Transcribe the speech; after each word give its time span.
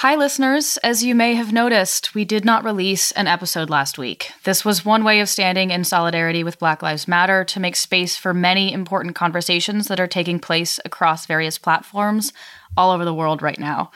Hi, 0.00 0.14
listeners. 0.14 0.78
As 0.78 1.04
you 1.04 1.14
may 1.14 1.34
have 1.34 1.52
noticed, 1.52 2.14
we 2.14 2.24
did 2.24 2.42
not 2.42 2.64
release 2.64 3.12
an 3.12 3.26
episode 3.26 3.68
last 3.68 3.98
week. 3.98 4.32
This 4.44 4.64
was 4.64 4.82
one 4.82 5.04
way 5.04 5.20
of 5.20 5.28
standing 5.28 5.70
in 5.70 5.84
solidarity 5.84 6.42
with 6.42 6.58
Black 6.58 6.80
Lives 6.80 7.06
Matter 7.06 7.44
to 7.44 7.60
make 7.60 7.76
space 7.76 8.16
for 8.16 8.32
many 8.32 8.72
important 8.72 9.14
conversations 9.14 9.88
that 9.88 10.00
are 10.00 10.06
taking 10.06 10.40
place 10.40 10.80
across 10.86 11.26
various 11.26 11.58
platforms 11.58 12.32
all 12.78 12.92
over 12.92 13.04
the 13.04 13.12
world 13.12 13.42
right 13.42 13.58
now. 13.58 13.90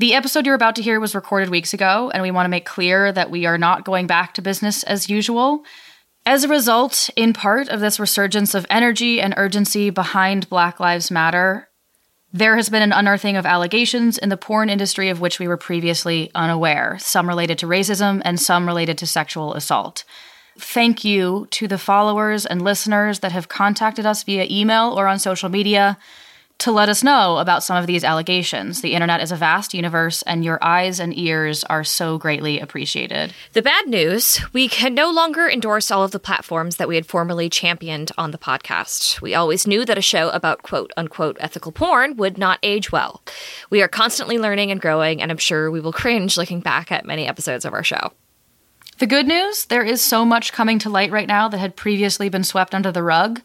The 0.00 0.14
episode 0.14 0.44
you're 0.44 0.56
about 0.56 0.74
to 0.74 0.82
hear 0.82 0.98
was 0.98 1.14
recorded 1.14 1.50
weeks 1.50 1.72
ago, 1.72 2.10
and 2.12 2.20
we 2.20 2.32
want 2.32 2.46
to 2.46 2.50
make 2.50 2.66
clear 2.66 3.12
that 3.12 3.30
we 3.30 3.46
are 3.46 3.58
not 3.58 3.84
going 3.84 4.08
back 4.08 4.34
to 4.34 4.42
business 4.42 4.82
as 4.82 5.08
usual. 5.08 5.62
As 6.26 6.42
a 6.42 6.48
result, 6.48 7.10
in 7.14 7.32
part 7.32 7.68
of 7.68 7.78
this 7.78 8.00
resurgence 8.00 8.56
of 8.56 8.66
energy 8.68 9.20
and 9.20 9.34
urgency 9.36 9.90
behind 9.90 10.48
Black 10.48 10.80
Lives 10.80 11.12
Matter, 11.12 11.68
there 12.32 12.56
has 12.56 12.68
been 12.68 12.82
an 12.82 12.92
unearthing 12.92 13.36
of 13.36 13.46
allegations 13.46 14.18
in 14.18 14.28
the 14.28 14.36
porn 14.36 14.68
industry 14.68 15.08
of 15.08 15.20
which 15.20 15.38
we 15.38 15.48
were 15.48 15.56
previously 15.56 16.30
unaware, 16.34 16.98
some 17.00 17.26
related 17.26 17.58
to 17.58 17.66
racism 17.66 18.20
and 18.24 18.38
some 18.38 18.66
related 18.66 18.98
to 18.98 19.06
sexual 19.06 19.54
assault. 19.54 20.04
Thank 20.58 21.04
you 21.04 21.46
to 21.52 21.68
the 21.68 21.78
followers 21.78 22.44
and 22.44 22.60
listeners 22.62 23.20
that 23.20 23.32
have 23.32 23.48
contacted 23.48 24.04
us 24.04 24.24
via 24.24 24.46
email 24.50 24.98
or 24.98 25.06
on 25.06 25.18
social 25.18 25.48
media 25.48 25.96
to 26.58 26.72
let 26.72 26.88
us 26.88 27.04
know 27.04 27.38
about 27.38 27.62
some 27.62 27.76
of 27.76 27.86
these 27.86 28.02
allegations. 28.02 28.80
The 28.80 28.94
internet 28.94 29.22
is 29.22 29.30
a 29.30 29.36
vast 29.36 29.74
universe, 29.74 30.22
and 30.22 30.44
your 30.44 30.58
eyes 30.60 30.98
and 30.98 31.16
ears 31.16 31.62
are 31.64 31.84
so 31.84 32.18
greatly 32.18 32.58
appreciated. 32.58 33.32
The 33.52 33.62
bad 33.62 33.86
news 33.86 34.40
we 34.52 34.68
can 34.68 34.92
no 34.92 35.10
longer 35.10 35.48
endorse 35.48 35.90
all 35.90 36.02
of 36.02 36.10
the 36.10 36.18
platforms 36.18 36.76
that 36.76 36.88
we 36.88 36.96
had 36.96 37.06
formerly 37.06 37.48
championed 37.48 38.10
on 38.18 38.32
the 38.32 38.38
podcast. 38.38 39.20
We 39.20 39.36
always 39.36 39.68
knew 39.68 39.84
that 39.84 39.98
a 39.98 40.02
show 40.02 40.30
about 40.30 40.62
quote 40.62 40.92
unquote 40.96 41.36
ethical 41.38 41.70
porn 41.70 42.16
would 42.16 42.38
not 42.38 42.58
age 42.64 42.90
well. 42.90 43.22
We 43.70 43.80
are 43.80 43.88
constantly 43.88 44.36
learning 44.36 44.72
and 44.72 44.80
growing, 44.80 45.22
and 45.22 45.30
I'm 45.30 45.38
sure 45.38 45.70
we 45.70 45.80
will 45.80 45.92
cringe 45.92 46.36
looking 46.36 46.60
back 46.60 46.90
at 46.90 47.06
many 47.06 47.28
episodes 47.28 47.64
of 47.64 47.72
our 47.72 47.84
show. 47.84 48.12
The 48.98 49.06
good 49.06 49.28
news 49.28 49.66
there 49.66 49.84
is 49.84 50.02
so 50.02 50.24
much 50.24 50.52
coming 50.52 50.80
to 50.80 50.90
light 50.90 51.12
right 51.12 51.28
now 51.28 51.48
that 51.48 51.58
had 51.58 51.76
previously 51.76 52.28
been 52.28 52.42
swept 52.42 52.74
under 52.74 52.90
the 52.90 53.04
rug. 53.04 53.40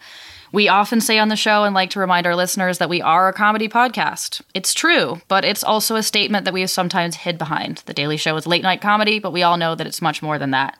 We 0.53 0.67
often 0.67 1.01
say 1.01 1.17
on 1.17 1.29
the 1.29 1.35
show 1.35 1.63
and 1.63 1.73
like 1.73 1.89
to 1.89 1.99
remind 1.99 2.27
our 2.27 2.35
listeners 2.35 2.77
that 2.77 2.87
we 2.87 3.01
are 3.01 3.27
a 3.27 3.33
comedy 3.33 3.67
podcast. 3.67 4.43
It's 4.53 4.75
true, 4.75 5.19
but 5.27 5.43
it's 5.43 5.63
also 5.63 5.95
a 5.95 6.03
statement 6.03 6.45
that 6.45 6.53
we 6.53 6.61
have 6.61 6.69
sometimes 6.69 7.15
hid 7.15 7.39
behind. 7.39 7.81
The 7.87 7.93
Daily 7.93 8.17
Show 8.17 8.35
is 8.35 8.45
late 8.45 8.61
night 8.61 8.79
comedy, 8.79 9.17
but 9.17 9.33
we 9.33 9.41
all 9.41 9.57
know 9.57 9.73
that 9.73 9.87
it's 9.87 9.99
much 9.99 10.21
more 10.21 10.37
than 10.37 10.51
that. 10.51 10.79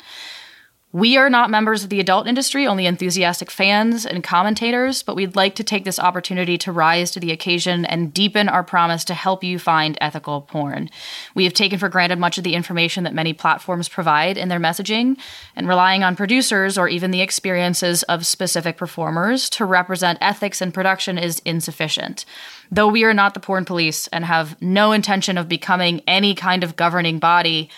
We 0.95 1.17
are 1.17 1.27
not 1.27 1.49
members 1.49 1.83
of 1.83 1.89
the 1.89 1.99
adult 1.99 2.27
industry, 2.27 2.67
only 2.67 2.86
enthusiastic 2.86 3.49
fans 3.49 4.05
and 4.05 4.23
commentators, 4.23 5.02
but 5.02 5.15
we'd 5.15 5.36
like 5.36 5.55
to 5.55 5.64
take 5.64 5.86
this 5.86 5.98
opportunity 5.98 6.55
to 6.59 6.71
rise 6.71 7.09
to 7.11 7.20
the 7.20 7.31
occasion 7.31 7.83
and 7.83 8.14
deepen 8.14 8.48
our 8.48 8.64
promise 8.64 9.03
to 9.05 9.15
help 9.15 9.43
you 9.43 9.58
find 9.58 9.98
ethical 9.99 10.42
porn. 10.42 10.92
We 11.33 11.45
have 11.45 11.53
taken 11.53 11.80
for 11.80 11.89
granted 11.89 12.20
much 12.20 12.37
of 12.37 12.43
the 12.43 12.53
information 12.53 13.05
that 13.05 13.15
many 13.15 13.33
platforms 13.33 13.89
provide 13.89 14.37
in 14.37 14.49
their 14.49 14.59
messaging, 14.59 15.17
and 15.55 15.67
relying 15.67 16.03
on 16.03 16.15
producers 16.15 16.77
or 16.77 16.87
even 16.87 17.09
the 17.09 17.21
experiences 17.21 18.03
of 18.03 18.23
specific 18.23 18.77
performers 18.77 19.49
to 19.49 19.65
represent 19.65 20.20
ethics 20.21 20.61
in 20.61 20.71
production 20.71 21.17
is 21.17 21.42
insufficient. 21.43 22.23
Though 22.71 22.87
we 22.87 23.03
are 23.03 23.15
not 23.15 23.33
the 23.33 23.39
porn 23.39 23.65
police 23.65 24.05
and 24.09 24.26
have 24.26 24.61
no 24.61 24.92
intention 24.92 25.39
of 25.39 25.49
becoming 25.49 26.03
any 26.05 26.36
kind 26.36 26.64
of 26.64 26.76
governing 26.76 27.17
body, 27.17 27.71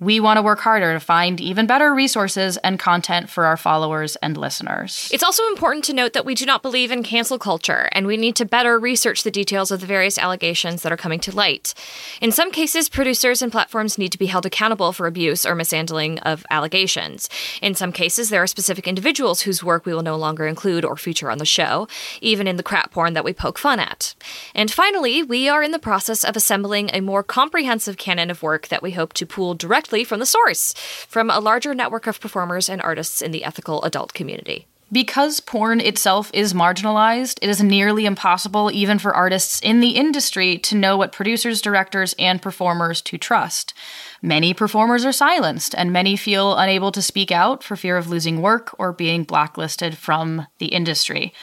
we 0.00 0.20
want 0.20 0.36
to 0.36 0.42
work 0.42 0.60
harder 0.60 0.92
to 0.92 1.00
find 1.00 1.40
even 1.40 1.66
better 1.66 1.92
resources 1.92 2.56
and 2.58 2.78
content 2.78 3.28
for 3.28 3.46
our 3.46 3.56
followers 3.56 4.14
and 4.16 4.36
listeners. 4.36 5.10
It's 5.12 5.24
also 5.24 5.46
important 5.48 5.84
to 5.86 5.92
note 5.92 6.12
that 6.12 6.24
we 6.24 6.36
do 6.36 6.46
not 6.46 6.62
believe 6.62 6.92
in 6.92 7.02
cancel 7.02 7.38
culture, 7.38 7.88
and 7.90 8.06
we 8.06 8.16
need 8.16 8.36
to 8.36 8.44
better 8.44 8.78
research 8.78 9.24
the 9.24 9.30
details 9.30 9.72
of 9.72 9.80
the 9.80 9.86
various 9.86 10.16
allegations 10.16 10.82
that 10.82 10.92
are 10.92 10.96
coming 10.96 11.18
to 11.20 11.34
light. 11.34 11.74
In 12.20 12.30
some 12.30 12.52
cases, 12.52 12.88
producers 12.88 13.42
and 13.42 13.50
platforms 13.50 13.98
need 13.98 14.12
to 14.12 14.18
be 14.18 14.26
held 14.26 14.46
accountable 14.46 14.92
for 14.92 15.08
abuse 15.08 15.44
or 15.44 15.56
mishandling 15.56 16.20
of 16.20 16.46
allegations. 16.48 17.28
In 17.60 17.74
some 17.74 17.90
cases, 17.90 18.30
there 18.30 18.42
are 18.42 18.46
specific 18.46 18.86
individuals 18.86 19.42
whose 19.42 19.64
work 19.64 19.84
we 19.84 19.94
will 19.94 20.02
no 20.02 20.16
longer 20.16 20.46
include 20.46 20.84
or 20.84 20.96
feature 20.96 21.30
on 21.30 21.38
the 21.38 21.44
show, 21.44 21.88
even 22.20 22.46
in 22.46 22.56
the 22.56 22.62
crap 22.62 22.92
porn 22.92 23.14
that 23.14 23.24
we 23.24 23.32
poke 23.32 23.58
fun 23.58 23.80
at. 23.80 24.14
And 24.54 24.70
finally, 24.70 25.24
we 25.24 25.48
are 25.48 25.62
in 25.62 25.72
the 25.72 25.78
process 25.80 26.22
of 26.22 26.36
assembling 26.36 26.90
a 26.92 27.00
more 27.00 27.24
comprehensive 27.24 27.96
canon 27.96 28.30
of 28.30 28.44
work 28.44 28.68
that 28.68 28.82
we 28.82 28.92
hope 28.92 29.12
to 29.14 29.26
pool 29.26 29.54
directly 29.54 29.87
from 30.04 30.20
the 30.20 30.26
source, 30.26 30.74
from 31.08 31.30
a 31.30 31.40
larger 31.40 31.74
network 31.74 32.06
of 32.06 32.20
performers 32.20 32.68
and 32.68 32.82
artists 32.82 33.22
in 33.22 33.32
the 33.32 33.44
ethical 33.44 33.82
adult 33.82 34.12
community. 34.14 34.66
Because 34.90 35.40
porn 35.40 35.80
itself 35.82 36.30
is 36.32 36.54
marginalized, 36.54 37.38
it 37.42 37.50
is 37.50 37.62
nearly 37.62 38.06
impossible, 38.06 38.70
even 38.72 38.98
for 38.98 39.14
artists 39.14 39.60
in 39.60 39.80
the 39.80 39.90
industry, 39.90 40.56
to 40.58 40.76
know 40.76 40.96
what 40.96 41.12
producers, 41.12 41.60
directors, 41.60 42.14
and 42.18 42.40
performers 42.40 43.02
to 43.02 43.18
trust. 43.18 43.74
Many 44.22 44.54
performers 44.54 45.04
are 45.04 45.12
silenced, 45.12 45.74
and 45.76 45.92
many 45.92 46.16
feel 46.16 46.56
unable 46.56 46.90
to 46.92 47.02
speak 47.02 47.30
out 47.30 47.62
for 47.62 47.76
fear 47.76 47.98
of 47.98 48.08
losing 48.08 48.40
work 48.40 48.74
or 48.78 48.92
being 48.92 49.24
blacklisted 49.24 49.98
from 49.98 50.46
the 50.56 50.68
industry. 50.68 51.34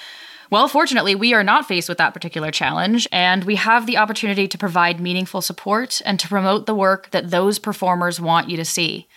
Well, 0.49 0.67
fortunately, 0.67 1.15
we 1.15 1.33
are 1.33 1.43
not 1.43 1.67
faced 1.67 1.89
with 1.89 1.97
that 1.97 2.13
particular 2.13 2.51
challenge, 2.51 3.07
and 3.11 3.43
we 3.43 3.55
have 3.55 3.85
the 3.85 3.97
opportunity 3.97 4.47
to 4.47 4.57
provide 4.57 4.99
meaningful 4.99 5.41
support 5.41 6.01
and 6.05 6.19
to 6.19 6.27
promote 6.27 6.65
the 6.65 6.75
work 6.75 7.11
that 7.11 7.31
those 7.31 7.57
performers 7.59 8.21
want 8.21 8.49
you 8.49 8.57
to 8.57 8.65
see. 8.65 9.07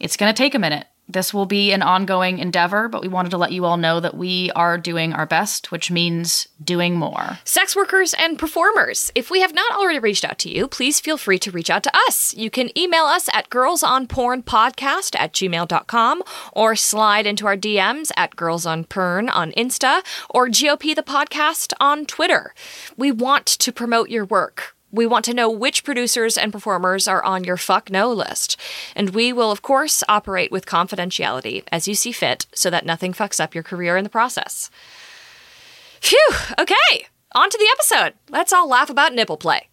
It's 0.00 0.16
going 0.16 0.32
to 0.32 0.36
take 0.36 0.54
a 0.54 0.58
minute. 0.58 0.86
This 1.08 1.32
will 1.32 1.46
be 1.46 1.72
an 1.72 1.82
ongoing 1.82 2.40
endeavor, 2.40 2.88
but 2.88 3.00
we 3.00 3.08
wanted 3.08 3.30
to 3.30 3.38
let 3.38 3.52
you 3.52 3.64
all 3.64 3.76
know 3.76 4.00
that 4.00 4.16
we 4.16 4.50
are 4.56 4.76
doing 4.76 5.12
our 5.12 5.26
best, 5.26 5.70
which 5.70 5.90
means 5.90 6.48
doing 6.62 6.96
more. 6.96 7.38
Sex 7.44 7.76
workers 7.76 8.14
and 8.14 8.38
performers, 8.38 9.12
if 9.14 9.30
we 9.30 9.40
have 9.40 9.54
not 9.54 9.72
already 9.76 10.00
reached 10.00 10.24
out 10.24 10.38
to 10.40 10.50
you, 10.50 10.66
please 10.66 10.98
feel 10.98 11.16
free 11.16 11.38
to 11.38 11.50
reach 11.52 11.70
out 11.70 11.84
to 11.84 11.96
us. 12.08 12.34
You 12.34 12.50
can 12.50 12.76
email 12.76 13.04
us 13.04 13.28
at 13.32 13.50
girlsonpornpodcast 13.50 15.14
at 15.16 15.32
gmail.com 15.32 16.22
or 16.52 16.76
slide 16.76 17.26
into 17.26 17.46
our 17.46 17.56
DMs 17.56 18.10
at 18.16 18.34
girlsonprn 18.34 19.30
on 19.32 19.52
Insta 19.52 20.02
or 20.28 20.48
GOP 20.48 20.94
the 20.94 21.02
podcast 21.02 21.72
on 21.80 22.04
Twitter. 22.06 22.52
We 22.96 23.12
want 23.12 23.46
to 23.46 23.72
promote 23.72 24.10
your 24.10 24.24
work. 24.24 24.75
We 24.92 25.06
want 25.06 25.24
to 25.26 25.34
know 25.34 25.50
which 25.50 25.84
producers 25.84 26.38
and 26.38 26.52
performers 26.52 27.08
are 27.08 27.22
on 27.24 27.44
your 27.44 27.56
fuck 27.56 27.90
no 27.90 28.12
list. 28.12 28.56
And 28.94 29.10
we 29.10 29.32
will, 29.32 29.50
of 29.50 29.62
course, 29.62 30.04
operate 30.08 30.52
with 30.52 30.66
confidentiality 30.66 31.64
as 31.72 31.88
you 31.88 31.94
see 31.94 32.12
fit 32.12 32.46
so 32.54 32.70
that 32.70 32.86
nothing 32.86 33.12
fucks 33.12 33.40
up 33.40 33.54
your 33.54 33.64
career 33.64 33.96
in 33.96 34.04
the 34.04 34.10
process. 34.10 34.70
Phew, 36.00 36.28
okay, 36.58 37.06
on 37.34 37.50
to 37.50 37.58
the 37.58 37.68
episode. 37.72 38.14
Let's 38.30 38.52
all 38.52 38.68
laugh 38.68 38.90
about 38.90 39.12
nipple 39.12 39.36
play. 39.36 39.68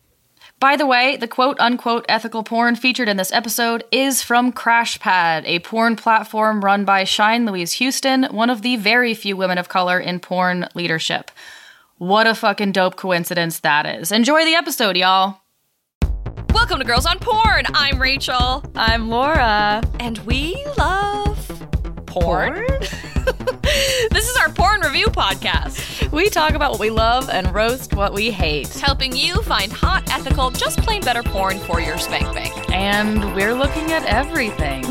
By 0.59 0.77
the 0.77 0.87
way, 0.87 1.17
the 1.17 1.27
quote 1.27 1.59
unquote 1.59 2.05
ethical 2.07 2.41
porn 2.41 2.75
featured 2.75 3.09
in 3.09 3.17
this 3.17 3.33
episode 3.33 3.83
is 3.91 4.23
from 4.23 4.53
Crashpad, 4.53 5.43
a 5.45 5.59
porn 5.59 5.97
platform 5.97 6.63
run 6.63 6.85
by 6.85 7.03
Shine 7.03 7.45
Louise 7.45 7.73
Houston, 7.73 8.23
one 8.31 8.49
of 8.49 8.61
the 8.61 8.77
very 8.77 9.13
few 9.13 9.35
women 9.35 9.57
of 9.57 9.67
color 9.67 9.99
in 9.99 10.21
porn 10.21 10.69
leadership. 10.73 11.31
What 12.03 12.27
a 12.27 12.35
fucking 12.35 12.73
dope 12.73 12.97
coincidence 12.97 13.61
that 13.61 13.85
is. 13.85 14.11
Enjoy 14.11 14.43
the 14.43 14.55
episode, 14.55 14.97
y'all. 14.97 15.37
Welcome 16.53 16.79
to 16.79 16.83
Girls 16.83 17.05
on 17.05 17.17
Porn. 17.17 17.63
I'm 17.73 17.97
Rachel. 17.97 18.61
I'm 18.75 19.07
Laura. 19.07 19.81
And 20.01 20.17
we 20.25 20.61
love 20.77 21.65
porn. 22.05 22.55
this 24.11 24.29
is 24.29 24.35
our 24.35 24.49
porn 24.49 24.81
review 24.81 25.05
podcast, 25.05 26.11
We 26.11 26.27
talk 26.27 26.55
about 26.55 26.71
what 26.71 26.81
we 26.81 26.89
love 26.89 27.29
and 27.29 27.55
roast 27.55 27.93
what 27.93 28.11
we 28.11 28.31
hate. 28.31 28.67
helping 28.79 29.15
you 29.15 29.41
find 29.43 29.71
hot, 29.71 30.03
ethical, 30.11 30.49
just 30.49 30.79
plain 30.79 31.03
better 31.03 31.23
porn 31.23 31.57
for 31.59 31.79
your 31.79 31.97
spank 31.97 32.25
bank. 32.35 32.69
And 32.69 33.33
we're 33.33 33.53
looking 33.53 33.93
at 33.93 34.03
everything. 34.03 34.83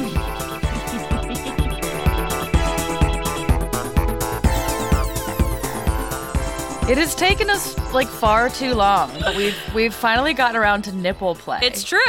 It 6.89 6.99
has 6.99 7.15
taken 7.15 7.49
us 7.49 7.79
like 7.95 8.09
far 8.09 8.51
too 8.51 8.75
long, 8.75 9.11
but 9.21 9.37
we've 9.37 9.57
we've 9.75 9.95
finally 9.95 10.35
gotten 10.35 10.57
around 10.57 10.83
to 10.83 10.93
nipple 10.93 11.37
play. 11.37 11.61
It's 11.63 11.85
true. 11.85 12.01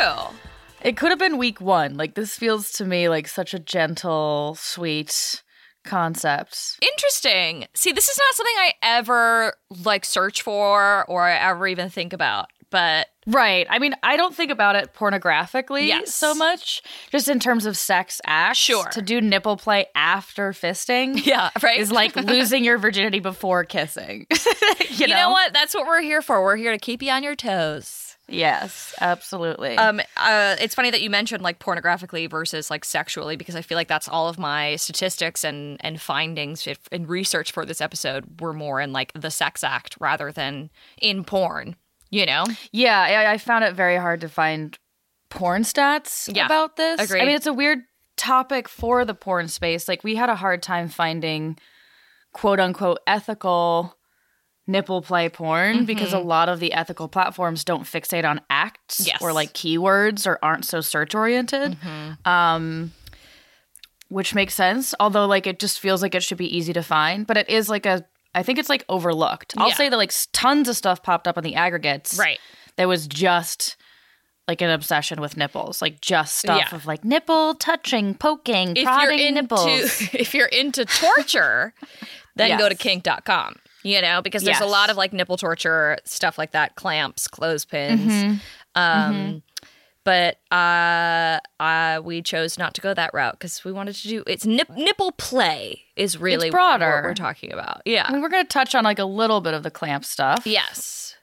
It 0.82 0.98
could 0.98 1.12
have 1.12 1.20
been 1.20 1.38
week 1.38 1.62
one. 1.62 1.96
Like 1.96 2.16
this 2.16 2.36
feels 2.36 2.72
to 2.74 2.86
me 2.86 3.08
like 3.08 3.28
such 3.28 3.54
a 3.54 3.60
gentle, 3.60 4.56
sweet 4.60 5.44
concept. 5.86 6.78
Interesting. 6.82 7.68
See, 7.76 7.92
this 7.92 8.10
is 8.10 8.18
not 8.18 8.36
something 8.36 8.56
I 8.58 8.72
ever 8.82 9.54
like 9.84 10.06
search 10.06 10.42
for 10.42 11.06
or 11.08 11.24
I 11.24 11.36
ever 11.36 11.68
even 11.68 11.90
think 11.90 12.12
about. 12.12 12.48
But 12.74 13.08
Right. 13.28 13.68
I 13.70 13.78
mean, 13.78 13.94
I 14.02 14.18
don't 14.18 14.36
think 14.36 14.50
about 14.52 14.76
it 14.76 14.94
pornographically 14.96 15.88
Yes. 15.88 16.14
so 16.14 16.34
much, 16.34 16.82
just 17.12 17.30
in 17.30 17.40
terms 17.40 17.68
of 17.68 17.78
sex 17.78 18.20
acts. 18.26 18.58
Sure. 18.58 18.86
To 18.86 19.02
do 19.02 19.22
nipple 19.22 19.58
play 19.58 19.86
after 19.96 20.52
fisting. 20.54 21.24
yeah, 21.26 21.52
right. 21.62 21.80
Is 21.80 21.92
like 21.92 22.16
losing 22.16 22.64
your 22.66 22.80
virginity 22.80 23.20
before 23.20 23.64
kissing. 23.64 24.26
you, 24.90 25.06
you 25.06 25.08
know 25.08 25.30
what? 25.30 25.54
That's 25.54 25.76
what 25.76 25.86
we're 25.86 26.02
here 26.02 26.24
for. 26.24 26.44
We're 26.44 26.56
here 26.58 26.72
to 26.72 26.80
keep 26.80 27.04
you 27.04 27.12
on 27.12 27.22
your 27.24 27.36
toes. 27.36 28.18
Yes, 28.28 28.96
absolutely. 29.02 29.78
Um, 29.78 30.00
uh, 30.18 30.56
it's 30.60 30.74
funny 30.74 30.90
that 30.92 31.02
you 31.02 31.10
mentioned 31.10 31.44
like 31.44 31.60
pornographically 31.60 32.30
versus 32.30 32.72
like 32.72 32.86
sexually 32.86 33.36
because 33.36 33.56
I 33.56 33.62
feel 33.62 33.76
like 33.76 33.90
that's 33.90 34.08
all 34.08 34.28
of 34.28 34.40
my 34.40 34.78
statistics 34.78 35.44
and 35.44 35.78
and 35.82 36.02
findings 36.02 36.66
if, 36.66 36.80
and 36.92 37.08
research 37.08 37.52
for 37.52 37.66
this 37.66 37.82
episode 37.82 38.42
were 38.42 38.54
more 38.54 38.80
in 38.82 38.94
like 38.94 39.12
the 39.14 39.30
sex 39.30 39.64
act 39.64 39.98
rather 40.00 40.32
than 40.32 40.72
in 41.02 41.24
porn. 41.24 41.76
You 42.14 42.26
know? 42.28 42.46
Yeah, 42.72 43.00
I, 43.00 43.32
I 43.34 43.38
found 43.38 43.64
it 43.64 43.74
very 43.76 43.98
hard 43.98 44.22
to 44.22 44.30
find 44.30 44.78
porn 45.30 45.64
stats 45.64 46.30
Yeah, 46.34 46.46
about 46.46 46.76
this. 46.76 47.02
agreed. 47.02 47.22
I 47.22 47.26
mean, 47.26 47.36
it's 47.36 47.48
a 47.48 47.54
weird 47.54 47.80
topic 48.18 48.70
for 48.70 49.04
the 49.04 49.16
porn 49.16 49.48
space. 49.48 49.88
Like, 49.88 50.04
we 50.04 50.16
had 50.16 50.30
a 50.30 50.36
hard 50.36 50.62
time 50.62 50.90
finding 50.90 51.58
quote 52.32 52.60
unquote 52.60 53.00
ethical 53.08 53.96
nipple 54.68 55.02
play 55.02 55.28
porn 55.28 55.86
because 55.86 56.14
a 56.14 56.20
lot 56.20 56.50
of 56.50 56.60
the 56.60 56.72
ethical 56.74 57.08
platforms 57.08 57.64
don't 57.64 57.84
fixate 57.84 58.24
on 58.30 58.42
acts 58.50 59.00
Mm-hmm. 59.02 59.08
Yes. 59.08 59.22
or 59.22 59.34
like 59.34 59.54
keywords 59.54 60.28
or 60.28 60.38
aren't 60.44 60.66
so 60.66 60.82
search 60.82 61.16
oriented. 61.16 61.78
Mm-hmm. 61.84 62.30
Um, 62.30 62.92
which 64.10 64.36
makes 64.36 64.54
sense. 64.54 64.94
Although, 65.00 65.26
like, 65.26 65.48
it 65.48 65.60
just 65.60 65.80
feels 65.80 66.04
like 66.04 66.14
it 66.14 66.22
should 66.22 66.38
be 66.38 66.56
easy 66.56 66.74
to 66.74 66.84
find, 66.84 67.26
but 67.26 67.38
it 67.38 67.50
is 67.50 67.70
like 67.70 67.88
a. 67.88 68.06
I 68.36 68.44
think 68.44 68.60
it's 68.60 68.70
like 68.70 68.84
overlooked. 68.90 69.54
I'll 69.58 69.70
Yeah. 69.70 69.76
say 69.76 69.90
that 69.90 69.98
like 69.98 70.12
tons 70.32 70.68
of 70.70 70.76
stuff 70.76 71.04
popped 71.04 71.28
up 71.28 71.38
on 71.38 71.44
the 71.44 71.56
aggregates 71.56 72.18
Right. 72.18 72.40
there 72.78 72.88
was 72.88 73.08
just 73.08 73.76
like 74.48 74.62
an 74.62 74.70
obsession 74.70 75.22
with 75.22 75.38
nipples, 75.38 75.82
like 75.82 76.02
just 76.02 76.38
stuff 76.38 76.60
Yeah. 76.70 76.76
of 76.76 76.86
like 76.86 77.04
nipple 77.06 77.54
touching, 77.56 78.14
poking, 78.16 78.76
If 78.76 78.84
prodding 78.86 79.20
into 79.20 79.42
nipples. 79.44 80.02
if 80.14 80.34
you're 80.34 80.48
into 80.48 80.84
torture, 80.86 81.74
then 82.36 82.58
go 82.58 82.68
to 82.68 82.76
kink.com. 82.76 83.56
You 83.86 84.02
know, 84.02 84.22
because 84.22 84.44
there's 84.44 84.62
a 84.62 84.66
lot 84.66 84.90
of 84.90 84.98
like 84.98 85.12
nipple 85.14 85.38
torture 85.38 85.98
stuff 86.06 86.38
like 86.38 86.52
that, 86.52 86.76
clamps, 86.76 87.28
clothespins. 87.28 88.02
Mm-hmm. 88.12 88.80
Um 88.82 89.44
but 90.04 90.38
uh, 90.52 91.40
uh 91.60 92.02
we 92.04 92.22
chose 92.22 92.58
not 92.58 92.74
to 92.74 92.82
go 92.82 92.94
that 92.94 93.14
route 93.14 93.34
because 93.34 93.64
we 93.64 93.72
wanted 93.72 93.96
to 93.96 94.08
do 94.08 94.24
it's 94.28 94.46
nip, 94.46 94.70
nipple 94.70 95.12
play 95.14 95.84
is 95.96 96.18
really 96.18 96.50
broader. 96.50 96.96
what 96.96 97.04
we're 97.04 97.14
talking 97.14 97.52
about. 97.52 97.82
Yeah. 97.86 98.06
I 98.08 98.12
mean, 98.12 98.22
we're 98.22 98.30
gonna 98.30 98.44
touch 98.46 98.76
on 98.76 98.84
like 98.84 99.00
a 99.00 99.06
little 99.06 99.42
bit 99.42 99.54
of 99.54 99.64
the 99.64 99.72
clamp 99.72 100.06
stuff, 100.06 100.46
yes. 100.46 101.16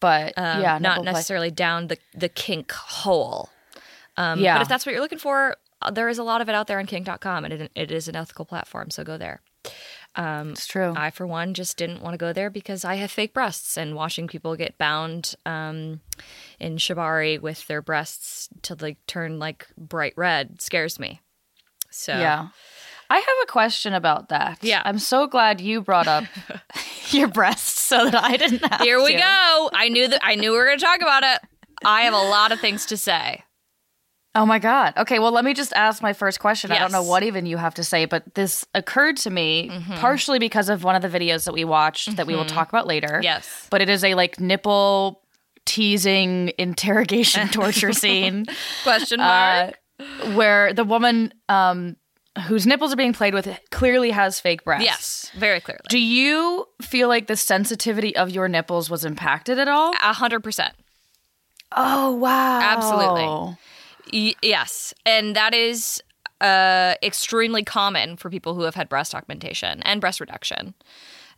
but 0.00 0.32
Um, 0.36 0.62
yeah, 0.62 0.78
not 0.78 0.80
nipple 0.80 1.02
play. 1.04 1.12
necessarily 1.12 1.50
down 1.50 1.88
the 1.88 1.98
the 2.14 2.28
kink 2.28 2.72
hole. 2.72 3.50
Um, 4.16 4.40
Yeah. 4.40 4.54
But 4.54 4.62
if 4.62 4.68
that's 4.68 4.86
what 4.86 4.92
you're 4.92 5.02
looking 5.02 5.18
for, 5.18 5.56
uh, 5.82 5.90
there 5.90 6.08
is 6.08 6.18
a 6.18 6.22
lot 6.22 6.40
of 6.40 6.48
it 6.48 6.54
out 6.54 6.66
there 6.66 6.78
on 6.78 6.86
kink.com 6.86 7.44
and 7.44 7.54
it, 7.54 7.70
it 7.74 7.90
is 7.90 8.08
an 8.08 8.16
ethical 8.16 8.44
platform, 8.44 8.90
so 8.90 9.04
go 9.04 9.16
there. 9.18 9.40
It's 10.16 10.66
true. 10.66 10.92
I, 10.96 11.10
for 11.10 11.26
one, 11.26 11.54
just 11.54 11.76
didn't 11.76 12.02
want 12.02 12.14
to 12.14 12.18
go 12.18 12.32
there 12.32 12.50
because 12.50 12.84
I 12.84 12.96
have 12.96 13.10
fake 13.10 13.34
breasts, 13.34 13.76
and 13.76 13.94
watching 13.94 14.26
people 14.26 14.56
get 14.56 14.78
bound 14.78 15.34
um, 15.44 16.00
in 16.60 16.76
shibari 16.76 17.40
with 17.40 17.66
their 17.66 17.82
breasts 17.82 18.48
to 18.62 18.76
like 18.80 18.98
turn 19.06 19.38
like 19.38 19.66
bright 19.76 20.14
red 20.16 20.60
scares 20.60 20.98
me. 20.98 21.20
So 21.90 22.12
yeah. 22.12 22.48
I 23.10 23.16
have 23.16 23.36
a 23.42 23.46
question 23.46 23.92
about 23.92 24.30
that. 24.30 24.58
Yeah. 24.62 24.82
I'm 24.84 24.98
so 24.98 25.26
glad 25.26 25.60
you 25.60 25.80
brought 25.80 26.08
up 26.08 26.24
your 27.10 27.28
breasts 27.28 27.80
so 27.80 28.10
that 28.10 28.22
I 28.22 28.36
didn't 28.36 28.64
have 28.66 28.80
here 28.80 29.02
we 29.02 29.12
to. 29.12 29.18
go. 29.18 29.70
I 29.72 29.88
knew 29.88 30.08
that 30.08 30.20
I 30.22 30.34
knew 30.34 30.52
we 30.52 30.58
were 30.58 30.66
going 30.66 30.78
to 30.78 30.84
talk 30.84 31.00
about 31.00 31.22
it. 31.22 31.40
I 31.84 32.02
have 32.02 32.14
a 32.14 32.16
lot 32.16 32.50
of 32.52 32.60
things 32.60 32.86
to 32.86 32.96
say. 32.96 33.44
Oh 34.36 34.44
my 34.44 34.58
God. 34.58 34.94
Okay, 34.96 35.20
well, 35.20 35.30
let 35.30 35.44
me 35.44 35.54
just 35.54 35.72
ask 35.74 36.02
my 36.02 36.12
first 36.12 36.40
question. 36.40 36.72
I 36.72 36.78
don't 36.80 36.90
know 36.92 37.02
what 37.04 37.22
even 37.22 37.46
you 37.46 37.56
have 37.56 37.74
to 37.74 37.84
say, 37.84 38.04
but 38.04 38.34
this 38.34 38.64
occurred 38.74 39.16
to 39.18 39.30
me 39.30 39.70
Mm-hmm. 39.72 39.94
partially 39.94 40.38
because 40.40 40.68
of 40.68 40.82
one 40.82 40.96
of 40.96 41.02
the 41.02 41.08
videos 41.18 41.44
that 41.44 41.54
we 41.54 41.64
watched 41.64 42.16
that 42.16 42.26
we 42.26 42.34
will 42.34 42.44
talk 42.44 42.68
about 42.68 42.86
later. 42.86 43.20
Yes. 43.22 43.66
But 43.70 43.80
it 43.80 43.88
is 43.88 44.02
a 44.02 44.14
like 44.14 44.40
nipple 44.40 45.22
teasing 45.66 46.52
interrogation 46.58 47.48
torture 47.52 47.92
scene 47.92 48.46
Question 48.82 49.18
mark. 49.20 49.74
uh, 50.00 50.32
where 50.34 50.72
the 50.74 50.84
woman 50.84 51.32
um, 51.48 51.96
whose 52.48 52.66
nipples 52.66 52.92
are 52.92 52.96
being 52.96 53.12
played 53.12 53.32
with 53.34 53.48
clearly 53.70 54.10
has 54.10 54.40
fake 54.40 54.64
breasts. 54.64 54.84
yes, 54.84 55.30
very 55.36 55.60
clearly. 55.60 55.80
Do 55.88 55.98
you 55.98 56.66
feel 56.82 57.08
like 57.08 57.28
the 57.28 57.36
sensitivity 57.36 58.14
of 58.16 58.30
your 58.30 58.48
nipples 58.48 58.90
was 58.90 59.04
impacted 59.04 59.58
at 59.58 59.68
all? 59.68 59.92
A 60.02 60.12
hundred 60.12 60.40
percent. 60.40 60.74
Oh, 61.76 62.12
wow. 62.12 62.60
Absolutely. 62.60 63.56
Y- 64.14 64.34
yes, 64.42 64.94
and 65.04 65.34
that 65.36 65.52
is 65.54 66.02
uh, 66.40 66.94
extremely 67.02 67.64
common 67.64 68.16
for 68.16 68.30
people 68.30 68.54
who 68.54 68.62
have 68.62 68.74
had 68.76 68.88
breast 68.88 69.14
augmentation 69.14 69.82
and 69.82 70.00
breast 70.00 70.20
reduction, 70.20 70.74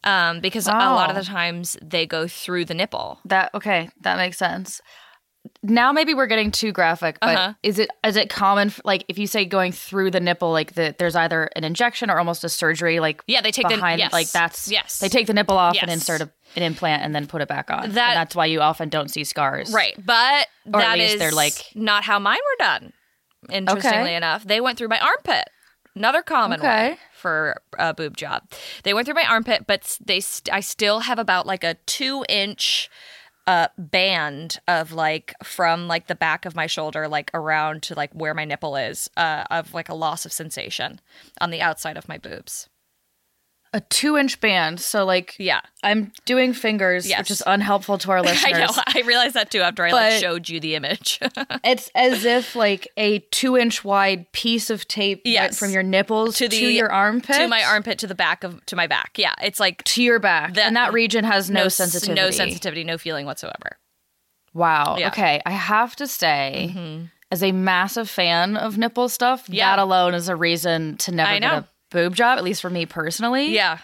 um, 0.05 0.41
because 0.41 0.67
a 0.69 0.73
lot 0.73 1.11
of 1.11 1.17
Oh. 1.17 1.21
the 1.21 1.27
times 1.27 1.77
they 1.83 2.07
go 2.07 2.29
through 2.29 2.67
the 2.67 2.75
nipple. 2.75 3.19
That 3.25 3.51
okay, 3.55 3.89
that 4.03 4.17
makes 4.19 4.37
sense. 4.37 4.81
Now 5.63 5.93
maybe 5.93 6.15
we're 6.15 6.27
getting 6.27 6.51
too 6.51 6.73
graphic, 6.73 7.19
but 7.21 7.37
Uh-huh. 7.37 7.53
is 7.63 7.79
it 7.79 7.91
is 8.05 8.17
it 8.17 8.29
common 8.31 8.73
like 8.85 9.05
if 9.09 9.19
you 9.19 9.27
say 9.27 9.45
going 9.45 9.73
through 9.73 10.11
the 10.11 10.21
nipple 10.21 10.51
like 10.53 10.75
the, 10.75 10.95
there's 10.99 11.17
either 11.17 11.51
an 11.57 11.65
injection 11.65 12.11
or 12.11 12.19
almost 12.19 12.45
a 12.45 12.49
surgery 12.49 13.01
like 13.01 13.23
Yeah, 13.27 13.41
they 13.41 13.51
take 13.53 13.69
the- 13.69 13.77
yes. 13.97 14.13
like 14.13 14.31
that's 14.31 14.71
Yes. 14.71 14.99
they 14.99 15.09
take 15.09 15.27
the 15.27 15.35
nipple 15.35 15.57
off 15.59 15.77
and 15.81 15.91
insert 15.91 16.21
a, 16.21 16.31
an 16.57 16.63
implant 16.63 17.03
and 17.03 17.15
then 17.15 17.27
put 17.27 17.43
it 17.43 17.49
back 17.49 17.71
on. 17.71 17.85
And 17.85 17.95
that's 17.95 18.35
why 18.35 18.47
you 18.47 18.61
often 18.61 18.89
don't 18.89 19.11
see 19.11 19.25
scars. 19.25 19.73
Right, 19.73 19.95
but 20.05 20.47
Or 20.73 20.81
at 20.81 20.99
least 20.99 21.15
is 21.15 21.19
they're 21.21 21.33
like- 21.33 21.65
not 21.75 22.05
how 22.05 22.19
mine 22.19 22.39
were 22.39 22.65
done. 22.65 22.93
Interestingly 23.51 23.99
Okay. 24.11 24.15
enough, 24.17 24.45
they 24.45 24.61
went 24.61 24.79
through 24.79 24.89
my 24.89 24.99
armpit. 24.99 25.49
Another 25.95 26.21
common 26.23 26.61
Okay. 26.61 26.89
one 26.91 26.99
for 27.15 27.63
a 27.79 27.95
boob 27.95 28.17
job. 28.19 28.43
They 28.83 28.93
went 28.93 29.07
through 29.07 29.15
my 29.15 29.25
armpit, 29.25 29.67
but 29.67 29.97
they 30.05 30.21
st- 30.21 30.53
I 30.55 30.61
still 30.61 31.01
have 31.01 31.19
about 31.19 31.47
like 31.47 31.65
a 31.65 31.75
two 31.87 32.25
inch 32.29 32.91
uh 33.47 33.69
band 33.79 34.59
of 34.67 34.93
like 34.93 35.35
from 35.43 35.87
like 35.87 36.07
the 36.07 36.15
back 36.15 36.45
of 36.45 36.55
my 36.55 36.67
shoulder 36.67 37.07
like 37.07 37.31
around 37.33 37.83
to 37.83 37.95
like 37.95 38.13
where 38.13 38.35
my 38.35 38.45
nipple 38.45 38.77
is 38.77 39.09
uh 39.17 39.45
of 39.51 39.73
like 39.73 39.89
a 39.89 39.95
loss 39.95 40.25
of 40.27 40.33
sensation 40.33 41.01
on 41.41 41.51
the 41.51 41.61
outside 41.61 41.97
of 41.97 42.09
my 42.09 42.19
boobs 42.19 42.69
A 43.77 43.81
two 43.81 44.17
inch 44.17 44.41
band. 44.41 44.81
So 44.81 45.05
like 45.05 45.37
yeah 45.39 45.61
I'm 45.83 46.11
doing 46.25 46.55
fingers, 46.55 47.07
Yes. 47.07 47.19
which 47.19 47.31
is 47.31 47.43
unhelpful 47.47 47.99
to 47.99 48.11
our 48.11 48.23
listeners. 48.23 48.55
i 48.55 48.59
know 48.59 48.73
i 48.87 49.03
realized 49.07 49.35
that 49.35 49.51
too 49.51 49.61
after 49.61 49.85
i 49.85 49.91
like 49.91 50.21
showed 50.21 50.49
you 50.49 50.61
the 50.61 50.75
image 50.75 51.19
It's 51.65 51.91
as 51.95 52.25
if 52.25 52.57
like 52.57 52.89
a 52.97 53.19
two 53.31 53.57
inch 53.57 53.85
wide 53.85 54.33
piece 54.33 54.71
of 54.71 54.89
tape 54.89 55.23
went 55.27 55.55
from 55.55 55.71
your 55.73 55.83
nipples 55.83 56.39
to, 56.39 56.49
the 56.49 56.57
your 56.57 56.91
armpit 56.91 57.37
to 57.37 57.49
my 57.49 57.63
armpit 57.65 57.99
to 57.99 58.07
the 58.07 58.15
back 58.15 58.45
of 58.45 58.65
to 58.67 58.77
my 58.77 58.87
back 58.87 59.11
yeah 59.19 59.35
it's 59.43 59.61
like 59.61 59.85
to 59.85 60.03
your 60.03 60.19
back, 60.21 60.55
That- 60.55 60.67
and 60.69 60.77
that 60.77 60.93
region 60.95 61.25
has 61.25 61.51
no, 61.51 61.65
s- 61.65 61.75
sensitivity. 61.75 62.19
no 62.21 62.31
sensitivity 62.31 62.83
no 62.85 62.97
feeling 62.99 63.27
whatsoever 63.27 63.77
Wow. 64.55 64.97
Yeah. 64.99 65.11
Mm-hmm. 65.11 65.21
Okay. 65.21 65.43
I 65.45 65.51
have 65.51 65.97
to 65.97 66.07
say, 66.07 67.09
as 67.31 67.43
a 67.43 67.53
massive 67.53 68.09
fan 68.09 68.57
of 68.57 68.79
nipple 68.79 69.11
stuff, 69.11 69.45
Yeah. 69.51 69.77
that 69.77 69.83
alone 69.83 70.15
is 70.15 70.31
a 70.31 70.35
reason 70.37 70.97
to 70.99 71.13
never 71.13 71.29
I 71.31 71.39
get 71.41 71.53
a 71.53 71.69
boob 71.97 72.15
job, 72.15 72.39
at 72.39 72.45
least 72.45 72.61
for 72.63 72.71
me 72.71 72.87
personally. 72.87 73.47
yeah 73.55 73.79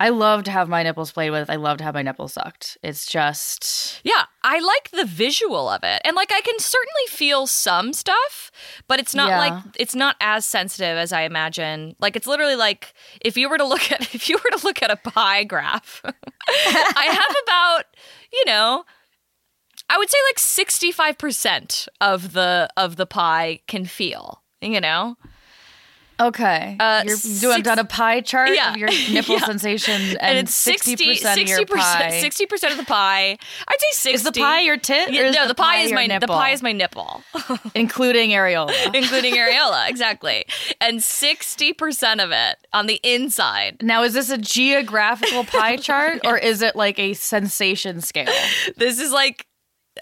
I 0.00 0.08
love 0.08 0.42
to 0.44 0.50
have 0.50 0.68
my 0.68 0.82
nipples 0.82 1.12
played 1.12 1.30
with. 1.30 1.48
I 1.48 1.54
love 1.54 1.78
to 1.78 1.84
have 1.84 1.94
my 1.94 2.02
nipples 2.02 2.32
sucked. 2.32 2.76
It's 2.82 3.06
just. 3.06 4.00
Yeah, 4.02 4.24
I 4.42 4.58
like 4.58 4.90
the 4.90 5.04
visual 5.04 5.68
of 5.68 5.84
it. 5.84 6.02
And 6.04 6.16
like 6.16 6.32
I 6.32 6.40
can 6.40 6.58
certainly 6.58 7.06
feel 7.08 7.46
some 7.46 7.92
stuff, 7.92 8.50
but 8.88 8.98
it's 8.98 9.14
not 9.14 9.28
Yeah. 9.28 9.38
like 9.38 9.62
it's 9.78 9.94
not 9.94 10.16
as 10.20 10.44
sensitive 10.44 10.96
as 10.98 11.12
I 11.12 11.22
imagine. 11.22 11.94
Like 12.00 12.16
it's 12.16 12.26
literally 12.26 12.56
like 12.56 12.92
if 13.20 13.36
you 13.36 13.48
were 13.48 13.56
to 13.56 13.64
look 13.64 13.92
at 13.92 14.00
if 14.16 14.28
you 14.28 14.36
were 14.36 14.58
to 14.58 14.66
look 14.66 14.82
at 14.82 14.90
a 14.90 14.96
pie 14.96 15.44
graph, 15.44 16.02
I 16.48 17.06
have 17.12 17.36
about, 17.44 17.84
you 18.32 18.44
know, 18.46 18.84
I 19.88 19.96
would 19.96 20.10
say 20.10 20.18
like 20.28 20.38
65% 21.16 21.86
of 22.00 22.32
the 22.32 22.68
of 22.76 22.96
the 22.96 23.06
pie 23.06 23.60
can 23.68 23.84
feel, 23.84 24.42
you 24.60 24.80
know? 24.80 25.16
Okay. 26.28 26.76
Uh, 26.80 27.02
You're 27.06 27.16
six- 27.16 27.62
done 27.62 27.78
a 27.78 27.84
pie 27.84 28.20
chart 28.20 28.50
Yeah. 28.54 28.70
of 28.72 28.76
your 28.76 28.88
nipple 29.10 29.34
Yeah. 29.34 29.44
sensation, 29.46 30.00
and, 30.00 30.18
And, 30.22 30.38
it's 30.38 30.54
60, 30.54 30.92
60 30.96 31.06
percent 31.08 31.48
your 31.48 31.58
60%, 31.58 31.66
pie. 31.76 32.20
60% 32.22 32.70
of 32.72 32.76
the 32.78 32.84
pie. 32.84 33.36
I'd 33.68 33.80
say 33.80 34.10
60. 34.10 34.10
Is 34.14 34.22
the 34.22 34.32
pie 34.32 34.60
your 34.60 34.76
tit? 34.76 35.12
Yeah, 35.12 35.30
no, 35.30 35.48
the, 35.48 35.54
pie, 35.54 35.78
is 35.78 35.92
my 35.92 36.06
nipple? 36.06 36.26
the 36.26 36.32
pie 36.32 36.50
is 36.50 36.62
my 36.62 36.72
nipple. 36.72 37.22
including 37.74 38.30
areola. 38.30 38.72
including 38.94 39.34
areola, 39.34 39.88
exactly. 39.88 40.44
And 40.80 41.00
60% 41.00 42.24
of 42.24 42.30
it 42.30 42.56
on 42.72 42.86
the 42.86 43.00
inside. 43.02 43.82
now, 43.82 44.02
is 44.02 44.14
this 44.14 44.30
a 44.30 44.38
geographical 44.38 45.44
pie 45.56 45.76
chart, 45.76 46.20
or 46.24 46.38
is 46.38 46.62
it 46.62 46.76
like 46.76 46.98
a 46.98 47.14
sensation 47.14 48.00
scale? 48.00 48.32
This 48.76 48.98
is 49.00 49.10
like 49.12 49.46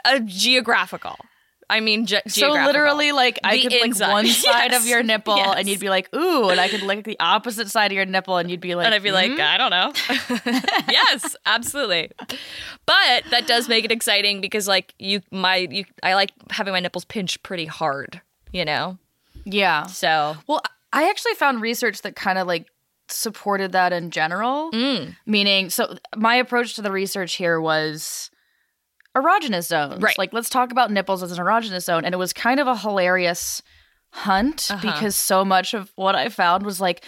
a 0.05 0.21
geographical. 0.21 1.17
I 1.73 1.81
mean, 1.81 2.07
ge- 2.07 2.23
So 2.29 2.51
literally, 2.53 3.13
like 3.13 3.39
I 3.43 3.57
The 3.57 3.63
could 3.63 3.73
lick 3.73 3.85
inside. 3.85 4.13
one 4.13 4.27
side 4.47 4.73
of 4.75 4.87
your 4.87 5.03
nipple, 5.03 5.37
Yes. 5.37 5.55
and 5.59 5.69
you'd 5.69 5.81
be 5.81 5.89
like, 5.89 6.15
"Ooh," 6.15 6.51
and 6.51 6.61
I 6.61 6.69
could 6.69 6.83
lick 6.83 7.05
the 7.05 7.17
opposite 7.19 7.71
side 7.71 7.91
of 7.93 7.97
your 7.97 8.05
nipple, 8.05 8.37
and 8.37 8.51
you'd 8.51 8.61
be 8.61 8.75
like, 8.75 8.85
and 8.87 8.95
I'd 8.95 9.03
be 9.03 9.11
like, 9.13 9.33
"Hmm?" 9.33 9.41
I 9.41 9.57
don't 9.57 9.71
know. 9.71 9.93
yes, 10.91 11.35
absolutely. 11.47 12.11
But 12.87 13.25
that 13.31 13.47
does 13.47 13.69
make 13.69 13.85
it 13.85 13.93
exciting 13.93 14.41
because, 14.41 14.69
like, 14.69 14.95
you, 14.99 15.23
my, 15.31 15.57
you, 15.57 15.85
I 16.03 16.15
like 16.15 16.31
having 16.51 16.73
my 16.73 16.81
nipples 16.81 17.05
pinched 17.05 17.43
pretty 17.43 17.67
hard. 17.67 18.21
You 18.53 18.65
know, 18.67 18.99
"Yeah." 19.45 19.87
so 19.87 20.37
Well, 20.47 20.61
I 20.93 21.09
actually 21.09 21.35
found 21.35 21.63
research 21.63 22.03
that 22.03 22.15
kind 22.17 22.37
of 22.39 22.47
like 22.47 22.67
supported 23.09 23.73
that 23.73 23.93
in 23.93 24.11
general. 24.11 24.71
Mm. 24.73 25.17
Meaning, 25.27 25.71
so 25.71 25.97
my 26.17 26.35
approach 26.37 26.75
to 26.75 26.83
the 26.83 26.93
research 26.93 27.35
here 27.37 27.61
was 27.61 28.31
erogenous 29.17 29.67
zones. 29.67 30.03
Right. 30.03 30.17
Like, 30.19 30.33
let's 30.33 30.49
talk 30.49 30.73
about 30.73 30.91
nipples 30.91 31.23
as 31.23 31.33
an 31.33 31.39
erogenous 31.39 31.83
zone. 31.85 32.05
And 32.05 32.15
it 32.15 32.19
was 32.19 32.33
kind 32.33 32.59
of 32.61 32.67
a 32.67 32.77
hilarious 32.77 33.63
hunt 34.11 34.69
Uh-huh. 34.71 34.81
because 34.93 35.17
so 35.17 35.45
much 35.45 35.75
of 35.75 35.93
what 35.97 36.15
I 36.15 36.29
found 36.29 36.65
was 36.65 36.81
like, 36.81 37.05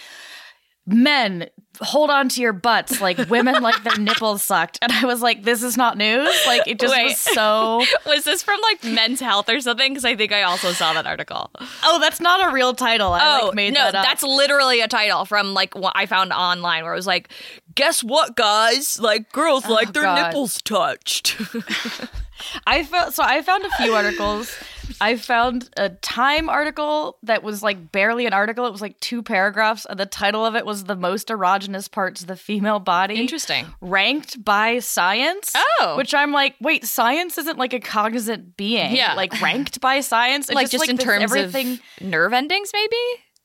men 0.85 1.49
hold 1.81 2.09
on 2.09 2.29
to 2.29 2.41
your 2.41 2.53
butts 2.53 3.01
like 3.01 3.17
women 3.29 3.61
like 3.61 3.83
their 3.83 3.97
nipples 3.99 4.41
sucked 4.41 4.79
and 4.81 4.93
i 4.93 5.03
was 5.03 5.21
like 5.21 5.43
this 5.43 5.61
is 5.61 5.75
not 5.75 5.97
news 5.97 6.29
like 6.47 6.65
it 6.67 6.79
just 6.79 6.93
Wait. 6.93 7.03
was 7.05 7.17
so 7.17 7.83
was 8.05 8.23
this 8.23 8.41
from 8.43 8.59
like 8.61 8.83
Men's 8.83 9.19
Health 9.19 9.49
or 9.49 9.59
something? 9.59 9.91
Because 9.91 10.05
I 10.05 10.15
think 10.15 10.31
I 10.31 10.43
also 10.43 10.71
saw 10.71 10.93
that 10.93 11.05
article. 11.05 11.51
oh 11.83 11.99
that's 11.99 12.21
not 12.21 12.49
a 12.49 12.53
real 12.53 12.73
title 12.73 13.11
i 13.11 13.39
oh 13.41 13.47
like 13.47 13.55
made 13.55 13.73
no, 13.73 13.79
that 13.81 13.95
up 13.95 14.05
that's 14.05 14.23
literally 14.23 14.79
a 14.79 14.87
title 14.87 15.25
from 15.25 15.53
like 15.53 15.75
what 15.75 15.93
I 15.95 16.05
found 16.05 16.31
online 16.31 16.83
where 16.83 16.93
it 16.93 16.97
was 16.97 17.07
like, 17.07 17.29
guess 17.73 18.03
what, 18.03 18.35
guys? 18.35 18.99
Like 18.99 19.31
girls 19.31 19.65
oh, 19.67 19.73
like 19.73 19.93
their 19.93 20.03
God. 20.03 20.27
nipples 20.27 20.61
touched. 20.61 21.37
I 22.67 22.83
found 22.83 23.13
so 23.13 23.23
I 23.23 23.41
found 23.41 23.63
a 23.65 23.69
few 23.71 23.93
articles. 23.93 24.55
I 25.01 25.15
found 25.15 25.69
a 25.77 25.89
Time 25.89 26.47
article 26.49 27.17
that 27.23 27.41
was 27.43 27.63
like 27.63 27.91
barely 27.91 28.25
an 28.25 28.33
article. 28.33 28.65
It 28.65 28.71
was 28.71 28.81
like 28.81 28.99
two 28.99 29.23
paragraphs, 29.23 29.85
and 29.89 29.99
the 29.99 30.05
title 30.05 30.45
of 30.45 30.55
it 30.55 30.65
was 30.65 30.83
"The 30.83 30.95
Most 30.95 31.29
Erogenous 31.29 31.89
Parts 31.91 32.21
of 32.21 32.27
the 32.27 32.35
Female 32.35 32.79
Body." 32.79 33.15
Interesting. 33.15 33.65
Ranked 33.81 34.43
by 34.43 34.79
science. 34.79 35.53
Oh. 35.81 35.95
which 35.97 36.13
I'm 36.13 36.31
like, 36.31 36.55
wait, 36.61 36.85
science 36.85 37.37
isn't 37.37 37.57
like 37.57 37.73
a 37.73 37.79
cognizant 37.79 38.55
being. 38.57 38.95
Yeah. 38.95 39.13
like 39.15 39.41
ranked 39.41 39.79
by 39.81 40.01
science. 40.01 40.49
Like 40.55 40.69
just, 40.69 40.87
in 40.87 40.95
this 40.97 41.05
terms 41.05 41.23
everything. 41.23 41.73
of 41.73 41.79
nerve 42.01 42.31
endings, 42.33 42.69
maybe. 42.73 42.95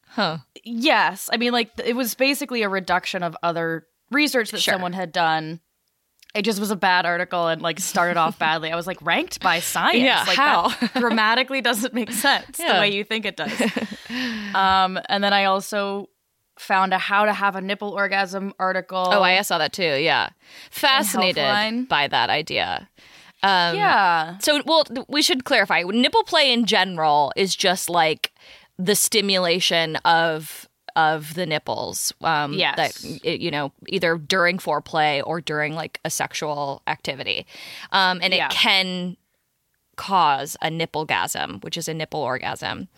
Huh. 0.09 0.39
Yes, 0.65 1.31
I 1.33 1.37
mean, 1.39 1.53
like 1.53 1.71
it 1.85 1.97
was 1.97 2.15
basically 2.15 2.63
a 2.63 2.69
reduction 2.69 3.23
of 3.23 3.37
other 3.43 3.87
research 4.11 4.51
that 4.51 4.61
Sure. 4.61 4.75
someone 4.75 4.93
had 4.93 5.13
done. 5.13 5.61
It 6.35 6.43
just 6.43 6.61
was 6.61 6.71
a 6.71 6.77
bad 6.77 7.07
article 7.07 7.49
and 7.49 7.61
like 7.61 7.81
started 7.81 8.17
off 8.17 8.39
badly. 8.39 8.71
I 8.71 8.77
was 8.77 8.87
like 8.87 9.01
ranked 9.03 9.41
by 9.41 9.61
science. 9.61 10.03
Yeah, 10.03 10.25
like 10.27 10.37
how? 10.37 10.69
that 10.69 10.95
grammatically 10.95 11.61
doesn't 11.61 11.93
make 11.95 12.13
sense 12.13 12.57
the 12.57 12.65
way 12.65 12.93
you 12.93 13.05
think 13.05 13.25
it 13.25 13.37
does. 13.37 13.53
um, 14.55 14.99
and 15.09 15.25
then 15.25 15.33
I 15.33 15.45
also 15.45 16.09
found 16.59 16.93
a 16.93 16.99
how 16.99 17.25
to 17.25 17.33
have 17.33 17.57
a 17.57 17.61
nipple 17.61 17.91
orgasm 17.91 18.53
article. 18.59 19.09
Oh, 19.11 19.23
I 19.23 19.41
saw 19.43 19.59
that 19.59 19.73
too. 19.73 19.83
Yeah, 19.83 20.31
fascinated 20.71 21.89
by 21.89 22.07
that 22.09 22.31
idea. 22.31 22.89
Um, 23.43 23.75
yeah. 23.77 24.39
So, 24.39 24.63
well, 24.67 24.85
we 25.09 25.23
should 25.23 25.45
clarify. 25.45 25.83
Nipple 25.83 26.25
play 26.25 26.53
in 26.53 26.67
general 26.67 27.33
is 27.37 27.57
just 27.57 27.89
like 27.89 28.33
the 28.79 28.95
stimulation 28.95 29.97
of 30.05 30.69
of 30.97 31.35
the 31.35 31.47
nipples. 31.47 32.13
Um, 32.23 32.53
Yes. 32.55 32.77
That 33.03 33.25
you 33.41 33.51
know, 33.51 33.73
either 33.89 34.17
during 34.19 34.59
foreplay 34.59 35.23
or 35.25 35.41
during 35.41 35.75
like 35.75 36.01
a 36.05 36.11
sexual 36.11 36.83
activity, 36.87 37.47
um, 37.93 38.21
and 38.23 38.33
Yeah. 38.35 38.47
it 38.47 38.53
can 38.53 39.17
cause 39.97 40.57
a 40.63 40.71
nipplegasm, 40.71 41.63
which 41.63 41.77
is 41.77 41.87
a 41.89 41.93
nipple 41.95 42.21
orgasm. 42.21 42.89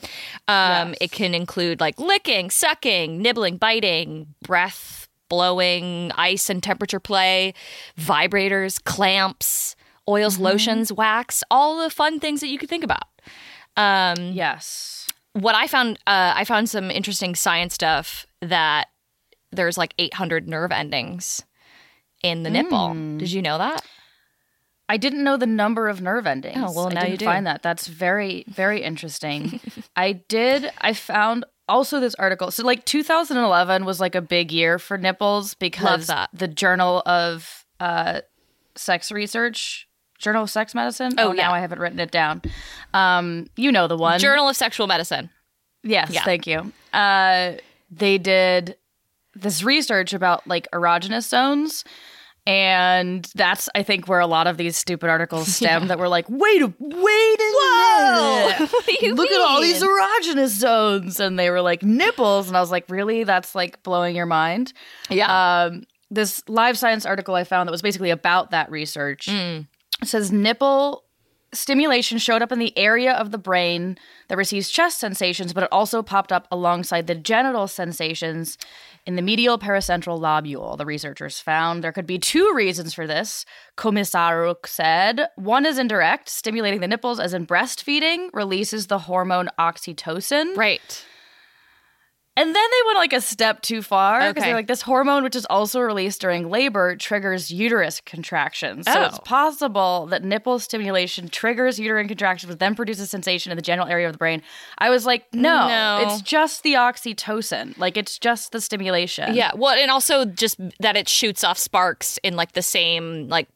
Um, 0.46 0.90
Yes. 0.90 0.96
It 1.00 1.12
can 1.12 1.34
include 1.34 1.80
like 1.80 1.98
licking, 1.98 2.50
sucking, 2.50 3.20
nibbling, 3.20 3.56
biting, 3.56 4.34
breath, 4.42 5.08
blowing, 5.28 6.12
ice 6.14 6.48
and 6.50 6.62
temperature 6.62 7.00
play, 7.00 7.54
vibrators, 7.98 8.82
clamps, 8.84 9.74
oils, 10.08 10.34
Mm-hmm. 10.34 10.44
lotions, 10.44 10.92
wax, 10.92 11.42
all 11.50 11.78
the 11.82 11.90
fun 11.90 12.20
things 12.20 12.40
that 12.40 12.48
you 12.48 12.58
could 12.58 12.68
think 12.68 12.84
about. 12.84 13.04
Um, 13.76 14.32
Yes. 14.32 15.01
What 15.34 15.54
I 15.54 15.66
found, 15.66 15.98
uh, 16.06 16.34
I 16.36 16.44
found 16.44 16.68
some 16.68 16.90
interesting 16.90 17.34
science 17.34 17.74
stuff 17.74 18.26
that 18.40 18.88
there's 19.50 19.78
like 19.78 19.94
800 19.98 20.48
nerve 20.48 20.72
endings 20.72 21.42
in 22.22 22.42
the 22.42 22.50
nipple. 22.50 22.90
Mm. 22.90 23.18
Did 23.18 23.32
you 23.32 23.42
know 23.42 23.58
that? 23.58 23.84
I 24.88 24.96
didn't 24.96 25.24
know 25.24 25.36
the 25.36 25.46
number 25.46 25.88
of 25.88 26.02
nerve 26.02 26.26
endings. 26.26 26.58
Oh, 26.58 26.72
well, 26.74 26.88
I 26.88 26.94
now 26.94 27.00
you 27.02 27.10
didn't 27.10 27.20
do. 27.20 27.24
find 27.24 27.46
that. 27.46 27.62
That's 27.62 27.86
very, 27.86 28.44
very 28.48 28.82
interesting. 28.82 29.60
I 29.96 30.12
did. 30.12 30.70
I 30.80 30.92
found 30.92 31.44
also 31.68 32.00
this 32.00 32.14
article. 32.16 32.50
So, 32.50 32.64
like, 32.64 32.84
2011 32.84 33.84
was 33.84 34.00
like 34.00 34.14
a 34.14 34.20
big 34.20 34.52
year 34.52 34.78
for 34.78 34.98
nipples 34.98 35.54
because 35.54 36.10
the 36.34 36.48
Journal 36.48 37.02
of 37.06 37.64
uh, 37.80 38.20
Sex 38.74 39.10
Research, 39.10 39.88
Journal 40.22 40.44
of 40.44 40.50
Sex 40.50 40.74
Medicine. 40.74 41.12
Oh, 41.18 41.32
now 41.32 41.50
yeah. 41.50 41.52
I 41.52 41.60
haven't 41.60 41.78
written 41.80 41.98
it 42.00 42.10
down. 42.10 42.40
Um, 42.94 43.48
you 43.56 43.70
know 43.70 43.86
the 43.88 43.96
one. 43.98 44.18
Journal 44.18 44.48
of 44.48 44.56
Sexual 44.56 44.86
Medicine. 44.86 45.28
Yes, 45.82 46.10
Yeah. 46.10 46.24
thank 46.24 46.46
you. 46.46 46.72
Uh, 46.92 47.52
they 47.90 48.16
did 48.18 48.76
this 49.34 49.62
research 49.62 50.12
about 50.14 50.46
like 50.46 50.68
erogenous 50.72 51.28
zones. 51.28 51.84
And 52.44 53.24
that's, 53.36 53.68
I 53.74 53.84
think, 53.84 54.08
where 54.08 54.18
a 54.18 54.26
lot 54.26 54.48
of 54.48 54.56
these 54.56 54.76
stupid 54.76 55.08
articles 55.08 55.46
stem 55.54 55.86
that 55.88 55.98
were 55.98 56.08
like, 56.08 56.26
wait 56.28 56.60
a, 56.62 56.66
wait 56.78 57.40
a 57.40 57.52
minute. 57.52 58.70
What 58.72 58.86
do 58.86 59.06
you 59.06 59.14
Look 59.14 59.30
at 59.30 59.40
all 59.40 59.60
these 59.60 59.80
erogenous 59.82 60.48
zones. 60.48 61.20
And 61.20 61.38
they 61.38 61.50
were 61.50 61.60
like, 61.60 61.82
nipples. 61.84 62.48
And 62.48 62.56
I 62.56 62.60
was 62.60 62.70
like, 62.72 62.84
really? 62.90 63.22
That's 63.24 63.54
like 63.54 63.82
blowing 63.84 64.16
your 64.16 64.26
mind. 64.26 64.72
Yeah. 65.08 65.64
Um, 65.66 65.84
this 66.10 66.42
live 66.48 66.76
science 66.76 67.06
article 67.06 67.34
I 67.36 67.44
found 67.44 67.68
that 67.68 67.72
was 67.72 67.80
basically 67.82 68.10
about 68.10 68.50
that 68.50 68.70
research 68.70 69.26
Mm. 69.26 69.66
Says 70.04 70.32
nipple 70.32 71.04
stimulation 71.54 72.18
showed 72.18 72.42
up 72.42 72.50
in 72.50 72.58
the 72.58 72.76
area 72.78 73.12
of 73.12 73.30
the 73.30 73.38
brain 73.38 73.98
that 74.28 74.36
receives 74.36 74.70
chest 74.70 74.98
sensations, 74.98 75.52
but 75.52 75.64
it 75.64 75.68
also 75.70 76.02
popped 76.02 76.32
up 76.32 76.48
alongside 76.50 77.06
the 77.06 77.14
genital 77.14 77.68
sensations 77.68 78.56
in 79.04 79.16
the 79.16 79.22
medial 79.22 79.58
paracentral 79.58 80.18
lobule. 80.18 80.78
The 80.78 80.86
researchers 80.86 81.40
found 81.40 81.82
there 81.82 81.92
could 81.92 82.06
be 82.06 82.18
two 82.18 82.52
reasons 82.54 82.94
for 82.94 83.06
this. 83.06 83.44
Komisaruk 83.76 84.66
said 84.66 85.28
one 85.36 85.66
is 85.66 85.78
indirect, 85.78 86.28
stimulating 86.28 86.80
the 86.80 86.88
nipples, 86.88 87.20
as 87.20 87.34
in 87.34 87.46
breastfeeding 87.46 88.28
releases 88.32 88.86
the 88.86 89.00
hormone 89.00 89.50
oxytocin. 89.58 90.56
right. 90.56 91.06
And 92.34 92.46
then 92.46 92.54
they 92.54 92.86
went 92.86 92.96
like 92.98 93.12
a 93.12 93.20
step 93.20 93.60
too 93.60 93.82
far 93.82 94.20
because 94.20 94.30
Okay. 94.42 94.46
they're 94.48 94.56
like, 94.56 94.66
this 94.66 94.80
hormone, 94.80 95.22
which 95.22 95.36
is 95.36 95.44
also 95.50 95.80
released 95.80 96.22
during 96.22 96.48
labor, 96.48 96.96
triggers 96.96 97.50
uterus 97.50 98.00
contractions. 98.06 98.86
So 98.86 99.00
Oh. 99.00 99.04
it's 99.04 99.18
possible 99.18 100.06
that 100.06 100.24
nipple 100.24 100.58
stimulation 100.58 101.28
triggers 101.28 101.78
uterine 101.78 102.08
contractions, 102.08 102.48
but 102.50 102.58
then 102.58 102.74
produces 102.74 103.10
sensation 103.10 103.52
in 103.52 103.56
the 103.56 103.62
general 103.62 103.86
area 103.86 104.06
of 104.06 104.12
the 104.12 104.18
brain. 104.18 104.40
I 104.78 104.88
was 104.88 105.04
like, 105.04 105.26
no, 105.34 105.68
No. 105.68 106.00
it's 106.06 106.22
just 106.22 106.62
the 106.62 106.72
oxytocin. 106.72 107.76
Like, 107.76 107.98
it's 107.98 108.18
just 108.18 108.52
the 108.52 108.62
stimulation. 108.62 109.34
Yeah. 109.34 109.50
Well, 109.54 109.74
and 109.78 109.90
also 109.90 110.24
just 110.24 110.56
that 110.80 110.96
it 110.96 111.10
shoots 111.10 111.44
off 111.44 111.58
sparks 111.58 112.18
in 112.22 112.34
like 112.34 112.52
the 112.52 112.62
same 112.62 113.28
like 113.28 113.48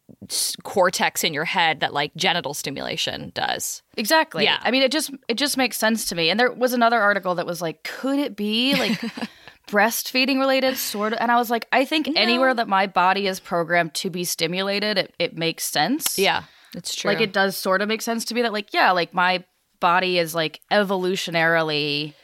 cortex 0.62 1.24
in 1.24 1.34
your 1.34 1.44
head 1.44 1.80
that 1.80 1.92
like 1.92 2.14
genital 2.16 2.54
stimulation 2.54 3.32
does. 3.34 3.82
Exactly. 3.96 4.44
Yeah. 4.44 4.58
I 4.62 4.70
mean, 4.70 4.82
it 4.82 4.90
just 4.90 5.10
it 5.28 5.34
just 5.34 5.56
makes 5.56 5.76
sense 5.76 6.06
to 6.06 6.14
me. 6.14 6.30
And 6.30 6.38
there 6.38 6.52
was 6.52 6.72
another 6.72 7.00
article 7.00 7.34
that 7.36 7.46
was 7.46 7.60
like, 7.60 7.82
could 7.82 8.18
it 8.18 8.36
be 8.36 8.74
like 8.74 9.00
breastfeeding 9.68 10.38
related, 10.38 10.76
sort 10.76 11.12
of? 11.12 11.18
And 11.20 11.30
I 11.30 11.36
was 11.36 11.50
like, 11.50 11.66
I 11.72 11.84
think 11.84 12.08
anywhere 12.16 12.54
that 12.54 12.68
my 12.68 12.86
body 12.86 13.26
is 13.26 13.40
programmed 13.40 13.94
to 13.94 14.10
be 14.10 14.24
stimulated, 14.24 14.98
it, 14.98 15.14
it 15.18 15.36
makes 15.36 15.64
sense. 15.64 16.18
Yeah, 16.18 16.44
it's 16.74 16.94
true. 16.94 17.10
Like 17.10 17.20
it 17.20 17.32
does 17.32 17.56
sort 17.56 17.82
of 17.82 17.88
make 17.88 18.02
sense 18.02 18.24
to 18.26 18.34
me 18.34 18.42
that 18.42 18.52
like, 18.52 18.72
yeah, 18.72 18.92
like 18.92 19.12
my 19.12 19.44
body 19.80 20.18
is 20.18 20.34
like 20.34 20.60
evolutionarily 20.72 22.14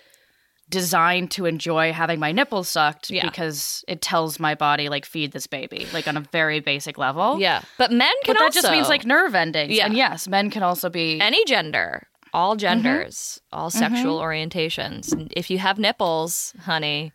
designed 0.73 1.31
to 1.31 1.47
enjoy 1.47 1.93
having 1.93 2.19
my 2.19 2.33
nipples 2.33 2.69
sucked 2.69 3.11
Yeah. 3.11 3.25
because 3.25 3.85
it 3.87 4.02
tells 4.02 4.41
my 4.41 4.57
body 4.57 4.88
like 4.88 5.05
feed 5.07 5.31
this 5.31 5.47
baby 5.47 5.87
like 5.93 6.09
on 6.09 6.17
a 6.17 6.21
very 6.33 6.59
basic 6.59 6.99
level. 6.99 7.38
yeah, 7.38 7.62
but 7.79 7.93
men 7.93 8.11
can 8.25 8.35
But 8.35 8.41
that 8.41 8.45
also 8.47 8.61
just 8.62 8.73
means 8.73 8.88
like 8.88 9.05
nerve 9.07 9.35
endings. 9.37 9.73
Yeah. 9.76 9.85
And 9.87 9.95
yes, 9.97 10.26
men 10.26 10.50
can 10.50 10.64
also 10.64 10.91
be 10.91 11.21
any 11.21 11.45
gender, 11.45 12.09
all 12.33 12.57
genders, 12.57 13.41
Mm-hmm. 13.52 13.59
all 13.61 13.71
sexual 13.71 14.19
orientations. 14.19 15.29
If 15.37 15.50
you 15.50 15.59
have 15.59 15.79
nipples, 15.79 16.55
honey, 16.62 17.12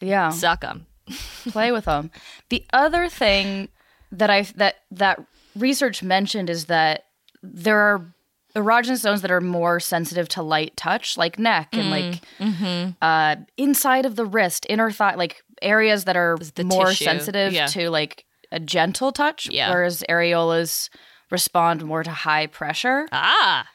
yeah. 0.00 0.30
suck 0.30 0.62
them. 0.62 0.86
play 1.50 1.70
with 1.72 1.84
them. 1.84 2.10
The 2.48 2.64
other 2.72 3.08
thing 3.08 3.68
that 4.12 4.30
I 4.30 4.42
that 4.56 4.76
that 4.90 5.20
research 5.54 6.02
mentioned 6.02 6.48
is 6.50 6.66
that 6.66 7.04
there 7.42 7.78
are 7.78 8.14
erogenous 8.56 8.96
zones 8.98 9.22
that 9.22 9.30
are 9.30 9.40
more 9.40 9.78
sensitive 9.80 10.28
to 10.30 10.42
light 10.42 10.76
touch, 10.76 11.16
like 11.16 11.38
neck 11.38 11.68
and 11.72 11.90
like 11.90 12.20
Mm-hmm. 12.38 12.90
uh, 13.02 13.36
inside 13.56 14.06
of 14.06 14.16
the 14.16 14.24
wrist, 14.24 14.66
inner 14.68 14.90
thigh, 14.90 15.14
like 15.14 15.42
areas 15.62 16.04
that 16.04 16.16
are 16.16 16.36
more 16.64 16.86
tissue, 16.86 17.04
sensitive 17.04 17.52
yeah. 17.52 17.66
to 17.66 17.90
like 17.90 18.24
a 18.52 18.58
gentle 18.58 19.12
touch, 19.12 19.48
Yeah. 19.50 19.70
whereas 19.70 20.02
areolas 20.08 20.88
respond 21.30 21.84
more 21.84 22.02
to 22.02 22.10
high 22.10 22.46
pressure. 22.48 23.06
Ah, 23.12 23.68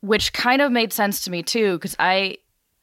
which 0.00 0.32
kind 0.32 0.62
of 0.62 0.70
made 0.70 0.92
sense 0.92 1.24
to 1.24 1.30
me 1.30 1.42
too, 1.42 1.72
because 1.78 1.96
I 1.98 2.36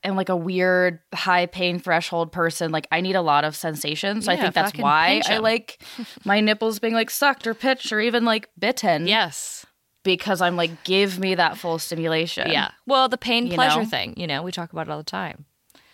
am 0.03 0.17
like 0.17 0.27
a 0.27 0.35
weird 0.35 0.99
high 1.13 1.45
pain 1.45 1.79
threshold 1.79 2.33
person. 2.33 2.71
Like 2.71 2.87
I 2.91 2.99
need 2.99 3.15
a 3.15 3.21
lot 3.21 3.45
of 3.45 3.55
sensations. 3.55 4.25
So 4.25 4.31
I 4.33 4.35
think 4.35 4.53
that's 4.53 4.75
why 4.77 5.21
I 5.29 5.37
like 5.37 5.81
my 6.25 6.41
nipples 6.41 6.79
being 6.79 6.93
like 6.93 7.09
sucked 7.09 7.47
or 7.47 7.53
pitched 7.53 7.93
or 7.93 8.01
even 8.01 8.25
like 8.25 8.49
bitten. 8.59 9.07
Yes. 9.07 9.62
Because 10.03 10.41
I'm 10.41 10.55
like, 10.57 10.83
give 10.83 11.17
me 11.17 11.35
that 11.35 11.57
full 11.57 11.79
stimulation. 11.79 12.51
Yeah. 12.51 12.71
Well, 12.85 13.07
the 13.07 13.17
pain 13.17 13.47
You 13.47 13.53
pleasure 13.53 13.79
know? 13.83 13.85
thing, 13.85 14.13
you 14.17 14.27
know, 14.27 14.43
we 14.43 14.51
talk 14.51 14.71
about 14.73 14.87
it 14.87 14.91
all 14.91 14.97
the 14.97 15.03
time. 15.03 15.45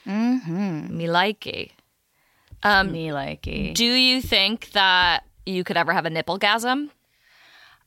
Mm-hmm. 0.08 0.98
Me 0.98 1.06
likey. 1.06 1.72
Um, 2.64 2.92
Me 2.92 3.08
likey. 3.10 3.74
do 3.74 3.86
you 3.86 4.22
think 4.22 4.72
that 4.72 5.24
you 5.46 5.64
could 5.64 5.78
ever 5.78 5.94
have 5.94 6.06
a 6.06 6.10
nipple 6.10 6.38
gasm? 6.40 6.90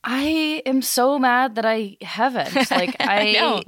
I 0.05 0.63
am 0.67 0.83
so 0.83 1.19
mad 1.19 1.55
that 1.57 1.65
I 1.65 1.97
haven't. 2.01 2.55
Like 2.71 2.97
I, 3.01 3.33
know. 3.33 3.63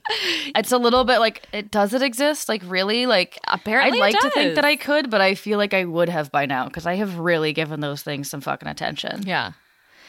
it's 0.56 0.72
a 0.72 0.78
little 0.78 1.04
bit 1.04 1.18
like 1.18 1.46
it 1.52 1.70
does 1.70 1.92
it 1.94 2.02
exist? 2.02 2.48
Like 2.48 2.62
really? 2.64 3.06
Like 3.06 3.38
Apparently 3.46 3.98
I'd 4.00 4.14
like 4.14 4.20
to 4.20 4.30
think 4.30 4.54
that 4.56 4.64
I 4.64 4.76
could, 4.76 5.10
but 5.10 5.20
I 5.20 5.34
feel 5.36 5.58
like 5.58 5.74
I 5.74 5.84
would 5.84 6.08
have 6.08 6.32
by 6.32 6.46
now 6.46 6.64
because 6.64 6.86
I 6.86 6.94
have 6.94 7.18
really 7.18 7.52
given 7.52 7.80
those 7.80 8.02
things 8.02 8.28
some 8.30 8.40
fucking 8.40 8.68
attention. 8.68 9.22
Yeah. 9.26 9.52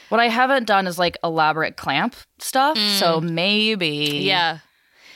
What 0.09 0.19
I 0.19 0.27
haven't 0.29 0.65
done 0.67 0.87
is 0.87 0.97
like 0.99 1.17
elaborate 1.23 1.77
clamp 1.77 2.15
stuff. 2.39 2.77
So 2.77 3.19
maybe 3.21 4.07
Mm. 4.09 4.23
Yeah. 4.25 4.57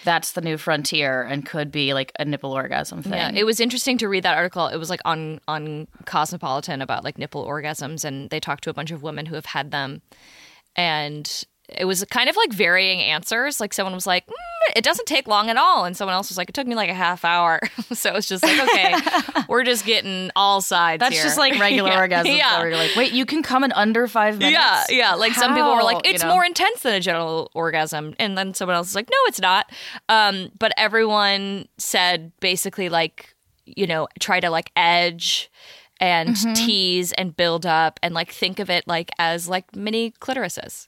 that's 0.04 0.32
the 0.32 0.42
new 0.42 0.58
frontier 0.58 1.22
and 1.24 1.46
could 1.46 1.72
be 1.72 1.94
like 1.94 2.12
a 2.18 2.26
nipple 2.26 2.52
orgasm 2.54 3.04
thing. 3.04 3.14
Yeah, 3.14 3.32
it 3.36 3.44
was 3.46 3.60
interesting 3.60 3.98
to 4.00 4.08
read 4.08 4.24
that 4.24 4.36
article. 4.38 4.68
It 4.68 4.78
was 4.78 4.90
like 4.90 5.02
on 5.06 5.40
on 5.48 5.88
Cosmopolitan 6.06 6.82
about 6.82 7.04
like 7.04 7.18
nipple 7.18 7.46
orgasms, 7.46 8.04
and 8.06 8.30
they 8.30 8.40
talked 8.40 8.64
to 8.64 8.70
a 8.70 8.74
bunch 8.74 8.92
of 8.92 9.04
women 9.04 9.26
who 9.28 9.36
have 9.36 9.46
had 9.48 9.72
them, 9.72 10.02
and 10.76 11.44
it 11.78 11.86
was 11.86 12.04
kind 12.10 12.30
of 12.30 12.36
like 12.36 12.52
varying 12.54 13.00
answers. 13.02 13.60
Like 13.60 13.74
someone 13.74 13.94
was 13.94 14.08
like, 14.08 14.26
mm, 14.28 14.34
"It 14.76 14.84
doesn't 14.84 15.06
take 15.06 15.28
long 15.28 15.50
at 15.50 15.58
all," 15.58 15.86
and 15.86 15.96
someone 15.96 16.14
else 16.16 16.30
was 16.30 16.38
like, 16.38 16.50
"It 16.50 16.54
took 16.54 16.68
me 16.68 16.76
like 16.76 16.90
a 16.90 16.94
half 16.94 17.24
hour." 17.24 17.60
so 17.94 18.16
it's 18.16 18.28
just 18.28 18.44
like, 18.44 18.60
okay, 18.60 18.96
we're 19.48 19.64
just 19.64 19.86
getting 19.86 20.32
all 20.36 20.62
sides. 20.62 21.00
That's 21.00 21.16
here. 21.16 21.24
just 21.24 21.38
like 21.38 21.60
regular 21.60 21.90
Yeah. 21.94 22.08
orgasms 22.08 22.38
Yeah. 22.38 22.60
where 22.60 22.70
you're 22.70 22.78
like, 22.78 22.96
wait, 22.96 23.12
you 23.14 23.26
can 23.26 23.44
come 23.44 23.64
in 23.64 23.72
under 23.74 24.08
five 24.08 24.38
minutes. 24.40 24.58
Yeah, 24.58 24.84
yeah. 24.90 25.14
Like 25.16 25.34
some 25.34 25.54
people 25.54 25.74
were 25.76 25.84
like, 25.84 25.98
How? 25.98 26.02
You 26.10 26.14
it's 26.16 26.24
know? 26.24 26.34
more 26.34 26.44
intense 26.46 26.82
than 26.82 26.94
a 26.96 27.00
genital 27.00 27.52
orgasm. 27.54 28.16
And 28.20 28.38
then 28.38 28.54
someone 28.54 28.76
else 28.76 28.88
was 28.88 28.96
like, 28.96 29.10
no, 29.10 29.18
it's 29.28 29.40
not. 29.40 29.72
Um, 30.10 30.50
but 30.60 30.72
everyone 30.78 31.68
said 31.78 32.32
basically 32.40 32.90
like, 32.90 33.34
you 33.66 33.86
know, 33.88 34.08
try 34.20 34.40
to 34.40 34.50
like 34.50 34.72
edge 34.76 35.50
and 36.02 36.30
Mm-hmm. 36.36 36.54
tease 36.54 37.12
and 37.14 37.36
build 37.36 37.66
up 37.66 38.00
and 38.02 38.14
like 38.14 38.32
think 38.32 38.60
of 38.60 38.70
it 38.70 38.88
like 38.88 39.12
as 39.20 39.48
like 39.50 39.76
mini 39.76 40.12
clitorises. 40.22 40.88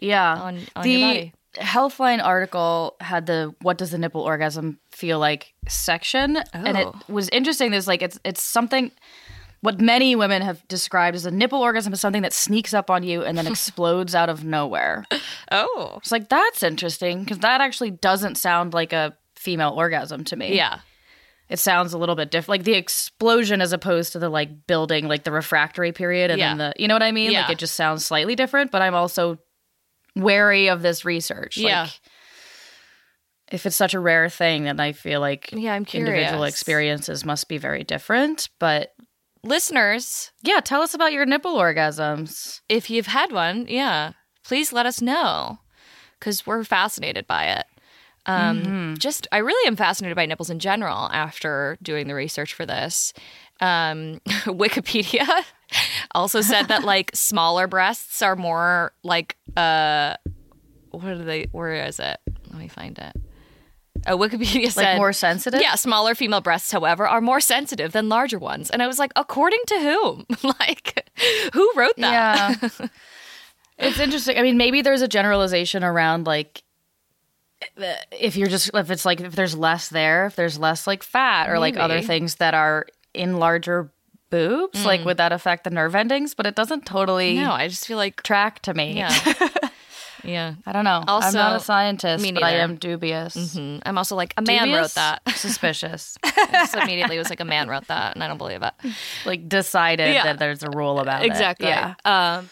Yeah. 0.00 0.34
on- 0.34 0.60
on 0.76 0.82
the 0.82 0.90
your 0.90 1.08
body. 1.08 1.32
Healthline 1.56 2.22
article 2.22 2.96
had 3.00 3.24
the 3.26 3.54
"What 3.62 3.78
does 3.78 3.90
the 3.90 3.96
nipple 3.98 4.20
orgasm 4.20 4.78
feel 4.92 5.18
like?" 5.18 5.54
section, 5.68 6.36
and 6.52 6.76
it 6.76 6.86
Oh. 6.86 7.00
was 7.08 7.28
interesting. 7.30 7.70
There's 7.70 7.88
like 7.88 8.02
it's 8.02 8.18
it's 8.24 8.42
something 8.42 8.90
what 9.62 9.80
many 9.80 10.14
women 10.14 10.42
have 10.42 10.66
described 10.68 11.16
as 11.16 11.24
a 11.24 11.30
nipple 11.30 11.60
orgasm 11.62 11.92
is 11.94 12.00
something 12.00 12.20
that 12.22 12.34
sneaks 12.34 12.74
up 12.74 12.90
on 12.90 13.02
you 13.02 13.22
and 13.24 13.38
then 13.38 13.46
explodes 13.54 14.14
out 14.14 14.28
of 14.28 14.44
nowhere. 14.44 15.06
Oh. 15.50 15.94
It's 15.96 16.12
like 16.12 16.28
that's 16.28 16.62
interesting 16.62 17.20
because 17.24 17.38
that 17.38 17.62
actually 17.62 17.90
doesn't 17.90 18.34
sound 18.36 18.74
like 18.74 18.92
a 18.92 19.16
female 19.34 19.70
orgasm 19.76 20.24
to 20.24 20.36
me. 20.36 20.54
Yeah. 20.54 20.80
it 21.48 21.58
sounds 21.58 21.92
a 21.94 21.98
little 21.98 22.16
bit 22.16 22.30
different, 22.30 22.48
like 22.50 22.64
the 22.64 22.74
explosion 22.74 23.60
as 23.62 23.72
opposed 23.72 24.12
to 24.12 24.18
the 24.18 24.28
like 24.28 24.66
building, 24.66 25.08
like 25.08 25.24
the 25.24 25.30
refractory 25.32 25.92
period, 25.92 26.30
and 26.30 26.40
then 26.40 26.58
the 26.58 26.74
you 26.76 26.86
know 26.86 26.94
what 26.94 27.02
I 27.04 27.12
mean? 27.12 27.30
Yeah. 27.32 27.42
Like 27.42 27.52
it 27.52 27.58
just 27.58 27.74
sounds 27.76 28.04
slightly 28.04 28.34
different. 28.36 28.70
But 28.70 28.82
I'm 28.82 28.94
also 28.94 29.38
wary 30.16 30.68
of 30.68 30.82
this 30.82 31.04
research. 31.04 31.56
Yeah. 31.56 31.82
Like, 31.82 32.00
if 33.52 33.64
it's 33.64 33.76
such 33.76 33.94
a 33.94 34.00
rare 34.00 34.28
thing, 34.28 34.64
then 34.64 34.80
I 34.80 34.90
feel 34.92 35.20
like 35.20 35.50
Yeah, 35.52 35.74
I'm 35.74 35.86
individual 35.92 36.42
experiences 36.44 37.24
must 37.24 37.48
be 37.48 37.58
very 37.58 37.84
different. 37.84 38.48
But 38.58 38.92
Listeners, 39.44 40.32
yeah, 40.42 40.58
tell 40.58 40.82
us 40.82 40.92
about 40.94 41.12
your 41.12 41.24
nipple 41.24 41.54
orgasms. 41.54 42.60
if 42.68 42.90
you've 42.90 43.06
had 43.06 43.30
one, 43.30 43.66
yeah, 43.68 44.12
please 44.44 44.72
let 44.72 44.86
us 44.86 45.00
know 45.00 45.58
because 46.18 46.44
we're 46.44 46.64
fascinated 46.64 47.28
by 47.28 47.44
it. 47.50 47.66
Um, 48.26 48.96
Just, 48.98 49.28
I 49.30 49.38
really 49.38 49.68
am 49.68 49.76
fascinated 49.76 50.16
by 50.16 50.26
nipples 50.26 50.50
in 50.50 50.58
general 50.58 51.08
after 51.12 51.78
doing 51.80 52.08
the 52.08 52.14
research 52.16 52.54
for 52.54 52.66
this. 52.66 53.12
Um, 53.60 54.20
Wikipedia 54.46 55.28
also 56.14 56.40
said 56.40 56.68
that 56.68 56.84
like 56.84 57.10
smaller 57.14 57.66
breasts 57.66 58.22
are 58.22 58.36
more 58.36 58.92
like, 59.02 59.36
uh, 59.56 60.16
what 60.90 61.04
are 61.04 61.18
they, 61.18 61.48
where 61.52 61.86
is 61.86 61.98
it? 62.00 62.18
Let 62.50 62.58
me 62.58 62.68
find 62.68 62.98
it. 62.98 63.16
Oh, 64.06 64.16
Wikipedia 64.16 64.70
said 64.70 64.84
Like 64.84 64.96
more 64.98 65.12
sensitive. 65.12 65.60
yeah, 65.60 65.74
smaller 65.74 66.14
female 66.14 66.40
breasts, 66.40 66.70
however, 66.70 67.08
are 67.08 67.20
more 67.20 67.40
sensitive 67.40 67.92
than 67.92 68.08
larger 68.08 68.38
ones. 68.38 68.70
And 68.70 68.82
I 68.82 68.86
was 68.86 68.98
like, 68.98 69.12
according 69.16 69.60
to 69.66 69.80
whom? 69.80 70.26
like, 70.60 71.08
who 71.52 71.72
wrote 71.74 71.96
that? 71.96 72.62
Yeah. 72.62 72.88
it's 73.78 73.98
interesting. 73.98 74.38
I 74.38 74.42
mean, 74.42 74.56
maybe 74.56 74.82
there's 74.82 75.02
a 75.02 75.08
generalization 75.08 75.82
around 75.82 76.26
like 76.26 76.62
if 78.12 78.36
you're 78.36 78.48
just 78.48 78.70
if 78.74 78.90
it's 78.90 79.04
like 79.04 79.20
if 79.20 79.34
there's 79.34 79.56
less 79.56 79.88
there, 79.88 80.26
if 80.26 80.36
there's 80.36 80.58
less 80.58 80.86
like 80.86 81.02
fat 81.02 81.48
or 81.48 81.58
like 81.58 81.76
other 81.76 82.00
things 82.02 82.36
that 82.36 82.54
are 82.54 82.86
in 83.14 83.38
larger 83.38 83.90
boobs, 84.30 84.84
like 84.84 85.04
would 85.04 85.16
that 85.18 85.32
affect 85.32 85.64
the 85.64 85.70
nerve 85.70 85.94
endings? 85.94 86.34
But 86.34 86.46
it 86.46 86.54
doesn't 86.54 86.86
totally 86.86 87.34
No, 87.36 87.52
I 87.52 87.68
just 87.68 87.86
feel 87.86 87.96
like, 87.98 88.22
track 88.22 88.60
to 88.62 88.74
me. 88.74 88.96
yeah. 88.96 89.12
yeah. 90.24 90.54
I 90.66 90.72
don't 90.72 90.84
know. 90.84 91.04
Also, 91.06 91.28
I'm 91.28 91.34
not 91.34 91.56
a 91.56 91.60
scientist, 91.60 92.24
but 92.34 92.42
I 92.42 92.52
am 92.52 92.76
dubious. 92.76 93.36
Mm, 93.36 93.82
I'm 93.86 93.98
also 93.98 94.16
like, 94.16 94.34
a 94.36 94.42
man 94.42 94.64
Dubious? 94.66 94.80
wrote 94.82 94.94
that. 94.94 95.22
Suspicious. 95.36 96.18
I 96.24 96.48
just 96.52 96.74
immediately 96.74 97.18
was 97.18 97.30
like, 97.30 97.40
a 97.40 97.44
man 97.44 97.68
wrote 97.68 97.86
that, 97.88 98.14
and 98.14 98.24
I 98.24 98.28
don't 98.28 98.38
believe 98.38 98.62
it. 98.62 98.72
like 99.24 99.48
decided 99.48 100.12
Yeah. 100.14 100.24
that 100.24 100.38
there's 100.38 100.62
a 100.62 100.70
rule 100.70 100.98
about 101.00 101.22
it. 101.22 101.26
Exactly. 101.26 101.68
Yeah. 101.68 101.94
Um, 102.04 102.50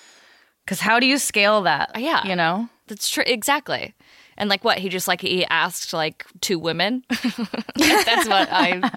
Because 0.64 0.80
how 0.80 1.00
do 1.00 1.06
you 1.06 1.18
scale 1.18 1.62
that? 1.62 1.92
Yeah. 2.00 2.26
You 2.26 2.36
know? 2.36 2.68
that's 2.86 3.08
true. 3.08 3.24
Exactly. 3.26 3.94
And 4.36 4.50
like 4.50 4.64
what? 4.64 4.78
He 4.78 4.88
just 4.88 5.08
like, 5.08 5.20
he 5.20 5.44
asked 5.46 5.92
like 5.92 6.26
two 6.40 6.58
women. 6.58 7.04
that's 7.76 8.28
what 8.28 8.48
I 8.50 8.90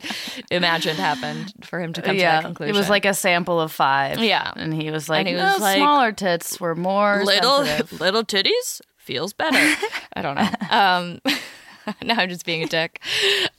imagined 0.51 0.99
happened 0.99 1.53
for 1.63 1.79
him 1.79 1.93
to 1.93 2.01
come 2.01 2.15
to 2.15 2.21
that 2.21 2.43
conclusion. 2.43 2.75
It 2.75 2.77
was 2.77 2.89
like 2.89 3.05
a 3.05 3.13
sample 3.13 3.59
of 3.59 3.71
five. 3.71 4.19
Yeah. 4.19 4.51
And 4.55 4.73
he 4.73 4.91
was 4.91 5.09
like, 5.09 5.27
he 5.27 5.33
"No, 5.33 5.43
was 5.53 5.61
like, 5.61 5.77
smaller 5.77 6.11
tits 6.11 6.59
were 6.59 6.75
more 6.75 7.23
little 7.23 7.65
sensitive." 7.65 7.99
little 8.01 8.23
titties 8.23 8.81
feels 8.97 9.33
better. 9.33 9.57
I 10.13 10.21
don't 10.21 10.35
know. 10.35 10.49
Um, 10.69 11.19
now 12.03 12.15
I'm 12.15 12.29
just 12.29 12.45
being 12.45 12.63
a 12.63 12.67
dick. 12.67 13.01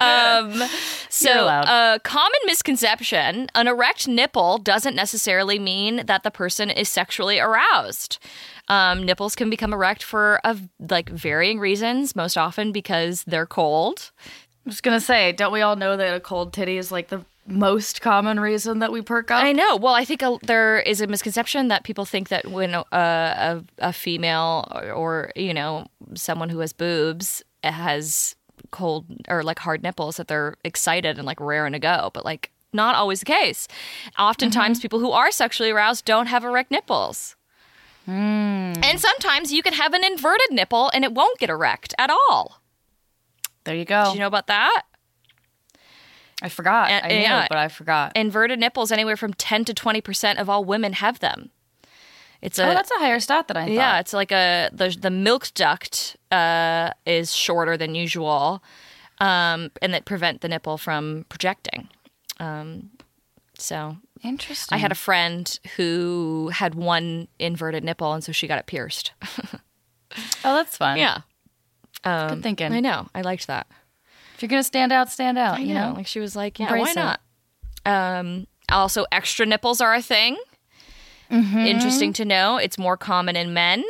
Um, 0.01 0.63
so, 1.09 1.49
a 1.49 1.99
common 2.03 2.41
misconception: 2.45 3.49
an 3.55 3.69
erect 3.69 4.07
nipple 4.07 4.59
doesn't 4.59 4.95
necessarily 4.95 5.59
mean 5.59 6.05
that 6.07 6.23
the 6.23 6.31
person 6.31 6.71
is 6.71 6.89
sexually 6.89 7.39
aroused. 7.41 8.19
Um, 8.69 9.05
nipples 9.05 9.35
can 9.35 9.51
become 9.51 9.73
erect 9.73 10.03
for 10.03 10.41
like 10.79 11.09
varying 11.09 11.59
reasons. 11.59 12.15
Most 12.15 12.37
often 12.37 12.73
because 12.73 13.25
they're 13.25 13.47
cold. 13.47 14.11
I'm 14.65 14.71
just 14.71 14.83
gonna 14.83 15.01
say, 15.01 15.33
don't 15.33 15.53
we 15.53 15.63
all 15.63 15.77
know 15.77 15.97
that 15.97 16.15
a 16.15 16.21
cold 16.21 16.53
titty 16.53 16.77
is 16.77 16.93
like 16.93 17.09
the 17.09 17.25
most 17.47 18.03
common 18.03 18.39
reason 18.39 18.81
that 18.81 18.93
we 18.93 19.01
perk 19.01 19.31
up? 19.31 19.43
I 19.43 19.53
know. 19.53 19.77
Well, 19.77 19.95
I 19.95 20.05
think 20.05 20.23
a, 20.23 20.39
there 20.43 20.81
is 20.81 21.01
a 21.01 21.07
misconception 21.07 21.69
that 21.69 21.85
people 21.85 22.05
think 22.05 22.29
that 22.29 22.51
when 22.51 22.75
a, 22.75 22.85
a, 22.93 23.65
a 23.79 23.93
female 23.93 24.69
or, 24.75 24.93
or 24.93 25.33
you 25.35 25.55
know 25.55 25.87
someone 26.15 26.51
who 26.51 26.59
has 26.59 26.73
boobs 26.73 27.43
has 27.65 28.37
cold 28.71 29.07
or 29.29 29.43
like 29.43 29.59
hard 29.59 29.83
nipples 29.83 30.17
that 30.17 30.29
they're 30.29 30.57
excited 30.65 31.17
and 31.17 31.27
like 31.27 31.41
raring 31.41 31.73
to 31.73 31.79
go, 31.79 32.11
but 32.13 32.25
like 32.25 32.51
not 32.73 32.95
always 32.95 33.21
the 33.21 33.27
case. 33.27 33.67
Oftentimes, 34.19 34.81
people 34.81 35.01
who 35.01 35.11
are 35.11 35.31
sexually 35.31 35.71
aroused 35.71 36.05
don't 36.05 36.27
have 36.27 36.45
erect 36.45 36.71
nipples. 36.71 37.37
And 38.17 39.01
sometimes 39.01 39.53
you 39.53 39.63
can 39.63 39.75
have 39.75 39.93
an 39.93 40.05
inverted 40.05 40.51
nipple 40.51 40.91
and 40.95 41.05
it 41.05 41.13
won't 41.13 41.39
get 41.39 41.51
erect 41.51 41.95
at 41.99 42.11
all. 42.11 42.63
There 43.65 43.75
you 43.75 43.85
go. 43.85 44.05
Did 44.07 44.15
you 44.15 44.21
know 44.21 44.27
about 44.27 44.47
that? 44.47 44.85
I 46.41 46.49
forgot. 46.49 46.91
And- 46.91 47.05
I 47.05 47.09
knew, 47.09 47.21
yeah. 47.21 47.47
but 47.49 47.59
I 47.59 47.69
forgot. 47.69 48.17
Inverted 48.17 48.59
nipples, 48.59 48.93
anywhere 48.93 49.17
from 49.17 49.35
10 49.35 49.65
to 49.67 49.75
20% 49.75 50.39
of 50.41 50.49
all 50.49 50.65
women 50.65 50.95
have 50.95 51.19
them. 51.19 51.51
It's 52.41 52.59
a 52.59 52.71
oh, 52.71 52.75
that's 52.75 52.91
a 52.93 52.99
higher 53.01 53.19
stat 53.19 53.49
than 53.49 53.57
I 53.57 53.65
thought. 53.65 53.73
Yeah, 53.73 53.99
it's 53.99 54.13
like 54.13 54.31
a 54.31 54.71
the 54.73 54.97
the 54.97 55.11
milk 55.11 55.49
duct 55.55 56.17
uh, 56.31 56.93
is 57.05 57.35
shorter 57.35 57.77
than 57.77 57.97
usual, 57.97 58.63
um, 59.19 59.73
and 59.83 59.93
that 59.93 60.05
prevent 60.05 60.41
the 60.41 60.49
nipple 60.49 60.79
from 60.79 61.27
projecting. 61.29 61.89
Um, 62.39 62.91
so 63.59 63.97
Interesting. 64.23 64.75
I 64.77 64.79
had 64.79 64.93
a 64.93 64.97
friend 64.97 65.59
who 65.77 66.51
had 66.53 66.75
one 66.75 67.29
inverted 67.39 67.85
nipple, 67.85 68.13
and 68.13 68.23
so 68.25 68.33
she 68.33 68.47
got 68.47 68.59
it 68.59 68.67
pierced. 68.67 69.13
oh, 69.55 69.59
that's 70.43 70.77
fun. 70.77 70.99
yeah, 70.99 71.21
um, 72.05 72.35
Good 72.37 72.43
thinking. 72.43 72.73
I 72.73 72.81
know. 72.81 73.09
I 73.15 73.23
liked 73.23 73.47
that. 73.47 73.67
If 74.35 74.43
you're 74.43 74.49
gonna 74.49 74.63
stand 74.63 74.93
out, 74.93 75.11
stand 75.11 75.39
out. 75.39 75.59
I 75.59 75.61
you 75.61 75.75
know. 75.75 75.91
know. 75.91 75.97
Like 75.97 76.07
she 76.07 76.21
was 76.21 76.37
like, 76.37 76.59
yeah, 76.59 76.67
Embrace 76.67 76.95
why 76.97 77.03
it. 77.03 77.19
not? 77.87 78.19
Um, 78.19 78.47
also, 78.71 79.05
extra 79.11 79.47
nipples 79.47 79.81
are 79.81 79.95
a 79.95 80.03
thing. 80.03 80.37
Mm-hmm. 81.31 81.59
Interesting 81.59 82.13
to 82.15 82.25
know. 82.25 82.57
It's 82.57 82.79
more 82.79 82.97
common 82.97 83.37
in 83.37 83.53
men. 83.53 83.85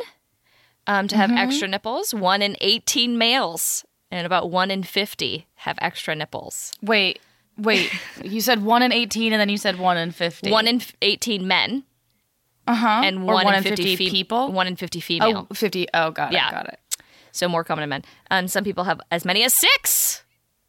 um, 0.87 1.07
to 1.07 1.15
have 1.15 1.31
extra 1.31 1.67
nipples. 1.67 2.13
One 2.13 2.41
in 2.41 2.57
18 2.61 3.17
males 3.17 3.85
and 4.11 4.25
about 4.25 4.49
one 4.49 4.71
in 4.71 4.81
50 4.83 5.45
have 5.55 5.77
extra 5.81 6.15
nipples. 6.15 6.73
Wait, 6.81 7.19
wait. 7.61 7.91
you 8.23 8.41
said 8.41 8.63
one 8.63 8.81
in 8.81 8.91
18 8.91 9.33
and 9.33 9.39
then 9.39 9.49
you 9.49 9.57
said 9.57 9.77
one 9.79 9.97
in 9.97 10.11
50. 10.11 10.51
One 10.51 10.67
in 10.67 10.77
f- 10.77 10.93
18 11.01 11.47
men 11.47 11.83
uh-huh. 12.67 13.01
and 13.03 13.19
Or 13.23 13.33
one, 13.33 13.53
in 13.53 13.63
50, 13.63 13.95
fe- 13.95 14.09
people? 14.09 14.51
One 14.51 14.67
in 14.67 14.75
50 14.75 14.99
female. 14.99 15.47
Oh, 15.49 15.53
50. 15.53 15.87
Oh, 15.93 16.11
got 16.11 16.31
Yeah. 16.31 16.49
it. 16.49 16.51
Got 16.51 16.67
it. 16.69 16.79
So 17.31 17.47
more 17.47 17.63
common 17.63 17.83
in 17.83 17.89
men. 17.89 18.03
Um, 18.31 18.47
some 18.47 18.63
people 18.63 18.83
have 18.85 18.99
as 19.11 19.25
many 19.25 19.43
as 19.43 19.53
six. 19.53 20.23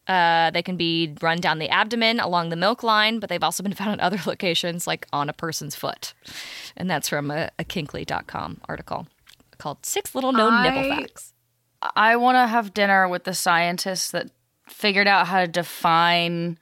Uh, 0.06 0.50
they 0.50 0.62
can 0.62 0.76
be 0.76 1.14
run 1.22 1.38
down 1.38 1.58
the 1.58 1.68
abdomen 1.68 2.18
along 2.20 2.48
the 2.48 2.56
milk 2.56 2.82
line, 2.82 3.18
but 3.20 3.28
they've 3.28 3.42
also 3.44 3.62
been 3.62 3.72
found 3.80 3.92
in 3.92 4.00
other 4.00 4.18
locations, 4.26 4.86
like 4.86 5.06
on 5.12 5.28
a 5.28 5.32
person's 5.32 5.74
foot. 5.74 6.14
And 6.76 6.90
that's 6.90 7.08
from 7.08 7.30
a, 7.30 7.50
a 7.58 7.64
Kinkly.com 7.64 8.60
article 8.68 9.06
called 9.58 9.84
Six 9.86 10.14
Little 10.14 10.32
Known 10.32 10.62
Nipple 10.62 10.96
Facts. 10.96 11.32
I 11.96 12.16
want 12.16 12.36
to 12.36 12.46
have 12.46 12.74
dinner 12.74 13.08
with 13.08 13.24
the 13.24 13.34
scientists 13.34 14.10
that 14.10 14.30
figured 14.68 15.06
out 15.08 15.26
how 15.28 15.40
to 15.40 15.46
define 15.48 16.58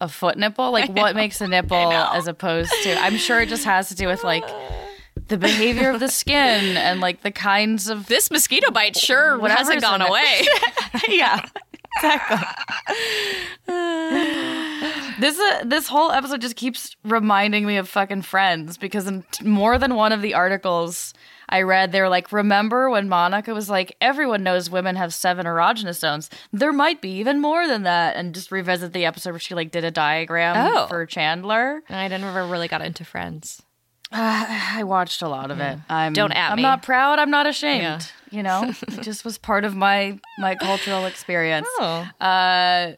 a 0.00 0.08
foot 0.08 0.36
nipple. 0.36 0.70
Like, 0.72 0.90
what 0.96 1.14
makes 1.14 1.40
a 1.40 1.48
nipple 1.48 1.92
as 1.92 2.26
opposed 2.26 2.72
to. 2.82 2.94
I'm 3.00 3.16
sure 3.16 3.40
it 3.40 3.48
just 3.48 3.64
has 3.64 3.88
to 3.88 3.94
do 3.94 4.06
with, 4.06 4.24
like, 4.24 4.44
the 5.28 5.36
behavior 5.36 5.90
of 5.90 6.00
the 6.00 6.08
skin 6.08 6.76
and, 6.76 7.00
like, 7.00 7.22
the 7.22 7.30
kinds 7.30 7.88
of. 7.88 8.06
This 8.06 8.30
mosquito 8.30 8.70
bite 8.70 8.96
sure 8.96 9.46
hasn't 9.48 9.80
gone 9.80 10.02
away. 10.02 10.46
yeah. 11.08 11.44
Exactly. 11.96 12.38
this 15.20 15.38
uh, 15.38 15.62
this 15.64 15.88
whole 15.88 16.12
episode 16.12 16.40
just 16.40 16.54
keeps 16.54 16.96
reminding 17.04 17.66
me 17.66 17.76
of 17.76 17.88
fucking 17.88 18.22
Friends 18.22 18.76
because 18.76 19.06
in 19.06 19.24
t- 19.32 19.44
more 19.44 19.78
than 19.78 19.96
one 19.96 20.12
of 20.12 20.22
the 20.22 20.34
articles 20.34 21.12
I 21.48 21.62
read, 21.62 21.92
they 21.92 22.00
were 22.00 22.08
like, 22.08 22.30
"Remember 22.32 22.90
when 22.90 23.08
Monica 23.08 23.54
was 23.54 23.70
like, 23.70 23.96
everyone 24.00 24.42
knows 24.42 24.68
women 24.70 24.96
have 24.96 25.14
seven 25.14 25.46
erogenous 25.46 25.98
zones. 25.98 26.28
There 26.52 26.72
might 26.72 27.00
be 27.00 27.10
even 27.12 27.40
more 27.40 27.66
than 27.66 27.82
that." 27.84 28.16
And 28.16 28.34
just 28.34 28.52
revisit 28.52 28.92
the 28.92 29.04
episode 29.06 29.30
where 29.30 29.38
she 29.40 29.54
like 29.54 29.70
did 29.70 29.84
a 29.84 29.90
diagram 29.90 30.56
Oh. 30.74 30.86
for 30.88 31.06
Chandler. 31.06 31.82
I 31.88 32.08
never 32.08 32.46
really 32.46 32.68
got 32.68 32.82
into 32.82 33.04
Friends. 33.04 33.62
I 34.12 34.82
watched 34.84 35.20
a 35.22 35.28
lot 35.28 35.50
of 35.50 35.60
it. 35.60 35.78
I'm, 35.88 36.12
Don't 36.14 36.32
at 36.32 36.52
I'm 36.52 36.56
me. 36.56 36.62
not 36.62 36.82
proud. 36.82 37.18
I'm 37.18 37.30
not 37.30 37.46
ashamed. 37.46 37.82
Yeah. 37.82 38.00
You 38.30 38.42
know, 38.42 38.72
it 38.88 39.02
just 39.02 39.24
was 39.24 39.38
part 39.38 39.64
of 39.64 39.74
my 39.76 40.18
my 40.38 40.54
cultural 40.54 41.06
experience. 41.06 41.66
Oh. 41.78 42.08
Uh, 42.20 42.92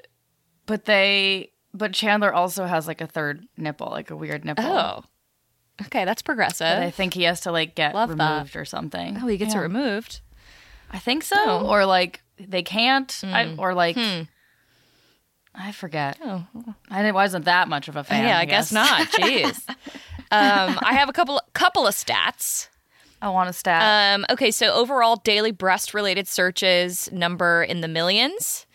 but 0.67 0.85
they, 0.85 1.51
but 1.75 1.93
Chandler 1.93 2.33
also 2.33 2.65
has 2.65 2.87
like 2.87 3.01
a 3.01 3.07
third 3.07 3.45
nipple, 3.57 3.89
like 3.91 4.11
a 4.11 4.17
weird 4.17 4.45
nipple. 4.45 4.65
Oh. 4.65 5.05
Okay, 5.87 6.05
that's 6.05 6.23
progressive. 6.23 6.61
That 6.67 6.83
I 6.83 6.91
think 6.91 7.15
he 7.15 7.23
has 7.25 7.41
to 7.43 7.53
like 7.53 7.75
get 7.75 7.95
Love 7.95 8.17
that. 8.17 8.33
removed 8.35 8.57
or 8.57 8.65
something. 8.65 9.19
oh, 9.23 9.27
he 9.27 9.37
gets 9.37 9.55
Yeah. 9.55 9.61
it 9.61 9.65
removed. 9.65 10.21
I 10.91 10.99
think 10.99 11.23
so, 11.23 11.37
Oh. 11.39 11.67
or 11.69 11.87
like 11.87 12.21
they 12.39 12.63
can't, 12.63 13.21
I, 13.25 13.55
or 13.59 13.75
like 13.75 13.97
I 15.55 15.73
forget. 15.73 16.19
Oh. 16.25 16.45
I 16.91 17.03
didn't, 17.03 17.15
wasn't 17.15 17.45
that 17.47 17.69
much 17.69 17.89
of 17.89 17.97
a 17.97 18.05
fan. 18.05 18.25
yeah, 18.27 18.39
I 18.39 18.45
guess, 18.45 18.73
not. 18.73 19.09
Jeez. 19.13 19.69
um, 20.31 20.79
I 20.83 20.95
have 20.95 21.09
a 21.09 21.13
couple 21.13 21.41
couple 21.55 21.87
of 21.87 21.95
stats. 21.95 22.69
I 23.23 23.29
want 23.29 23.51
a 23.51 23.53
stat. 23.53 24.15
Um, 24.19 24.25
okay, 24.31 24.51
so 24.51 24.73
overall 24.73 25.17
daily 25.17 25.51
breast 25.51 25.93
related 25.93 26.27
searches 26.27 27.11
number 27.13 27.63
in 27.63 27.83
the 27.83 27.89
millions 27.89 28.67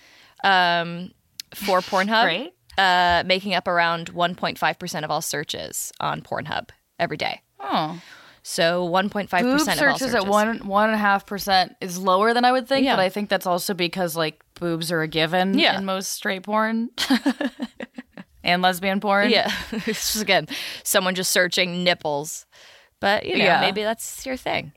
um, 0.43 1.11
for 1.53 1.79
Pornhub, 1.81 2.23
Great. 2.25 2.53
uh, 2.77 3.23
making 3.25 3.55
up 3.55 3.67
around 3.67 4.13
1.5% 4.13 5.03
of 5.03 5.09
all 5.09 5.21
searches 5.21 5.91
on 5.99 6.21
Pornhub 6.21 6.69
every 6.99 7.17
day. 7.17 7.41
oh. 7.59 8.01
So 8.47 8.87
1.5% 8.87 9.09
Boob 9.41 9.45
of 9.45 9.51
all 9.53 9.59
searches 9.65 9.79
searches. 9.79 10.13
at 10.13 10.27
one 10.27 10.67
one 10.67 10.85
and 10.89 10.93
a 10.93 10.99
half 10.99 11.25
percent 11.25 11.75
is 11.81 11.97
lower 11.97 12.31
than 12.31 12.45
I 12.45 12.51
would 12.51 12.67
think, 12.67 12.85
Yeah. 12.85 12.95
but 12.95 13.01
I 13.01 13.09
think 13.09 13.27
that's 13.27 13.47
also 13.47 13.73
because 13.73 14.15
like 14.15 14.39
boobs 14.59 14.91
are 14.91 15.01
a 15.01 15.07
given 15.07 15.57
Yeah. 15.57 15.75
in 15.79 15.83
most 15.85 16.11
straight 16.11 16.43
porn 16.43 16.91
and 18.43 18.61
lesbian 18.61 18.99
porn. 18.99 19.31
Yeah. 19.31 19.51
it's 19.71 20.13
just, 20.13 20.21
again, 20.21 20.47
someone 20.83 21.15
just 21.15 21.31
searching 21.31 21.83
nipples. 21.83 22.45
But, 22.99 23.25
you 23.25 23.37
know, 23.37 23.43
Yeah. 23.45 23.61
maybe 23.61 23.81
that's 23.81 24.23
your 24.27 24.37
thing. 24.37 24.73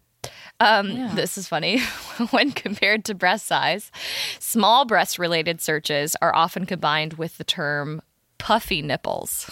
Um, 0.61 1.15
This 1.15 1.37
is 1.39 1.47
funny. 1.47 1.79
when 2.31 2.53
compared 2.53 3.05
to 3.05 3.15
breast 3.15 3.47
size, 3.47 3.93
small 4.39 4.87
breast 4.87 5.19
related 5.19 5.61
searches 5.61 6.17
are 6.23 6.35
often 6.35 6.65
combined 6.65 7.13
with 7.15 7.37
the 7.37 7.45
term 7.45 8.01
puffy 8.39 8.81
nipples. 8.81 9.49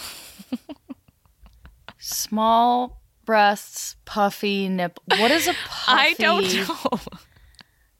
Small 2.07 3.01
breasts, 3.25 3.97
puffy 4.05 4.69
nipple. 4.69 5.03
What 5.19 5.29
is 5.31 5.47
a 5.47 5.53
puffy 5.67 5.91
I 5.91 6.13
don't 6.17 6.53
know. 6.53 6.99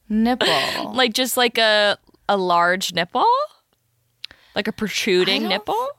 nipple? 0.08 0.94
like 0.94 1.14
just 1.14 1.36
like 1.36 1.58
a 1.58 1.98
a 2.30 2.38
large 2.38 2.94
nipple? 2.94 3.26
Like 4.56 4.68
a 4.68 4.72
protruding 4.72 5.44
nipple? 5.48 5.90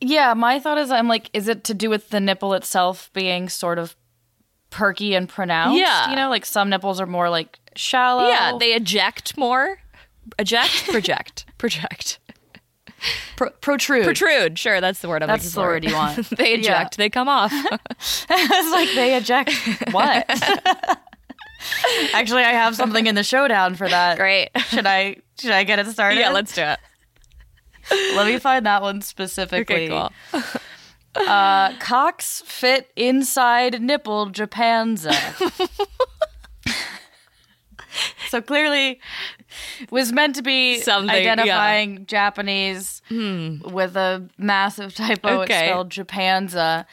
Yeah, 0.00 0.34
my 0.34 0.60
thought 0.60 0.78
is 0.78 0.90
I'm 0.92 1.08
like, 1.08 1.30
is 1.32 1.48
it 1.48 1.64
to 1.64 1.74
do 1.74 1.90
with 1.90 2.10
the 2.10 2.20
nipple 2.20 2.54
itself 2.54 3.10
being 3.12 3.48
sort 3.48 3.78
of 3.78 3.96
perky 4.70 5.14
and 5.14 5.28
pronounced? 5.28 5.80
Yeah. 5.80 6.10
You 6.10 6.16
know, 6.16 6.28
like 6.30 6.46
some 6.46 6.70
nipples 6.70 7.00
are 7.00 7.06
more 7.06 7.28
like 7.28 7.58
shallow. 7.74 8.28
Yeah, 8.28 8.56
they 8.58 8.72
eject 8.74 9.36
more. 9.36 9.78
Eject, 10.38 10.86
project, 10.88 11.46
project. 11.58 12.20
Pro- 13.36 13.50
protrude. 13.60 14.04
Protrude, 14.04 14.58
sure, 14.58 14.80
that's 14.80 15.00
the 15.00 15.08
word 15.08 15.22
I'm 15.22 15.28
That's 15.28 15.44
looking 15.44 15.62
the 15.62 15.68
word 15.68 15.84
you 15.84 15.94
want. 15.94 16.30
they 16.36 16.54
eject, 16.54 16.96
they 16.96 17.10
come 17.10 17.28
off. 17.28 17.52
it's 18.00 18.72
like 18.72 18.88
they 18.94 19.16
eject 19.16 19.52
what? 19.92 20.24
Actually, 22.12 22.42
I 22.42 22.52
have 22.52 22.76
something 22.76 23.06
in 23.06 23.14
the 23.14 23.24
showdown 23.24 23.74
for 23.74 23.88
that. 23.88 24.18
Great. 24.18 24.50
Should 24.68 24.86
I 24.86 25.16
should 25.38 25.50
I 25.50 25.64
get 25.64 25.78
it 25.78 25.86
started? 25.88 26.20
Yeah, 26.20 26.30
let's 26.30 26.54
do 26.54 26.62
it. 26.62 26.78
Let 27.90 28.26
me 28.26 28.38
find 28.38 28.66
that 28.66 28.82
one 28.82 29.00
specifically. 29.00 29.90
Okay, 29.90 30.10
cool. 30.32 30.42
Uh, 31.14 31.76
cocks 31.78 32.42
fit 32.46 32.90
inside 32.94 33.80
nipple 33.82 34.30
Japanza. 34.30 35.14
so 38.28 38.40
clearly, 38.40 39.00
was 39.90 40.12
meant 40.12 40.36
to 40.36 40.42
be 40.42 40.80
Something, 40.80 41.08
yeah. 41.08 41.32
identifying 41.32 42.06
Japanese 42.06 43.02
with 43.10 43.96
a 43.96 44.28
massive 44.38 44.94
typo. 44.94 45.42
It's 45.42 45.50
Okay. 45.50 45.66
spelled 45.66 45.90
Japanza. 45.90 46.84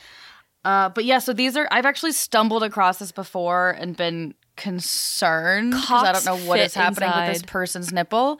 Uh, 0.63 0.89
but 0.89 1.05
yeah, 1.05 1.19
so 1.19 1.31
these 1.33 1.55
are. 1.55 1.67
I've 1.71 1.85
actually 1.85 2.11
stumbled 2.13 2.63
across 2.63 2.97
this 2.99 3.11
before 3.11 3.71
and 3.71 3.95
been 3.95 4.33
concerned 4.55 5.71
because 5.71 6.03
I 6.03 6.11
don't 6.13 6.25
know 6.25 6.37
what 6.47 6.59
is 6.59 6.73
happening 6.73 7.09
with 7.15 7.33
this 7.33 7.43
person's 7.43 7.91
nipple. 7.91 8.39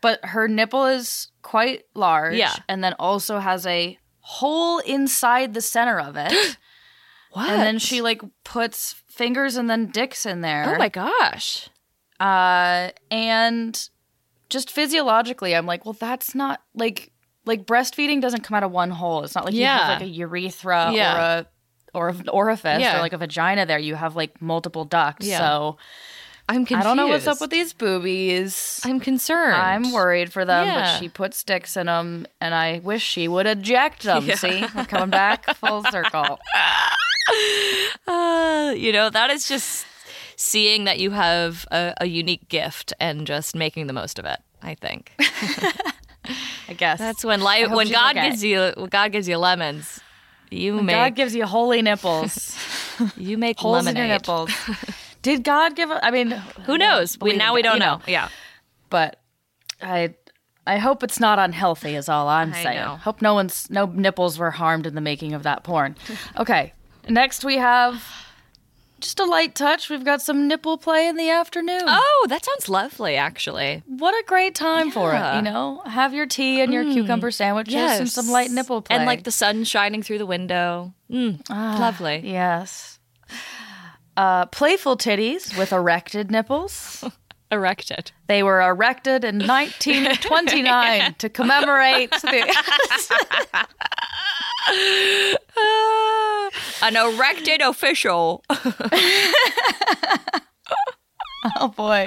But 0.00 0.24
her 0.24 0.46
nipple 0.48 0.84
is 0.86 1.28
quite 1.42 1.84
large. 1.94 2.36
Yeah. 2.36 2.54
And 2.68 2.82
then 2.84 2.94
also 2.98 3.38
has 3.40 3.66
a 3.66 3.98
hole 4.20 4.78
inside 4.80 5.54
the 5.54 5.60
center 5.60 5.98
of 6.00 6.16
it. 6.16 6.32
What? 7.32 7.50
And 7.50 7.60
then 7.60 7.78
she 7.78 8.00
like 8.00 8.22
puts 8.44 8.94
fingers 9.08 9.56
and 9.56 9.68
then 9.68 9.86
dicks 9.90 10.24
in 10.24 10.40
there. 10.40 10.74
Oh 10.74 10.78
my 10.78 10.88
gosh. 10.88 11.68
Uh, 12.20 12.90
and 13.10 13.88
just 14.48 14.70
physiologically, 14.70 15.54
I'm 15.54 15.66
like, 15.66 15.84
well, 15.84 15.92
that's 15.98 16.34
not 16.34 16.62
like 16.74 17.10
like 17.44 17.64
breastfeeding 17.66 18.20
doesn't 18.20 18.42
come 18.42 18.56
out 18.56 18.62
of 18.64 18.72
one 18.72 18.90
hole. 18.90 19.22
It's 19.24 19.34
not 19.34 19.44
like 19.44 19.54
you 19.54 19.60
Yeah. 19.60 19.78
have 19.78 20.00
like 20.00 20.08
a 20.08 20.12
urethra 20.12 20.90
Yeah. 20.92 21.14
or 21.14 21.20
a 21.20 21.46
or 21.94 22.08
an 22.10 22.28
orifice 22.28 22.80
Yeah. 22.80 22.98
or 22.98 23.00
like 23.00 23.12
a 23.12 23.18
vagina 23.18 23.64
there. 23.66 23.78
You 23.78 23.94
have 23.94 24.16
like 24.16 24.40
multiple 24.42 24.84
ducts. 24.84 25.26
Yeah. 25.26 25.38
So 25.38 25.76
I'm 26.48 26.64
confused. 26.66 26.80
I 26.80 26.84
don't 26.84 26.96
know 26.96 27.08
what's 27.08 27.26
up 27.26 27.40
with 27.40 27.50
these 27.50 27.72
boobies. 27.72 28.80
I'm 28.84 29.00
concerned. 29.00 29.56
I'm 29.56 29.92
worried 29.92 30.32
for 30.32 30.44
them, 30.44 30.66
Yeah. 30.66 30.74
but 30.92 30.98
she 31.00 31.08
put 31.08 31.34
sticks 31.34 31.76
in 31.76 31.86
them, 31.86 32.26
and 32.40 32.54
I 32.54 32.80
wish 32.84 33.02
she 33.02 33.26
would 33.26 33.46
eject 33.46 34.02
them. 34.04 34.28
See, 34.36 34.64
we're 34.74 34.84
coming 34.84 35.10
back 35.10 35.56
full 35.56 35.82
circle. 35.90 36.38
Uh, 38.06 38.72
you 38.76 38.92
know, 38.92 39.10
that 39.10 39.30
is 39.30 39.48
just 39.48 39.86
seeing 40.36 40.84
that 40.84 40.98
you 40.98 41.10
have 41.10 41.66
a, 41.70 41.94
a 42.00 42.06
unique 42.06 42.48
gift 42.48 42.92
and 43.00 43.26
just 43.26 43.54
making 43.56 43.86
the 43.86 43.92
most 43.92 44.18
of 44.18 44.24
it. 44.24 44.38
I 44.62 44.74
think 44.74 45.12
I 46.68 46.72
guess 46.76 46.98
that's 46.98 47.24
when 47.24 47.40
life, 47.40 47.70
when 47.70 47.88
God 47.90 48.14
gives 48.14 48.42
you, 48.42 48.72
when 48.76 48.88
God 48.88 49.12
gives 49.12 49.28
you 49.28 49.38
lemons, 49.38 50.00
you 50.50 50.76
God 50.76 50.84
make 50.84 50.96
God 50.96 51.14
gives 51.14 51.34
you 51.34 51.46
holy 51.46 51.82
nipples, 51.82 52.56
you 53.16 53.38
make 53.38 53.58
holes 53.58 53.84
lemonade. 53.84 54.02
in 54.02 54.08
your 54.08 54.18
nipples. 54.18 54.50
Did 55.22 55.44
God 55.44 55.74
give? 55.76 55.90
I 55.90 56.10
mean, 56.10 56.30
Who 56.66 56.78
knows? 56.78 57.18
We, 57.20 57.36
now 57.36 57.54
we 57.54 57.62
don't 57.62 57.78
know. 57.78 57.96
know. 57.96 58.02
Yeah. 58.06 58.28
but 58.90 59.20
I. 59.82 60.14
I 60.68 60.78
hope 60.78 61.04
it's 61.04 61.20
not 61.20 61.38
unhealthy. 61.38 61.94
Is 61.94 62.08
all 62.08 62.26
I'm 62.26 62.52
I 62.52 62.62
saying. 62.64 62.80
know. 62.80 62.96
Hope 62.96 63.22
no 63.22 63.34
one's 63.34 63.70
no 63.70 63.86
nipples 63.86 64.36
were 64.36 64.50
harmed 64.50 64.84
in 64.84 64.96
the 64.96 65.00
making 65.00 65.32
of 65.32 65.44
that 65.44 65.62
porn. 65.62 65.94
Okay, 66.36 66.72
next 67.08 67.44
we 67.44 67.56
have 67.58 68.02
just 69.06 69.20
a 69.20 69.24
light 69.24 69.54
touch. 69.54 69.88
We've 69.88 70.04
got 70.04 70.20
some 70.20 70.48
nipple 70.48 70.76
play 70.78 71.06
in 71.08 71.16
the 71.16 71.30
afternoon. 71.30 71.82
Oh, 71.86 72.26
that 72.28 72.44
sounds 72.44 72.68
lovely. 72.68 73.16
Actually, 73.16 73.82
What 73.86 74.12
a 74.14 74.24
great 74.26 74.54
time 74.54 74.90
for 74.90 75.12
it, 75.14 75.18
Mm. 75.18 75.36
you 75.36 75.42
know? 75.42 75.82
Have 75.86 76.12
your 76.12 76.26
tea 76.26 76.60
and 76.60 76.72
your 76.72 76.84
cucumber 76.84 77.30
sandwiches 77.30 77.74
and 78.00 78.08
some 78.08 78.28
light 78.28 78.50
nipple 78.50 78.82
play. 78.82 78.96
and 78.96 79.06
like 79.06 79.22
the 79.24 79.30
sun 79.30 79.64
shining 79.64 80.02
through 80.02 80.18
the 80.18 80.26
window. 80.26 80.92
Mm, 81.10 81.48
lovely. 81.48 82.20
Yes. 82.24 82.98
Uh, 84.16 84.46
playful 84.46 84.96
titties 84.96 85.56
with 85.58 85.72
erected 85.72 86.30
nipples. 86.30 87.04
Erected. 87.52 88.10
They 88.26 88.42
were 88.42 88.60
erected 88.60 89.22
in 89.22 89.38
1929 89.46 91.14
to 91.18 91.28
commemorate 91.28 92.10
the. 92.22 93.66
An 96.82 96.96
erected 96.96 97.60
official. 97.62 98.44
Oh 101.58 101.68
boy. 101.68 102.06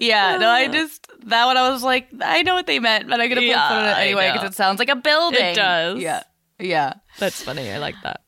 Yeah, 0.00 0.38
no, 0.38 0.48
I 0.48 0.66
just 0.72 1.06
that 1.26 1.44
one 1.46 1.56
I 1.56 1.70
was 1.70 1.82
like, 1.82 2.08
I 2.20 2.42
know 2.42 2.54
what 2.54 2.66
they 2.66 2.78
meant, 2.80 3.08
but 3.08 3.20
I'm 3.20 3.28
gonna 3.28 3.40
put, 3.40 3.46
Yeah, 3.46 3.68
put 3.68 3.84
it 4.00 4.02
anyway 4.06 4.32
because 4.32 4.50
it 4.50 4.54
sounds 4.54 4.78
like 4.78 4.88
a 4.88 4.96
building. 4.96 5.44
It 5.44 5.54
does. 5.54 6.00
Yeah. 6.00 6.22
Yeah. 6.58 6.94
That's 7.18 7.42
funny. 7.42 7.70
I 7.70 7.78
like 7.78 7.94
that. 8.02 8.22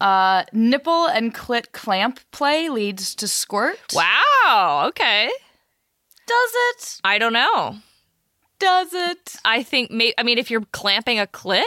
Uh, 0.00 0.44
nipple 0.52 1.06
and 1.06 1.34
clit 1.34 1.72
clamp 1.72 2.20
play 2.30 2.68
leads 2.68 3.14
to 3.16 3.26
squirt. 3.26 3.80
Wow. 3.92 4.84
Okay. 4.88 5.28
Does 6.26 6.50
it? 6.54 7.00
I 7.02 7.18
don't 7.18 7.32
know. 7.32 7.76
Does 8.60 8.92
it? 8.92 9.36
I 9.44 9.62
think 9.62 9.90
may 9.90 10.14
I 10.18 10.22
mean 10.22 10.38
if 10.38 10.50
you're 10.50 10.64
clamping 10.72 11.18
a 11.18 11.26
clit, 11.26 11.64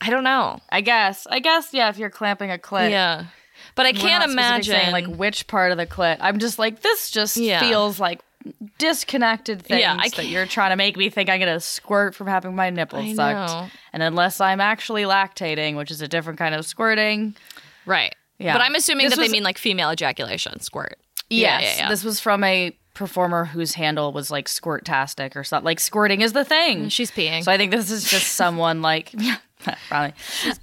I 0.00 0.10
don't 0.10 0.24
know. 0.24 0.60
I 0.70 0.80
guess. 0.80 1.26
I 1.30 1.40
guess. 1.40 1.72
Yeah. 1.72 1.88
If 1.90 1.98
you're 1.98 2.10
clamping 2.10 2.50
a 2.50 2.58
clit. 2.58 2.90
Yeah. 2.90 3.24
But 3.74 3.86
I 3.86 3.92
can't 3.92 4.24
imagine 4.30 4.74
saying, 4.74 4.92
like 4.92 5.06
which 5.06 5.46
part 5.46 5.70
of 5.72 5.78
the 5.78 5.86
clit. 5.86 6.16
I'm 6.20 6.38
just 6.38 6.58
like 6.58 6.80
this. 6.80 7.10
Just 7.10 7.36
Yeah. 7.36 7.60
feels 7.60 8.00
like 8.00 8.20
disconnected 8.78 9.62
things 9.62 9.80
Yeah, 9.80 9.96
that 10.16 10.26
you're 10.26 10.46
trying 10.46 10.70
to 10.70 10.76
make 10.76 10.96
me 10.96 11.10
think 11.10 11.28
I'm 11.28 11.38
gonna 11.40 11.60
squirt 11.60 12.14
from 12.14 12.26
having 12.26 12.54
my 12.56 12.70
nipples 12.70 13.04
I 13.18 13.32
sucked. 13.34 13.50
know. 13.52 13.70
And 13.92 14.02
unless 14.02 14.40
I'm 14.40 14.60
actually 14.60 15.02
lactating, 15.02 15.76
which 15.76 15.90
is 15.90 16.00
a 16.00 16.08
different 16.08 16.38
kind 16.38 16.54
of 16.54 16.64
squirting. 16.66 17.34
right. 17.86 18.14
Yeah. 18.38 18.54
But 18.54 18.62
I'm 18.62 18.74
assuming 18.74 19.04
This 19.06 19.16
that 19.16 19.20
was- 19.20 19.28
they 19.28 19.32
mean 19.32 19.42
like 19.42 19.58
female 19.58 19.90
ejaculation 19.92 20.60
squirt. 20.60 20.98
Yes, 21.28 21.62
Yeah, 21.62 21.68
yeah, 21.68 21.76
yeah. 21.84 21.88
this 21.90 22.02
was 22.02 22.18
from 22.20 22.42
a 22.42 22.74
performer 22.94 23.44
whose 23.44 23.74
handle 23.74 24.12
was 24.12 24.30
like 24.30 24.46
squirtastic 24.46 25.36
or 25.36 25.44
something. 25.44 25.66
Like 25.66 25.78
squirting 25.78 26.22
is 26.22 26.32
the 26.32 26.44
thing. 26.44 26.86
Mm, 26.86 26.90
she's 26.92 27.10
peeing. 27.10 27.44
So 27.44 27.52
I 27.52 27.58
think 27.58 27.70
this 27.70 27.90
is 27.90 28.10
just 28.10 28.28
someone 28.36 28.80
like, 28.80 29.10
yeah, 29.12 29.36
probably. 29.88 30.14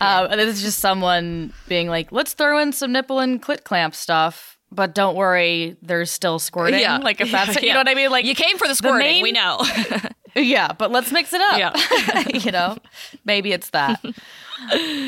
Um, 0.02 0.30
this 0.32 0.58
is 0.58 0.62
just 0.62 0.80
someone 0.80 1.54
being 1.68 1.88
like, 1.88 2.12
let's 2.12 2.34
throw 2.34 2.58
in 2.60 2.72
some 2.74 2.92
nipple 2.92 3.20
and 3.20 3.42
clit 3.42 3.64
clamp 3.64 3.96
stuff, 3.96 4.58
but 4.72 4.94
don't 4.96 5.16
worry, 5.16 5.78
there's 5.82 6.12
still 6.12 6.40
squirting. 6.40 6.80
Yeah. 6.80 6.98
Like 6.98 7.22
if 7.22 7.32
that's, 7.32 7.62
you 7.62 7.74
know 7.74 7.80
what 7.80 7.90
I 7.90 7.94
mean? 7.96 8.10
Like 8.12 8.26
you 8.26 8.36
came 8.36 8.58
for 8.58 8.68
the 8.68 8.76
squirting, 8.76 9.00
main- 9.00 9.24
we 9.24 9.32
know. 9.32 9.64
yeah, 10.36 10.74
but 10.74 10.92
let's 10.92 11.12
mix 11.12 11.34
it 11.34 11.42
up. 11.42 11.58
Yeah. 11.58 12.24
you 12.34 12.52
know, 12.52 12.78
maybe 13.26 13.52
it's 13.54 13.70
that. 13.72 14.04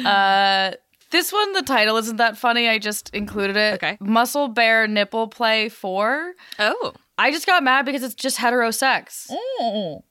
uh, 0.06 0.72
this 1.12 1.34
one, 1.34 1.54
the 1.54 1.64
title 1.64 1.98
isn't 1.98 2.18
that 2.18 2.38
funny. 2.38 2.68
I 2.70 2.78
just 2.78 3.10
included 3.16 3.58
it. 3.58 3.74
Okay. 3.76 3.98
Muscle 4.00 4.48
Bear 4.48 4.88
Nipple 4.88 5.28
Play 5.28 5.70
4. 5.70 6.34
oh. 6.60 6.94
I 7.20 7.32
just 7.32 7.46
got 7.46 7.62
mad 7.64 7.86
because 7.86 8.02
it's 8.02 8.16
just 8.16 8.38
heterosex. 8.38 9.30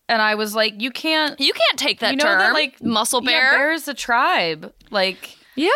And 0.08 0.22
I 0.22 0.34
was 0.34 0.54
like, 0.54 0.80
you 0.80 0.90
can't. 0.90 1.40
You 1.40 1.52
can't 1.52 1.78
take 1.78 2.00
that 2.00 2.10
you 2.12 2.16
know 2.18 2.24
term. 2.24 2.38
that, 2.38 2.52
like, 2.52 2.82
muscle 2.82 3.22
Yeah, 3.24 3.30
bear. 3.30 3.50
bear's 3.52 3.88
a 3.88 3.94
tribe. 3.94 4.72
Like, 4.90 5.36
Yeah. 5.56 5.70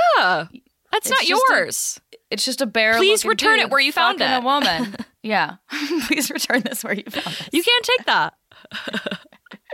That's 0.92 1.08
not 1.08 1.20
just 1.22 1.42
a- 1.50 1.52
yours. 1.54 2.00
it's 2.30 2.44
just 2.44 2.60
a 2.60 2.66
bear. 2.66 2.96
Please 2.96 3.24
return 3.24 3.58
it 3.60 3.70
where 3.70 3.80
you 3.80 3.92
found 3.92 4.20
it. 4.20 4.26
A 4.26 4.40
woman. 4.40 4.94
yeah. 5.22 5.56
Please 6.06 6.30
return 6.30 6.60
this 6.62 6.84
where 6.84 6.92
you 6.94 7.04
found 7.08 7.34
it. 7.40 7.48
you 7.52 7.62
can't 7.62 7.84
take 7.84 8.06
that. 8.06 8.34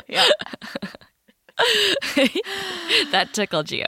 Yeah. 0.08 0.24
that 3.12 3.30
tickled 3.34 3.70
you. 3.70 3.84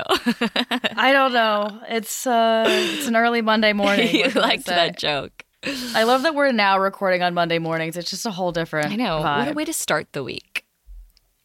I 0.97 1.13
don't 1.13 1.33
know. 1.33 1.81
It's 1.89 2.27
uh, 2.27 2.65
it's 2.69 3.07
an 3.07 3.17
early 3.17 3.43
Monday 3.43 3.73
morning. 3.73 4.15
you 4.15 4.29
liked 4.31 4.67
that 4.67 4.99
joke. 4.99 5.45
I 5.65 6.05
love 6.05 6.23
that 6.23 6.35
we're 6.35 6.53
now 6.53 6.79
recording 6.79 7.23
on 7.23 7.35
Monday 7.35 7.59
mornings. 7.59 7.97
It's 7.97 8.09
just 8.11 8.25
a 8.27 8.31
whole 8.31 8.53
different. 8.53 8.93
I 8.93 8.97
know. 8.97 9.21
vibe. 9.23 9.39
What 9.39 9.49
a 9.49 9.53
way 9.55 9.65
to 9.67 9.73
start 9.73 10.13
the 10.13 10.23
week. 10.25 10.65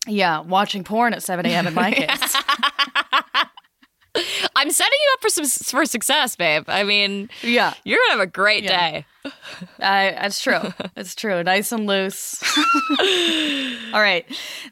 Yeah, 0.08 0.41
watching 0.41 0.84
porn 0.84 1.13
at 1.13 1.23
7 1.23 1.45
a.m. 1.45 1.67
in 1.67 1.73
my 1.73 1.91
case. 1.93 2.36
I'm 4.56 4.71
setting 4.71 4.97
you 5.01 5.13
up 5.13 5.21
for 5.21 5.30
some 5.30 5.45
for 5.45 5.86
success, 5.86 6.36
babe. 6.36 6.63
I 6.67 6.84
mean, 6.84 7.30
yeah, 7.41 7.73
you're 7.84 7.99
gonna 8.08 8.19
have 8.19 8.28
a 8.28 8.32
great 8.32 8.63
Yeah. 8.63 8.91
day. 8.91 9.06
I, 9.80 10.08
it's 10.25 10.41
true. 10.41 10.62
It's 10.95 11.15
true. 11.15 11.43
Nice 11.43 11.71
and 11.71 11.88
loose. 11.88 12.41
All 13.93 14.01
right. 14.01 14.25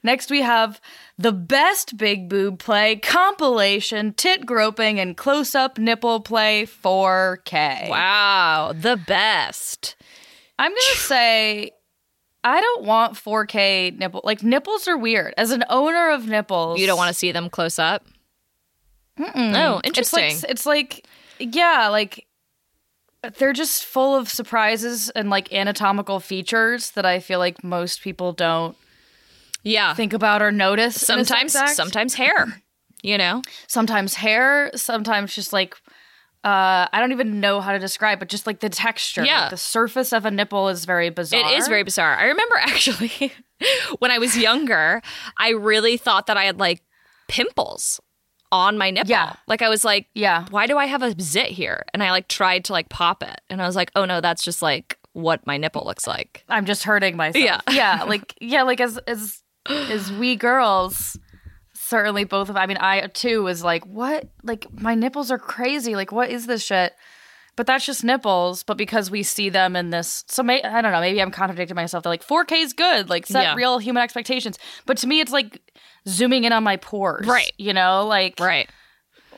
Next, 0.03 0.29
we 0.29 0.41
have 0.41 0.79
the 1.17 1.31
best 1.31 1.97
big 1.97 2.29
boob 2.29 2.59
play 2.59 2.97
compilation, 2.97 4.13
tit 4.13 4.45
groping, 4.45 4.99
and 4.99 5.17
close 5.17 5.55
up 5.55 5.77
nipple 5.77 6.19
play 6.21 6.65
4K. 6.65 7.89
Wow, 7.89 8.73
the 8.75 8.97
best. 8.97 9.95
I'm 10.59 10.71
to 10.71 10.97
say. 10.97 11.71
I 12.45 12.59
don't 12.59 12.83
want 12.83 13.13
4K 13.13 13.97
nipple. 13.97 14.19
Like 14.25 14.43
nipples 14.43 14.85
are 14.87 14.97
weird. 14.97 15.33
As 15.37 15.51
an 15.51 15.63
owner 15.69 16.09
of 16.11 16.27
nipples, 16.27 16.77
You 16.79 16.85
don't 16.87 16.97
want 16.97 17.07
to 17.07 17.13
see 17.13 17.31
them 17.31 17.49
close 17.49 17.79
up. 17.79 18.05
Oh, 19.19 19.81
interesting. 19.83 20.23
It's 20.25 20.43
like 20.43 20.51
it's 20.51 20.65
like 20.65 21.07
yeah, 21.39 21.87
like 21.89 22.25
they're 23.37 23.53
just 23.53 23.85
full 23.85 24.15
of 24.15 24.29
surprises 24.29 25.09
and 25.11 25.29
like 25.29 25.53
anatomical 25.53 26.19
features 26.19 26.91
that 26.91 27.05
I 27.05 27.19
feel 27.19 27.39
like 27.39 27.63
most 27.63 28.01
people 28.01 28.33
don't 28.33 28.75
yeah. 29.63 29.93
think 29.93 30.13
about 30.13 30.41
or 30.41 30.51
notice. 30.51 30.99
sometimes, 30.99 31.53
sometimes 31.75 32.15
hair. 32.15 32.61
You 33.01 33.17
know. 33.17 33.41
sometimes 33.67 34.13
hair, 34.13 34.71
sometimes 34.75 35.35
just 35.35 35.51
like 35.51 35.75
uh, 36.45 36.87
I 36.91 36.99
don't 36.99 37.13
even 37.13 37.39
know 37.39 37.61
how 37.61 37.71
to 37.71 37.79
describe, 37.79 38.19
but 38.19 38.27
just 38.27 38.45
like 38.45 38.59
the 38.59 38.69
texture, 38.69 39.23
Yeah. 39.23 39.41
like 39.41 39.51
the 39.51 39.57
surface 39.57 40.11
of 40.11 40.25
a 40.25 40.31
nipple 40.31 40.67
is 40.67 40.83
very 40.83 41.09
bizarre. 41.09 41.39
It 41.51 41.57
is 41.57 41.67
very 41.69 41.83
bizarre. 41.83 42.15
I 42.17 42.25
remember 42.25 42.55
actually 42.61 43.31
when 43.99 44.11
I 44.11 44.17
was 44.19 44.37
younger, 44.37 45.01
I 45.37 45.49
really 45.49 45.95
thought 45.97 46.27
that 46.27 46.35
I 46.37 46.45
had 46.45 46.59
like 46.59 46.81
pimples 47.29 48.01
on 48.53 48.77
my 48.77 48.91
nipple. 48.91 49.09
Yeah. 49.09 49.33
Like 49.47 49.61
I 49.61 49.67
was 49.67 49.83
like, 49.83 50.07
Yeah. 50.13 50.45
why 50.51 50.67
do 50.67 50.77
I 50.77 50.85
have 50.85 51.01
a 51.01 51.13
zit 51.19 51.47
here? 51.47 51.83
And 51.93 52.01
I 52.03 52.11
like 52.11 52.27
tried 52.29 52.63
to 52.65 52.71
like 52.73 52.87
pop 52.87 53.23
it. 53.23 53.41
And 53.49 53.61
I 53.61 53.65
was 53.65 53.75
like, 53.75 53.91
oh 53.95 54.05
no, 54.05 54.21
that's 54.21 54.43
just 54.43 54.61
like 54.61 54.97
what 55.13 55.45
my 55.45 55.57
nipple 55.57 55.83
looks 55.85 56.07
like. 56.07 56.43
I'm 56.47 56.65
just 56.65 56.83
hurting 56.83 57.17
myself. 57.17 57.43
Yeah. 57.43 57.59
yeah, 57.71 58.03
like 58.03 58.35
yeah, 58.39 58.61
like 58.63 58.79
as 58.79 58.97
as 58.99 59.41
as 59.67 60.11
we 60.13 60.35
girls, 60.35 61.17
certainly 61.73 62.23
both 62.23 62.49
of. 62.49 62.55
I 62.57 62.65
mean, 62.67 62.77
I 62.77 63.07
too 63.07 63.43
was 63.43 63.63
like, 63.63 63.85
what? 63.85 64.29
Like 64.43 64.67
my 64.81 64.95
nipples 64.95 65.31
are 65.31 65.39
crazy. 65.39 65.95
Like 65.95 66.11
what 66.11 66.29
is 66.29 66.45
this 66.45 66.63
shit? 66.63 66.93
But 67.55 67.67
that's 67.67 67.85
just 67.85 68.03
nipples. 68.03 68.63
But 68.63 68.77
because 68.77 69.11
we 69.11 69.21
see 69.21 69.49
them 69.49 69.75
in 69.75 69.91
this, 69.91 70.23
so 70.27 70.41
may, 70.41 70.63
I 70.63 70.81
don't 70.81 70.91
know. 70.91 70.99
Maybe 70.99 71.21
I'm 71.21 71.29
contradicting 71.29 71.75
myself. 71.75 72.03
They're 72.03 72.11
like 72.11 72.25
4K 72.25 72.63
is 72.63 72.73
good. 72.73 73.09
Like 73.11 73.27
set 73.27 73.43
Yeah. 73.43 73.53
real 73.55 73.77
human 73.77 74.01
expectations. 74.01 74.57
But 74.87 74.97
to 74.97 75.07
me, 75.07 75.19
it's 75.19 75.31
like 75.31 75.61
zooming 76.07 76.43
in 76.43 76.53
on 76.53 76.63
my 76.63 76.77
pores. 76.77 77.27
Right. 77.27 77.51
You 77.57 77.73
know, 77.73 78.05
like 78.05 78.39
Right. 78.39 78.69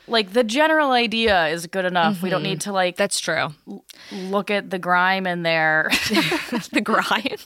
like 0.08 0.34
the 0.34 0.44
general 0.44 0.92
idea 0.92 1.48
is 1.48 1.68
good 1.68 1.86
enough. 1.86 2.22
We 2.22 2.30
don't 2.30 2.42
mm-hmm. 2.42 2.52
need 2.52 2.62
to 2.62 2.72
like 2.72 2.96
That's 2.96 3.20
true. 3.20 3.50
look 4.12 4.52
at 4.52 4.70
the 4.70 4.80
grime 4.80 5.28
in 5.28 5.44
there. 5.44 5.90
the 6.72 6.82
grime. 6.84 7.38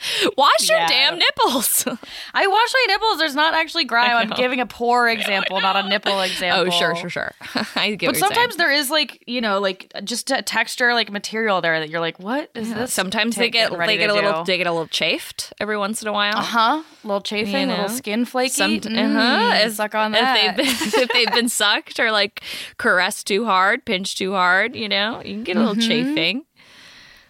Wash 0.36 0.68
your 0.68 0.78
damn 0.86 1.18
nipples. 1.18 1.84
I 2.34 2.46
wash 2.46 2.72
my 2.74 2.84
nipples. 2.88 3.18
There's 3.18 3.34
not 3.34 3.54
actually 3.54 3.84
grime. 3.84 4.16
I'm 4.16 4.30
giving 4.30 4.60
a 4.60 4.66
poor 4.66 5.08
example, 5.08 5.60
not 5.60 5.76
a 5.76 5.88
nipple 5.88 6.20
example. 6.20 6.66
oh, 6.68 6.70
sure, 6.70 6.96
sure, 6.96 7.10
sure. 7.10 7.32
I 7.76 7.94
get 7.96 8.06
But 8.08 8.16
sometimes 8.16 8.56
there 8.56 8.70
is 8.70 8.90
like 8.90 9.22
you 9.26 9.40
know 9.40 9.58
like 9.60 9.92
just 10.04 10.30
a 10.30 10.42
texture 10.42 10.94
like 10.94 11.10
material 11.10 11.60
there 11.60 11.78
that 11.80 11.90
you're 11.90 12.00
like, 12.00 12.18
what 12.18 12.50
is 12.54 12.72
this? 12.72 12.92
sometimes 12.92 13.36
they 13.36 13.50
get 13.50 13.70
they 13.76 13.98
get 13.98 14.10
a 14.10 14.14
little 14.14 14.42
do? 14.44 14.52
they 14.52 14.58
get 14.58 14.66
a 14.66 14.72
little 14.72 14.86
chafed 14.88 15.52
every 15.60 15.76
once 15.76 16.02
in 16.02 16.08
a 16.08 16.12
while. 16.12 16.36
Uh 16.38 16.42
huh. 16.42 16.82
little 17.04 17.20
chafing, 17.20 17.68
You 17.68 17.74
little 17.76 17.88
skin 17.88 18.24
flaky. 18.24 18.50
Some, 18.50 18.80
Mm, 18.80 19.16
uh-huh. 19.16 19.66
If- 19.66 19.74
suck 19.74 19.94
on 19.94 20.12
that. 20.12 20.36
If 20.36 20.56
they've, 20.56 20.92
been, 20.92 21.02
if 21.02 21.08
they've 21.12 21.32
been 21.34 21.48
sucked 21.48 22.00
or 22.00 22.10
like 22.10 22.42
caressed 22.78 23.26
too 23.26 23.44
hard, 23.44 23.84
pinched 23.84 24.18
too 24.18 24.32
hard, 24.32 24.74
you 24.74 24.88
know, 24.88 25.18
you 25.24 25.34
can 25.34 25.44
get 25.44 25.56
a 25.56 25.60
little 25.60 25.74
Mm-hmm. 25.74 25.88
chafing. 25.88 26.44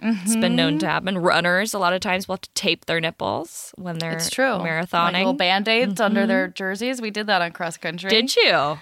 It's 0.03 0.37
been 0.37 0.57
known 0.57 0.79
to 0.79 0.87
mm-hmm. 0.87 0.93
happen. 0.93 1.19
Runners 1.19 1.75
a 1.75 1.79
lot 1.79 1.93
of 1.93 2.01
times 2.01 2.27
will 2.27 2.35
have 2.35 2.43
to 2.43 2.51
tape 2.55 2.87
their 2.87 3.01
nipples 3.01 3.73
when 3.77 3.99
they're 3.99 4.13
it's 4.13 4.31
true. 4.31 4.45
marathoning. 4.45 5.13
Like 5.13 5.15
little 5.15 5.33
band 5.35 5.69
aids 5.69 6.01
under 6.01 6.27
their 6.27 6.47
mm-hmm. 6.47 6.55
jerseys. 6.55 7.01
We 7.01 7.11
did 7.11 7.27
that 7.27 7.43
on 7.43 7.53
cross 7.53 7.77
country. 7.77 8.11
Did 8.11 8.35
you? 8.37 8.79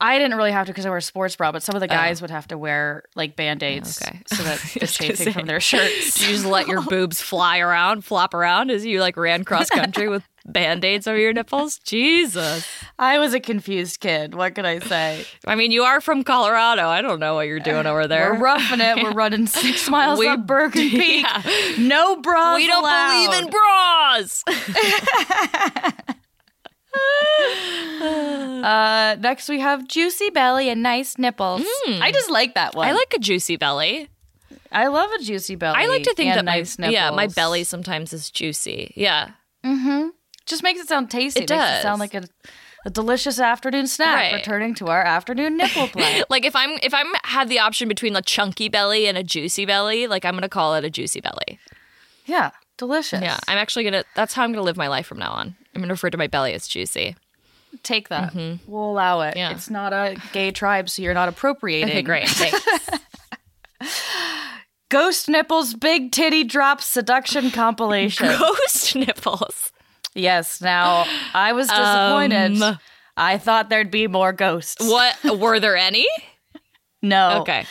I 0.00 0.18
didn't 0.18 0.36
really 0.36 0.52
have 0.52 0.66
to 0.66 0.72
because 0.72 0.86
I 0.86 0.90
wear 0.90 0.98
a 0.98 1.02
sports 1.02 1.36
bra, 1.36 1.52
but 1.52 1.62
some 1.62 1.74
of 1.74 1.80
the 1.80 1.86
oh. 1.86 1.96
guys 1.96 2.20
would 2.20 2.30
have 2.30 2.48
to 2.48 2.58
wear 2.58 3.04
like 3.14 3.36
band 3.36 3.62
aids 3.62 4.02
Okay. 4.02 4.20
so 4.26 4.42
that 4.42 4.58
the 4.80 4.86
chafing 4.86 5.32
from 5.32 5.46
their 5.46 5.60
shirts. 5.60 6.14
Did 6.18 6.28
you 6.28 6.34
just 6.34 6.44
let 6.44 6.66
your 6.66 6.82
boobs 6.88 7.20
fly 7.22 7.58
around, 7.58 8.04
flop 8.04 8.34
around 8.34 8.70
as 8.70 8.84
you 8.84 9.00
like 9.00 9.16
ran 9.16 9.44
cross 9.44 9.70
country 9.70 10.08
with 10.08 10.24
band 10.46 10.84
aids 10.84 11.06
over 11.06 11.18
your 11.18 11.32
nipples? 11.32 11.78
Jesus. 11.78 12.66
I 12.98 13.18
was 13.18 13.32
a 13.34 13.40
confused 13.40 14.00
kid. 14.00 14.34
What 14.34 14.54
could 14.54 14.64
I 14.66 14.78
say? 14.80 15.24
I 15.46 15.54
mean, 15.54 15.70
you 15.70 15.82
are 15.84 16.00
from 16.00 16.22
Colorado. 16.24 16.88
I 16.88 17.00
don't 17.02 17.18
know 17.20 17.34
what 17.34 17.46
you're 17.46 17.60
doing 17.60 17.86
over 17.86 18.06
there. 18.06 18.34
We're 18.34 18.40
roughing 18.40 18.80
it. 18.80 19.02
We're 19.02 19.12
running 19.12 19.46
six 19.46 19.88
miles 19.90 20.18
We- 20.18 20.28
up 20.28 20.46
Bergen 20.46 20.90
Peak. 20.90 21.24
Yeah. 21.26 21.42
No 21.78 22.16
bras. 22.16 22.56
We 22.56 22.66
don't 22.66 22.84
allowed. 22.84 23.26
believe 23.26 23.42
in 23.44 23.50
bras. 23.50 24.44
uh, 28.00 29.16
next, 29.20 29.48
we 29.48 29.60
have 29.60 29.86
juicy 29.88 30.30
belly 30.30 30.68
and 30.68 30.82
nice 30.82 31.18
nipples. 31.18 31.62
I 31.88 32.10
just 32.12 32.30
like 32.30 32.54
that 32.54 32.74
one. 32.74 32.88
I 32.88 32.92
like 32.92 33.12
a 33.14 33.18
juicy 33.18 33.56
belly. 33.56 34.08
I 34.70 34.88
love 34.88 35.10
a 35.12 35.22
juicy 35.22 35.54
belly. 35.54 35.76
I 35.78 35.86
like 35.86 36.02
to 36.04 36.14
think 36.14 36.34
that 36.34 36.44
nice 36.44 36.78
my 36.78 36.86
nipples. 36.88 36.94
yeah 36.94 37.10
my 37.10 37.28
belly 37.28 37.62
sometimes 37.64 38.12
is 38.12 38.30
juicy. 38.30 38.92
Yeah, 38.96 39.30
just 40.46 40.62
makes 40.62 40.80
it 40.80 40.88
sound 40.88 41.10
tasty. 41.10 41.40
It 41.40 41.50
makes 41.50 41.62
does. 41.62 41.78
it 41.80 41.82
sound 41.82 42.00
like 42.00 42.14
a, 42.14 42.24
a 42.84 42.90
delicious 42.90 43.38
afternoon 43.38 43.86
snack. 43.86 44.32
Right. 44.32 44.34
Returning 44.34 44.74
to 44.76 44.86
our 44.86 45.02
afternoon 45.02 45.56
nipple 45.58 45.88
play. 45.88 46.22
like 46.28 46.44
if 46.44 46.54
I'm 46.54 46.78
if 46.82 46.92
I'm 46.94 47.06
had 47.24 47.48
the 47.48 47.58
option 47.58 47.88
between 47.88 48.14
a 48.16 48.22
chunky 48.22 48.68
belly 48.68 49.06
and 49.06 49.16
a 49.16 49.22
juicy 49.22 49.64
belly, 49.64 50.06
like 50.06 50.24
I'm 50.24 50.34
gonna 50.34 50.48
call 50.48 50.74
it 50.74 50.84
a 50.84 50.90
juicy 50.90 51.20
belly. 51.20 51.58
yeah, 52.26 52.50
delicious. 52.76 53.22
Yeah, 53.22 53.38
I'm 53.48 53.58
actually 53.58 53.84
gonna. 53.84 54.04
That's 54.14 54.34
how 54.34 54.42
I'm 54.44 54.52
gonna 54.52 54.62
live 54.62 54.76
my 54.76 54.88
life 54.88 55.06
from 55.06 55.18
now 55.18 55.32
on. 55.32 55.56
I'm 55.74 55.80
gonna 55.80 55.94
refer 55.94 56.10
to 56.10 56.18
my 56.18 56.26
belly 56.26 56.52
as 56.54 56.68
juicy. 56.68 57.16
take 57.82 58.08
that. 58.08 58.34
We'll 58.66 58.90
allow 58.90 59.22
it. 59.22 59.30
Mm-hmm. 59.30 59.38
Yeah. 59.38 59.50
It's 59.52 59.68
not 59.70 59.92
a 59.92 60.16
gay 60.32 60.50
tribe, 60.52 60.88
so 60.88 61.02
you're 61.02 61.14
not 61.14 61.28
appropriating. 61.28 61.88
Okay, 61.88 62.02
great. 62.02 62.28
Thanks. 62.28 63.00
Ghost 64.90 65.28
nipples, 65.28 65.74
big 65.74 66.12
titty 66.12 66.44
drop 66.44 66.80
seduction 66.80 67.50
compilation. 67.50 68.26
Ghost 68.38 68.94
nipples. 68.94 69.72
Yes. 70.14 70.60
Now 70.60 71.04
I 71.34 71.52
was 71.52 71.68
disappointed. 71.68 72.60
Um, 72.62 72.78
I 73.16 73.38
thought 73.38 73.68
there'd 73.70 73.90
be 73.90 74.06
more 74.08 74.32
ghosts. 74.32 74.84
What 74.86 75.38
were 75.38 75.60
there 75.60 75.76
any? 75.76 76.06
No. 77.02 77.40
Okay. 77.42 77.64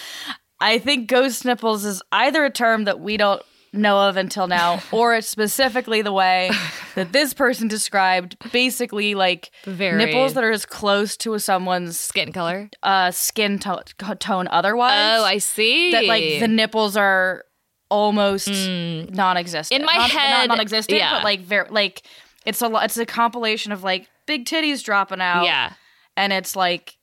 I 0.60 0.77
think 0.79 1.08
ghost 1.10 1.43
nipples 1.43 1.84
is 1.84 2.01
either 2.12 2.45
a 2.45 2.49
term 2.49 2.86
that 2.86 2.99
we 3.01 3.17
don't 3.17 3.41
know 3.73 4.08
of 4.08 4.15
until 4.17 4.47
now, 4.47 4.82
or 4.91 5.15
it's 5.15 5.27
specifically 5.27 6.01
the 6.03 6.13
way 6.13 6.51
that 6.95 7.12
this 7.12 7.34
person 7.34 7.67
described 7.67 8.38
basically 8.51 9.15
like 9.15 9.49
Very- 9.65 9.97
nipples 10.06 10.36
that 10.36 10.43
are 10.43 10.51
as 10.51 10.65
close 10.65 11.17
to 11.17 11.38
someone's 11.39 11.99
Skin 11.99 12.32
color. 12.32 12.69
uh, 12.84 13.10
skin 13.12 13.58
to- 13.60 13.84
tone 14.19 14.47
otherwise. 14.51 14.91
Oh, 15.19 15.23
I 15.25 15.39
see. 15.39 15.91
that 15.91 16.06
like 16.06 16.39
the 16.39 16.47
nipples 16.47 16.95
are 16.95 17.43
almost 17.89 18.47
non-existent. 18.47 19.79
In 19.79 19.86
my 19.86 19.93
Not- 19.97 20.10
head, 20.12 20.47
not 20.47 20.47
non-existent, 20.49 20.97
yeah. 20.97 21.12
but 21.15 21.23
like 21.23 21.41
very 21.41 21.67
like 21.69 22.03
it's 22.45 22.62
a 22.62 22.71
it's 22.84 22.97
a 22.97 23.06
compilation 23.06 23.71
of 23.71 23.84
like 23.84 24.10
big 24.25 24.45
titties 24.45 24.84
dropping 24.84 25.21
out. 25.21 25.43
yeah. 25.45 25.73
and 26.17 26.32
it's 26.34 26.56
like, 26.56 26.97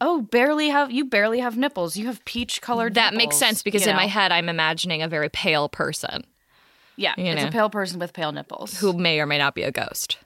oh, 0.00 0.22
barely 0.22 0.68
have 0.68 0.90
you 0.90 1.04
barely 1.04 1.40
have 1.40 1.56
nipples. 1.56 1.96
You 1.96 2.06
have 2.06 2.24
peach 2.24 2.60
colored. 2.62 2.94
That 2.94 3.14
makes 3.14 3.36
sense 3.36 3.62
because 3.62 3.86
in 3.86 3.96
my 3.96 4.06
head, 4.06 4.32
I'm 4.32 4.48
imagining 4.48 5.02
a 5.02 5.08
very 5.08 5.28
pale 5.28 5.68
person 5.68 6.24
yeah, 7.00 7.14
you 7.16 7.24
it's 7.24 7.42
know. 7.42 7.48
a 7.48 7.50
pale 7.50 7.70
person 7.70 7.98
with 7.98 8.12
pale 8.12 8.30
nipples. 8.30 8.78
who 8.78 8.92
may 8.92 9.20
or 9.20 9.26
may 9.26 9.38
not 9.38 9.54
be 9.54 9.62
a 9.62 9.72
ghost. 9.72 10.18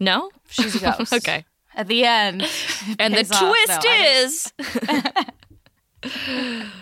No? 0.00 0.30
she's 0.48 0.74
a 0.74 0.80
ghost. 0.98 1.12
Okay. 1.12 1.44
At 1.74 1.86
the 1.86 2.04
end, 2.04 2.42
And 2.98 3.14
the 3.14 3.20
off. 3.32 3.54
twist 3.54 4.52
No, 4.82 4.92
is 6.02 6.12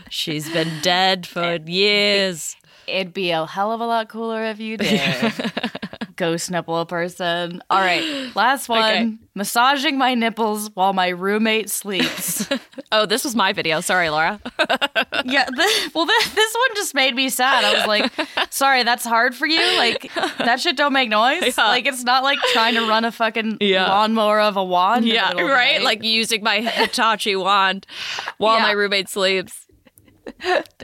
she's 0.11 0.51
been 0.51 0.81
dead 0.81 1.27
for 1.27 1.57
years. 1.67 2.57
It'd 2.87 3.13
be 3.13 3.31
a 3.33 3.45
hell 3.45 3.71
of 3.71 3.83
a 3.83 3.87
lot 3.87 4.09
cooler 4.09 4.45
if 4.47 4.61
you 4.61 4.79
did. 4.79 5.33
Ghost 6.19 6.51
nipple 6.51 6.85
person. 6.85 7.63
All 7.71 7.79
right, 7.81 8.03
last 8.37 8.69
one. 8.69 8.83
Okay. 8.85 9.13
Massaging 9.35 9.97
my 9.97 10.15
nipples 10.15 10.69
while 10.75 10.93
my 10.93 11.09
roommate 11.09 11.71
sleeps. 11.71 12.47
Oh, 12.91 13.05
this 13.05 13.23
was 13.23 13.37
my 13.37 13.53
video. 13.53 13.83
Sorry, 13.83 14.09
Laura. 14.09 14.41
yeah, 15.27 15.45
th- 15.45 15.95
well, 15.95 16.07
th- 16.07 16.35
this 16.35 16.55
one 16.55 16.75
just 16.75 16.95
made 16.95 17.15
me 17.15 17.29
sad. 17.29 17.63
I 17.63 17.75
was 17.75 17.87
like, 17.87 18.11
sorry, 18.51 18.83
that's 18.83 19.05
hard 19.05 19.35
for 19.35 19.47
you. 19.47 19.61
Like, 19.77 20.11
that 20.39 20.59
shit 20.59 20.75
don't 20.75 20.95
make 20.95 21.11
noise. 21.11 21.55
Yeah. 21.59 21.67
Like, 21.67 21.85
it's 21.85 22.03
not 22.03 22.23
like 22.23 22.39
trying 22.55 22.77
to 22.77 22.89
run 22.89 23.05
a 23.05 23.13
fucking 23.13 23.59
Yeah. 23.61 23.89
lawnmower 23.91 24.41
of 24.41 24.57
a 24.57 24.65
wand. 24.65 25.05
yeah, 25.05 25.29
middle 25.29 25.41
of 25.43 25.49
the 25.49 25.53
right? 25.53 25.83
Like 25.83 26.03
using 26.03 26.43
my 26.43 26.63
Hitachi 26.63 27.37
wand 27.37 27.87
while 28.39 28.57
Yeah. 28.57 28.63
my 28.63 28.71
roommate 28.73 29.11
sleeps. 29.11 29.67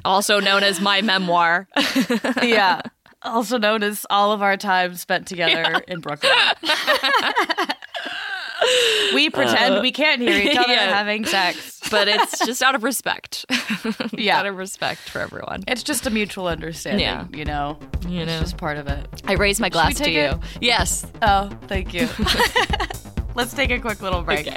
Also 0.05 0.41
known 0.41 0.63
as 0.63 0.83
my 0.83 1.01
memoir. 1.01 1.69
yeah. 2.43 2.83
Also 3.25 3.59
known 3.59 3.83
as 3.83 4.05
all 4.11 4.33
of 4.33 4.43
our 4.43 4.57
time 4.57 4.95
spent 4.97 5.27
together 5.27 5.83
in 5.89 6.01
Brooklyn. 6.01 6.33
we 9.15 9.27
uh, 9.27 9.31
pretend 9.31 9.81
we 9.83 9.93
can't 9.93 10.21
hear 10.21 10.39
each 10.39 10.57
other 10.57 10.73
Yeah. 10.73 10.95
having 10.97 11.25
sex. 11.25 11.81
but 11.91 12.09
it's 12.09 12.45
just 12.47 12.63
out 12.63 12.75
of 12.75 12.83
respect. 12.83 13.45
Yeah. 14.17 14.39
out 14.39 14.47
of 14.47 14.57
respect 14.57 15.01
for 15.01 15.21
everyone. 15.21 15.65
It's 15.69 15.83
just 15.83 16.07
a 16.07 16.11
mutual 16.11 16.47
understanding, 16.47 17.01
Yeah. 17.01 17.27
you 17.33 17.45
know? 17.45 17.79
You 18.09 18.21
It's 18.21 18.27
know. 18.33 18.41
just 18.41 18.57
part 18.57 18.77
of 18.79 18.87
it. 18.89 19.07
I 19.27 19.35
raise 19.35 19.61
my 19.61 19.69
glass 19.69 19.97
to 19.97 20.11
you. 20.11 20.21
it? 20.21 20.39
Yes. 20.61 21.05
Oh, 21.21 21.51
thank 21.67 21.93
you. 21.93 22.09
Let's 23.35 23.53
take 23.53 23.71
a 23.71 23.79
quick 23.79 24.01
little 24.01 24.23
break. 24.23 24.47
Okay. 24.47 24.57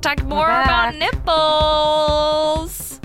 Talk 0.00 0.22
more 0.24 0.46
about 0.48 0.94
nipples. 0.96 3.00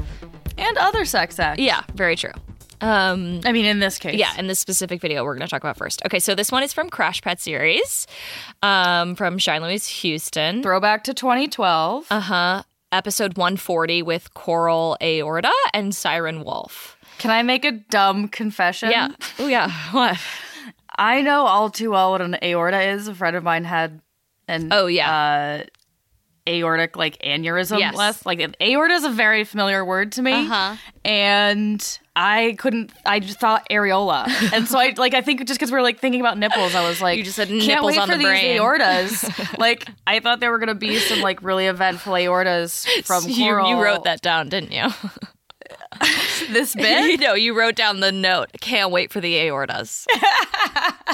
And 0.57 0.77
other 0.77 1.05
sex 1.05 1.39
acts. 1.39 1.59
Yeah, 1.59 1.81
very 1.95 2.15
true. 2.15 2.31
Um, 2.81 3.41
I 3.45 3.51
mean, 3.51 3.65
in 3.65 3.79
this 3.79 3.97
case, 3.99 4.15
yeah, 4.15 4.31
in 4.37 4.47
this 4.47 4.59
specific 4.59 5.01
video 5.01 5.23
we're 5.23 5.35
going 5.35 5.45
to 5.45 5.49
talk 5.49 5.61
about 5.63 5.77
first. 5.77 6.01
Okay, 6.05 6.19
so 6.19 6.33
this 6.35 6.51
one 6.51 6.63
is 6.63 6.73
from 6.73 6.89
Crash 6.89 7.21
Pad 7.21 7.39
series, 7.39 8.07
um, 8.63 9.15
from 9.15 9.37
Shine 9.37 9.61
Louise 9.61 9.87
Houston. 9.87 10.61
throwback 10.63 11.03
to 11.05 11.13
2012. 11.13 12.07
Uh 12.09 12.19
huh. 12.19 12.63
Episode 12.91 13.37
140 13.37 14.01
with 14.03 14.33
Coral 14.33 14.97
Aorta 15.01 15.51
and 15.73 15.95
Siren 15.95 16.43
Wolf. 16.43 16.97
Can 17.19 17.31
I 17.31 17.41
make 17.43 17.63
a 17.65 17.71
dumb 17.71 18.27
confession? 18.27 18.91
Yeah. 18.91 19.09
Oh 19.39 19.47
yeah. 19.47 19.71
What? 19.91 20.19
I 20.95 21.21
know 21.21 21.45
all 21.45 21.69
too 21.69 21.91
well 21.91 22.11
what 22.11 22.21
an 22.21 22.37
aorta 22.43 22.81
is. 22.81 23.07
A 23.07 23.15
friend 23.15 23.35
of 23.35 23.43
mine 23.43 23.63
had 23.63 24.01
an 24.47 24.69
Oh 24.71 24.87
yeah. 24.87 25.61
uh, 25.61 25.63
aortic 26.51 26.95
like 26.97 27.17
aneurysm. 27.23 27.79
Yes. 27.79 27.95
Less 27.95 28.25
like 28.25 28.39
aorta 28.61 28.93
is 28.93 29.03
a 29.05 29.09
very 29.09 29.43
familiar 29.43 29.83
word 29.85 30.11
to 30.13 30.21
me, 30.21 30.33
Uh-huh. 30.33 30.75
and 31.05 31.99
I 32.15 32.55
couldn't. 32.59 32.91
I 33.05 33.19
just 33.19 33.39
thought 33.39 33.65
areola, 33.69 34.27
and 34.53 34.67
so 34.67 34.77
I 34.77 34.93
like 34.97 35.13
I 35.13 35.21
think 35.21 35.45
just 35.47 35.59
because 35.59 35.71
we 35.71 35.77
are 35.77 35.81
like 35.81 35.99
thinking 35.99 36.19
about 36.21 36.37
nipples, 36.37 36.75
I 36.75 36.87
was 36.87 37.01
like, 37.01 37.17
You 37.17 37.23
just 37.23 37.35
said 37.37 37.49
nipples 37.49 37.97
on 37.97 38.07
for 38.07 38.13
the 38.13 38.17
these 38.19 38.27
brain." 38.27 38.59
aortas. 38.59 39.57
like 39.57 39.87
I 40.05 40.19
thought 40.19 40.39
there 40.39 40.51
were 40.51 40.59
gonna 40.59 40.75
be 40.75 40.97
some 40.99 41.21
like 41.21 41.41
really 41.41 41.67
eventful 41.67 42.13
aortas 42.13 42.85
from 43.05 43.27
you, 43.29 43.45
Coral. 43.45 43.69
you 43.69 43.81
wrote 43.81 44.03
that 44.03 44.21
down, 44.21 44.49
didn't 44.49 44.71
you? 44.73 44.87
this 46.51 46.75
bit. 46.75 47.19
no, 47.19 47.33
you 47.33 47.57
wrote 47.57 47.75
down 47.75 47.99
the 47.99 48.11
note. 48.11 48.49
Can't 48.61 48.91
wait 48.91 49.11
for 49.11 49.19
the 49.19 49.35
aortas. 49.35 50.05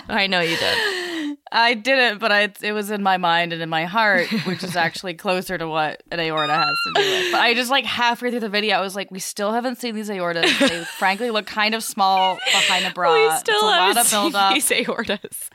I 0.09 0.28
know 0.28 0.39
you 0.39 0.55
did. 0.57 1.38
I 1.51 1.73
didn't, 1.73 2.19
but 2.19 2.32
I, 2.32 2.51
it 2.61 2.73
was 2.73 2.91
in 2.91 3.01
my 3.01 3.17
mind 3.17 3.53
and 3.53 3.61
in 3.61 3.69
my 3.69 3.86
heart, 3.86 4.28
which 4.45 4.63
is 4.63 4.75
actually 4.75 5.13
closer 5.13 5.57
to 5.57 5.67
what 5.67 6.03
an 6.11 6.19
aorta 6.19 6.53
has 6.53 6.75
to 6.88 6.93
do 6.95 7.09
with. 7.09 7.32
But 7.32 7.41
I 7.41 7.53
just 7.53 7.71
like 7.71 7.86
halfway 7.86 8.30
through 8.32 8.41
the 8.41 8.49
video, 8.49 8.78
I 8.78 8.82
was 8.82 8.95
like, 8.95 9.09
we 9.11 9.19
still 9.19 9.51
haven't 9.53 9.78
seen 9.78 9.95
these 9.95 10.09
aortas. 10.09 10.59
They 10.59 10.84
frankly 10.84 11.32
look 11.32 11.45
kind 11.45 11.73
of 11.73 11.84
small 11.84 12.36
behind 12.51 12.86
a 12.86 12.91
bra. 12.91 13.13
we 13.13 13.38
still 13.38 13.55
it's 13.55 13.63
a 13.63 13.71
haven't 13.71 13.95
lot 13.95 14.05
of 14.05 14.11
build 14.11 14.36
up. 14.36 14.53
these 14.53 14.69
aortas. 14.69 15.49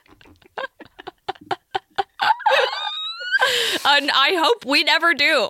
And 3.86 4.10
I 4.10 4.34
hope 4.36 4.64
we 4.64 4.84
never 4.84 5.14
do. 5.14 5.48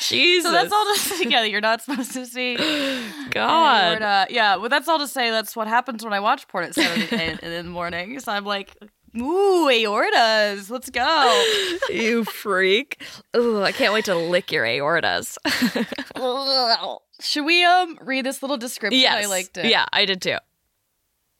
Jesus. 0.00 0.44
So 0.44 0.52
that's 0.52 0.72
all 0.72 0.84
to 0.94 1.00
say. 1.00 1.24
Yeah, 1.28 1.44
you're 1.44 1.60
not 1.60 1.82
supposed 1.82 2.12
to 2.12 2.26
see 2.26 2.56
God. 3.30 3.92
aorta. 4.02 4.26
Yeah, 4.30 4.56
well, 4.56 4.68
that's 4.68 4.88
all 4.88 4.98
to 4.98 5.08
say. 5.08 5.30
That's 5.30 5.56
what 5.56 5.66
happens 5.68 6.04
when 6.04 6.12
I 6.12 6.20
watch 6.20 6.46
porn 6.48 6.64
at 6.64 6.74
seven 6.74 7.02
in, 7.18 7.38
in 7.38 7.66
the 7.66 7.70
morning. 7.70 8.18
So 8.20 8.32
I'm 8.32 8.44
like, 8.44 8.76
ooh, 9.16 9.66
aortas, 9.68 10.70
let's 10.70 10.90
go. 10.90 11.78
you 11.90 12.24
freak. 12.24 13.02
Ooh, 13.36 13.62
I 13.62 13.72
can't 13.72 13.92
wait 13.92 14.04
to 14.06 14.14
lick 14.14 14.52
your 14.52 14.64
aortas. 14.64 15.36
Should 17.20 17.44
we 17.44 17.64
um 17.64 17.98
read 18.02 18.24
this 18.24 18.42
little 18.42 18.56
description? 18.56 19.00
yes. 19.00 19.24
I 19.24 19.28
liked 19.28 19.56
it. 19.56 19.66
Yeah, 19.66 19.86
I 19.92 20.04
did 20.04 20.22
too. 20.22 20.36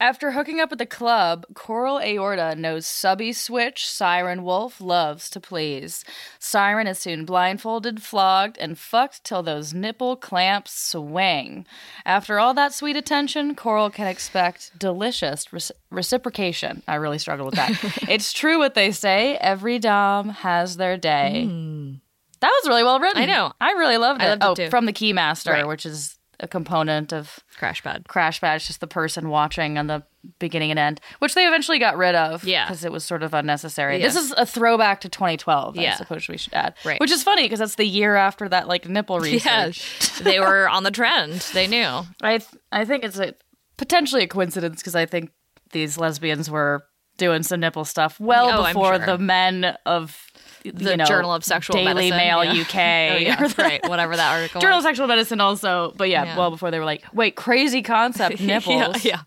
After 0.00 0.30
hooking 0.30 0.60
up 0.60 0.72
at 0.72 0.78
the 0.78 0.86
club, 0.86 1.44
Coral 1.52 2.00
Aorta 2.00 2.54
knows 2.54 2.86
subby 2.86 3.34
switch 3.34 3.86
Siren 3.86 4.42
Wolf 4.42 4.80
loves 4.80 5.28
to 5.28 5.40
please. 5.40 6.06
Siren 6.38 6.86
is 6.86 6.98
soon 6.98 7.26
blindfolded, 7.26 8.02
flogged, 8.02 8.56
and 8.56 8.78
fucked 8.78 9.22
till 9.24 9.42
those 9.42 9.74
nipple 9.74 10.16
clamps 10.16 10.72
swing. 10.72 11.66
After 12.06 12.38
all 12.38 12.54
that 12.54 12.72
sweet 12.72 12.96
attention, 12.96 13.54
Coral 13.54 13.90
can 13.90 14.06
expect 14.06 14.78
delicious 14.78 15.44
reci- 15.52 15.72
reciprocation. 15.90 16.82
I 16.88 16.94
really 16.94 17.18
struggle 17.18 17.44
with 17.44 17.56
that. 17.56 17.72
it's 18.08 18.32
true 18.32 18.58
what 18.58 18.72
they 18.72 18.92
say 18.92 19.36
every 19.36 19.78
Dom 19.78 20.30
has 20.30 20.78
their 20.78 20.96
day. 20.96 21.44
Hmm. 21.44 21.92
That 22.40 22.58
was 22.62 22.68
really 22.68 22.84
well 22.84 23.00
written. 23.00 23.20
I 23.20 23.26
know. 23.26 23.52
I 23.60 23.72
really 23.72 23.98
loved 23.98 24.22
it. 24.22 24.24
I 24.24 24.28
loved 24.30 24.42
it 24.42 24.46
oh, 24.46 24.54
too. 24.54 24.70
from 24.70 24.86
the 24.86 24.94
Keymaster, 24.94 25.52
Right. 25.52 25.66
which 25.66 25.84
is 25.84 26.16
a 26.42 26.48
component 26.48 27.12
of 27.12 27.40
Crash 27.56 27.82
pad. 27.82 28.06
Crash 28.08 28.40
Pad, 28.40 28.56
it's 28.56 28.66
just 28.66 28.80
the 28.80 28.86
person 28.86 29.28
watching 29.28 29.78
on 29.78 29.86
the 29.86 30.02
beginning 30.38 30.70
and 30.70 30.78
end, 30.78 31.00
which 31.18 31.34
they 31.34 31.46
eventually 31.46 31.78
got 31.78 31.96
rid 31.96 32.14
of. 32.14 32.44
Yeah. 32.44 32.66
Because 32.66 32.84
it 32.84 32.92
was 32.92 33.04
sort 33.04 33.22
of 33.22 33.32
unnecessary. 33.34 33.98
Yeah. 33.98 34.06
This 34.06 34.16
is 34.16 34.32
a 34.36 34.44
throwback 34.46 35.00
to 35.02 35.08
2012, 35.08 35.76
yeah. 35.76 35.92
I 35.92 35.96
suppose 35.96 36.28
we 36.28 36.36
should 36.36 36.54
add. 36.54 36.74
Right. 36.84 37.00
Which 37.00 37.10
is 37.10 37.22
funny 37.22 37.42
because 37.44 37.58
that's 37.58 37.74
the 37.76 37.84
year 37.86 38.16
after 38.16 38.48
that, 38.48 38.68
like, 38.68 38.88
nipple 38.88 39.18
research. 39.20 39.84
Yeah, 40.18 40.22
they 40.24 40.40
were 40.40 40.68
on 40.68 40.82
the 40.82 40.90
trend. 40.90 41.40
They 41.54 41.66
knew. 41.66 42.02
I, 42.22 42.38
th- 42.38 42.48
I 42.72 42.84
think 42.84 43.04
it's 43.04 43.18
a, 43.18 43.34
potentially 43.76 44.22
a 44.24 44.28
coincidence 44.28 44.80
because 44.80 44.94
I 44.94 45.06
think 45.06 45.30
these 45.72 45.96
lesbians 45.98 46.50
were 46.50 46.84
doing 47.16 47.42
some 47.42 47.60
nipple 47.60 47.84
stuff 47.84 48.18
well 48.18 48.60
Oh, 48.60 48.66
before 48.66 48.96
sure. 48.96 49.06
the 49.06 49.18
men 49.18 49.76
of 49.84 50.26
The 50.64 50.90
you 50.90 50.96
know, 50.96 51.04
Journal 51.04 51.32
of 51.32 51.44
Sexual 51.44 51.74
Daily 51.76 52.10
Medicine, 52.10 52.16
Mail 52.16 52.44
yeah. 52.44 52.62
UK. 52.62 52.74
Oh, 53.10 53.16
yeah, 53.18 53.52
right. 53.58 53.88
Whatever 53.88 54.16
that 54.16 54.32
article. 54.38 54.60
Journal 54.60 54.78
of. 54.78 54.84
Sexual 54.84 55.06
Medicine 55.06 55.40
also, 55.40 55.92
but 55.96 56.08
yeah, 56.08 56.24
Yeah. 56.24 56.36
well 56.38 56.50
before 56.50 56.70
they 56.70 56.78
were 56.78 56.84
like, 56.84 57.04
wait, 57.12 57.36
crazy 57.36 57.82
concept 57.82 58.40
nipples. 58.40 59.04
yeah, 59.04 59.22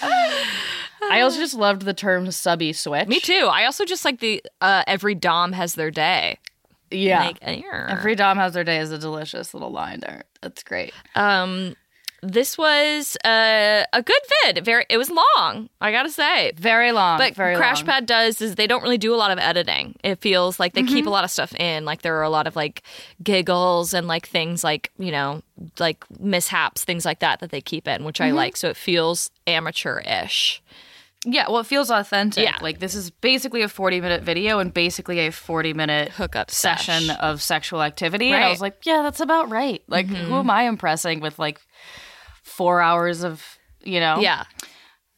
I 0.00 1.20
also 1.20 1.38
just 1.38 1.54
loved 1.54 1.82
the 1.82 1.94
term 1.94 2.30
subby 2.30 2.72
switch. 2.72 3.08
Me 3.08 3.20
too. 3.20 3.48
I 3.50 3.64
also 3.64 3.84
just 3.84 4.04
like 4.04 4.20
the 4.20 4.42
uh, 4.60 4.84
every 4.86 5.14
dom 5.14 5.52
has 5.52 5.74
their 5.74 5.90
day. 5.90 6.38
Yeah. 6.90 7.24
Like, 7.24 7.38
Every 7.42 8.14
Dom 8.14 8.36
has 8.36 8.52
their 8.52 8.64
day 8.64 8.76
is 8.78 8.90
a 8.90 8.98
delicious 8.98 9.54
little 9.54 9.70
line 9.72 10.00
there. 10.00 10.24
That's 10.42 10.62
great. 10.62 10.92
um, 11.14 11.74
this 12.22 12.56
was 12.56 13.16
uh, 13.24 13.84
a 13.92 14.02
good 14.02 14.20
vid. 14.44 14.64
Very, 14.64 14.86
it 14.88 14.96
was 14.96 15.10
long. 15.10 15.68
I 15.80 15.90
gotta 15.90 16.08
say. 16.10 16.52
Very 16.56 16.92
long. 16.92 17.18
But 17.18 17.34
very 17.34 17.56
Crash 17.56 17.78
long. 17.78 17.86
Pad 17.86 18.06
does 18.06 18.40
is 18.40 18.54
they 18.54 18.66
don't 18.68 18.82
really 18.82 18.98
do 18.98 19.12
a 19.12 19.16
lot 19.16 19.30
of 19.32 19.38
editing. 19.38 19.96
It 20.04 20.20
feels 20.20 20.60
like 20.60 20.72
they 20.74 20.82
Mm-hmm. 20.82 20.94
keep 20.94 21.06
a 21.06 21.10
lot 21.10 21.24
of 21.24 21.30
stuff 21.30 21.52
in. 21.56 21.84
Like 21.84 22.02
there 22.02 22.16
are 22.18 22.22
a 22.22 22.30
lot 22.30 22.46
of 22.46 22.54
like 22.54 22.82
giggles 23.22 23.92
and 23.92 24.06
like 24.06 24.26
things 24.26 24.62
like 24.62 24.90
you 24.98 25.10
know 25.10 25.42
like 25.78 26.04
mishaps, 26.20 26.84
things 26.84 27.04
like 27.04 27.18
that 27.20 27.40
that 27.40 27.50
they 27.50 27.60
keep 27.60 27.88
in, 27.88 28.04
which 28.04 28.18
Mm-hmm. 28.18 28.28
I 28.28 28.40
like. 28.42 28.56
So 28.56 28.68
it 28.68 28.76
feels 28.76 29.30
amateur-ish. 29.46 30.62
Yeah, 31.24 31.46
well, 31.48 31.60
it 31.60 31.66
feels 31.66 31.88
authentic. 31.88 32.42
Yeah. 32.44 32.56
Like 32.60 32.80
this 32.80 32.96
is 32.96 33.10
basically 33.10 33.62
a 33.62 33.68
40 33.68 34.00
minute 34.00 34.22
video 34.24 34.58
and 34.58 34.74
basically 34.74 35.20
a 35.20 35.30
40 35.30 35.72
minute 35.72 36.08
Hookup 36.10 36.50
session 36.50 37.04
sesh. 37.04 37.16
of 37.20 37.40
sexual 37.40 37.80
activity. 37.82 38.32
And 38.32 38.42
I 38.42 38.50
was 38.50 38.60
like, 38.60 38.84
yeah, 38.84 39.02
that's 39.02 39.20
about 39.20 39.48
right. 39.48 39.82
Like, 39.86 40.06
who 40.06 40.34
am 40.34 40.50
I 40.50 40.64
impressing 40.64 41.20
with 41.20 41.38
like 41.38 41.60
four 42.42 42.80
hours 42.80 43.24
of, 43.24 43.58
you 43.82 44.00
know? 44.00 44.20
Yeah. 44.20 44.44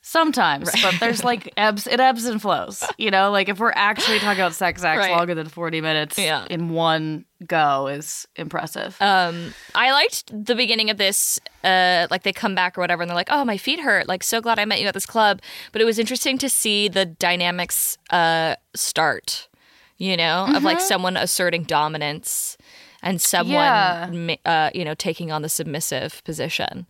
Sometimes, 0.07 0.71
but 0.83 0.97
there's 1.01 1.25
like 1.25 1.51
ebbs, 1.57 1.87
it 1.87 1.99
ebbs 1.99 2.27
and 2.27 2.41
flows. 2.41 2.85
You 2.99 3.11
know, 3.11 3.31
like 3.31 3.49
if 3.49 3.59
we're 3.59 3.73
actually 3.75 4.19
talking 4.19 4.39
about 4.39 4.53
sex 4.53 4.85
acts 4.85 4.99
Right. 4.99 5.17
longer 5.17 5.35
than 5.35 5.49
40 5.49 5.81
minutes 5.81 6.19
Yeah. 6.19 6.45
in 6.51 6.69
one 6.69 7.25
go 7.47 7.87
is 7.87 8.29
impressive. 8.37 8.99
Um, 9.01 9.55
I 9.75 9.93
liked 9.93 10.31
the 10.45 10.55
beginning 10.55 10.91
of 10.91 10.99
this. 10.99 11.41
Uh, 11.65 12.07
like 12.11 12.23
they 12.23 12.35
come 12.35 12.55
back 12.55 12.77
or 12.77 12.83
whatever, 12.83 13.01
and 13.03 13.09
they're 13.09 13.17
like, 13.17 13.31
"Oh, 13.31 13.47
my 13.47 13.57
feet 13.57 13.81
hurt." 13.81 14.07
Like, 14.07 14.23
so 14.23 14.43
glad 14.43 14.59
I 14.59 14.67
met 14.67 14.79
you 14.83 14.87
at 14.89 14.93
this 14.95 15.07
club. 15.07 15.41
But 15.73 15.81
it 15.81 15.87
was 15.87 15.99
interesting 15.99 16.37
to 16.39 16.51
see 16.51 16.89
the 16.89 17.07
dynamics 17.07 17.97
uh 18.11 18.57
start. 18.77 19.49
You 19.97 20.19
know, 20.19 20.47
of 20.55 20.65
like 20.65 20.81
someone 20.81 21.17
asserting 21.17 21.63
dominance 21.63 22.59
and 23.05 23.23
someone, 23.23 23.55
Yeah. 23.55 24.35
uh, 24.45 24.71
you 24.75 24.85
know, 24.85 24.95
taking 24.95 25.31
on 25.31 25.43
the 25.43 25.49
submissive 25.49 26.21
position. 26.25 26.87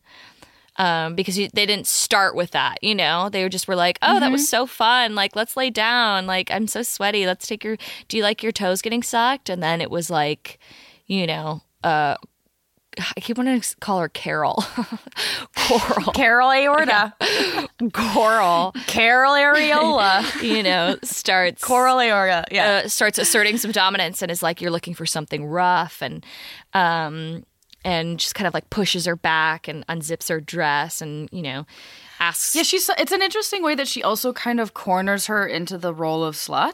Um, 0.76 1.14
because 1.14 1.38
you, 1.38 1.48
they 1.54 1.66
didn't 1.66 1.86
start 1.86 2.34
with 2.34 2.50
that, 2.50 2.82
you 2.82 2.96
know, 2.96 3.28
they 3.28 3.48
just 3.48 3.68
were 3.68 3.76
like, 3.76 3.96
"Oh, 4.02 4.18
that 4.18 4.32
was 4.32 4.48
so 4.48 4.66
fun! 4.66 5.14
Like, 5.14 5.36
let's 5.36 5.56
lay 5.56 5.70
down. 5.70 6.26
Like, 6.26 6.50
I'm 6.50 6.66
so 6.66 6.82
sweaty. 6.82 7.26
Let's 7.26 7.46
take 7.46 7.62
your. 7.62 7.76
Do 8.08 8.16
you 8.16 8.24
like 8.24 8.42
your 8.42 8.50
toes 8.50 8.82
getting 8.82 9.02
sucked?" 9.04 9.48
And 9.48 9.62
then 9.62 9.80
it 9.80 9.88
was 9.88 10.10
like, 10.10 10.58
you 11.06 11.28
know, 11.28 11.62
uh, 11.84 12.16
I 13.16 13.20
keep 13.20 13.36
wanting 13.36 13.61
to 13.61 13.76
call 13.76 14.01
her 14.01 14.09
Carol. 14.09 14.64
Coral. 15.57 16.12
Carol 16.12 16.51
aorta, 16.51 17.14
Coral, 17.92 18.72
Carol 18.86 19.32
areola, 19.32 20.42
you 20.42 20.62
know, 20.62 20.97
starts 21.03 21.62
coral 21.62 22.01
aorta. 22.01 22.45
Yeah. 22.51 22.82
uh, 22.84 22.88
starts 22.88 23.18
asserting 23.18 23.57
some 23.57 23.72
dominance 23.72 24.20
and 24.22 24.30
is 24.30 24.42
like, 24.42 24.61
"You're 24.61 24.70
looking 24.70 24.95
for 24.95 25.07
something 25.07 25.47
rough," 25.47 26.03
and 26.03 26.24
um, 26.74 27.45
and 27.84 28.18
just 28.18 28.34
kind 28.34 28.47
of 28.47 28.55
like 28.55 28.68
pushes 28.70 29.07
her 29.07 29.16
back 29.16 29.68
and 29.68 29.86
unzips 29.86 30.28
her 30.28 30.40
dress 30.40 31.01
and 31.01 31.28
you 31.32 31.42
know, 31.42 31.66
asks. 32.20 32.54
Yeah, 32.54 32.62
she's. 32.62 32.88
It's 32.98 33.12
an 33.12 33.22
interesting 33.22 33.62
way 33.62 33.74
that 33.74 33.88
she 33.88 34.02
also 34.02 34.32
kind 34.32 34.60
of 34.60 34.74
corners 34.74 35.26
her 35.26 35.46
into 35.46 35.78
the 35.78 35.92
role 35.92 36.24
of 36.24 36.34
slut. 36.34 36.72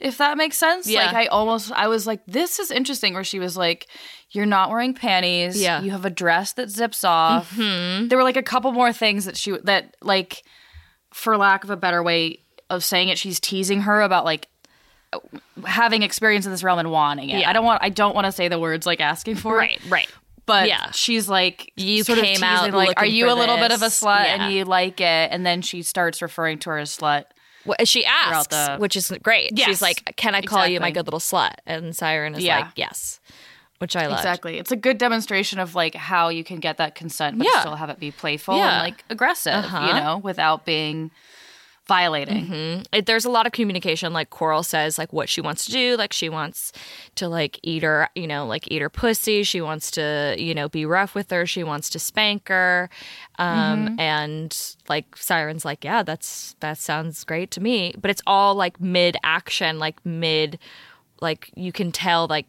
If 0.00 0.18
that 0.18 0.36
makes 0.36 0.56
sense. 0.56 0.86
Mm. 0.86 0.92
Yeah. 0.92 1.06
Like 1.06 1.14
I 1.14 1.26
almost, 1.26 1.72
I 1.72 1.88
was 1.88 2.06
like, 2.06 2.20
this 2.26 2.58
is 2.58 2.70
interesting. 2.70 3.14
Where 3.14 3.24
she 3.24 3.38
was 3.38 3.56
like, 3.56 3.86
"You're 4.30 4.46
not 4.46 4.70
wearing 4.70 4.94
panties. 4.94 5.60
Yeah. 5.60 5.76
Mm-hmm. 5.76 5.86
You 5.86 5.92
have 5.92 6.04
a 6.04 6.10
dress 6.10 6.52
that 6.54 6.70
zips 6.70 7.04
off." 7.04 7.54
There 7.56 8.16
were 8.16 8.24
like 8.24 8.36
a 8.36 8.42
couple 8.42 8.72
more 8.72 8.92
things 8.92 9.24
that 9.24 9.36
she 9.36 9.56
that 9.64 9.96
like, 10.02 10.42
for 11.12 11.36
lack 11.36 11.64
of 11.64 11.70
a 11.70 11.76
better 11.76 12.02
way 12.02 12.40
of 12.70 12.84
saying 12.84 13.08
it, 13.08 13.18
she's 13.18 13.40
teasing 13.40 13.82
her 13.82 14.00
about 14.00 14.24
like 14.24 14.48
having 15.64 16.02
experience 16.02 16.44
in 16.44 16.50
this 16.50 16.64
realm 16.64 16.78
and 16.78 16.90
wanting 16.90 17.30
it. 17.30 17.40
Yeah. 17.40 17.50
I 17.50 17.52
don't 17.52 17.64
want. 17.64 17.82
I 17.82 17.88
don't 17.88 18.14
want 18.14 18.24
to 18.24 18.32
say 18.32 18.48
the 18.48 18.58
words 18.58 18.86
like 18.86 19.00
asking 19.00 19.36
for 19.36 19.56
it. 19.56 19.58
Right, 19.58 19.80
right. 19.88 20.08
But 20.46 20.68
Yeah. 20.68 20.90
she's 20.90 21.28
like, 21.28 21.72
You 21.76 22.04
sort 22.04 22.18
came 22.18 22.26
teasing, 22.34 22.44
out 22.44 22.72
like, 22.72 22.94
are 23.00 23.06
you 23.06 23.30
a 23.30 23.34
little 23.34 23.56
bit 23.56 23.72
of 23.72 23.82
a 23.82 23.86
slut 23.86 24.24
Yeah. 24.24 24.44
and 24.44 24.54
you 24.54 24.64
like 24.64 25.00
it? 25.00 25.28
And 25.32 25.44
then 25.46 25.62
she 25.62 25.82
starts 25.82 26.20
referring 26.20 26.58
to 26.60 26.70
her 26.70 26.78
as 26.78 26.96
slut. 26.96 27.24
Well, 27.64 27.76
she 27.84 28.04
asks, 28.04 28.48
the- 28.54 28.76
which 28.76 28.94
is 28.94 29.10
great. 29.22 29.52
Yes, 29.56 29.66
She's 29.66 29.80
like, 29.82 30.14
"Can 30.16 30.34
I 30.34 30.42
call 30.42 30.66
you 30.66 30.80
my 30.80 30.90
good 30.90 31.06
little 31.06 31.20
slut?" 31.20 31.54
And 31.66 31.96
Siren 31.96 32.34
is 32.34 32.44
Yeah. 32.44 32.58
like, 32.58 32.66
"Yes." 32.76 33.20
which 33.78 33.96
I 33.96 34.06
love. 34.06 34.18
Exactly. 34.18 34.56
It's 34.58 34.70
a 34.70 34.76
good 34.76 34.96
demonstration 34.98 35.58
of 35.58 35.74
like 35.74 35.94
how 35.94 36.28
you 36.28 36.42
can 36.44 36.58
get 36.58 36.76
that 36.78 36.94
consent, 36.94 37.36
but 37.38 37.46
still 37.60 37.74
have 37.74 37.90
it 37.90 37.98
be 37.98 38.10
playful 38.12 38.54
and 38.54 38.78
like 38.82 39.04
aggressive, 39.10 39.52
Uh-huh. 39.64 39.86
you 39.88 39.92
know, 39.94 40.18
without 40.18 40.64
being 40.64 41.10
violating. 41.86 42.84
it, 42.92 43.06
there's 43.06 43.24
a 43.24 43.30
lot 43.30 43.46
of 43.46 43.52
communication 43.52 44.12
like 44.12 44.30
coral 44.30 44.62
says 44.62 44.96
like 44.98 45.12
what 45.12 45.28
she 45.28 45.40
wants 45.40 45.66
to 45.66 45.72
do 45.72 45.96
like 45.96 46.12
she 46.12 46.28
wants 46.28 46.72
to 47.14 47.28
like 47.28 47.60
eat 47.62 47.82
her 47.82 48.08
you 48.14 48.26
know 48.26 48.46
like 48.46 48.70
eat 48.70 48.80
her 48.80 48.88
pussy. 48.90 49.42
She 49.42 49.60
wants 49.60 49.90
to 49.92 50.34
you 50.38 50.54
know 50.54 50.68
be 50.68 50.86
rough 50.86 51.14
with 51.14 51.30
her. 51.30 51.46
She 51.46 51.62
wants 51.62 51.90
to 51.90 51.98
spank 51.98 52.48
her. 52.48 52.88
Um 53.38 53.96
and 53.98 54.76
like 54.88 55.16
siren's 55.16 55.64
like 55.64 55.84
yeah 55.84 56.02
that's 56.02 56.56
that 56.60 56.78
sounds 56.78 57.24
great 57.24 57.50
to 57.52 57.60
me. 57.60 57.94
But 58.00 58.10
it's 58.10 58.22
all 58.26 58.54
like 58.54 58.80
mid 58.80 59.16
action 59.22 59.78
like 59.78 60.04
mid 60.04 60.58
like 61.20 61.50
you 61.54 61.72
can 61.72 61.92
tell 61.92 62.26
like 62.26 62.46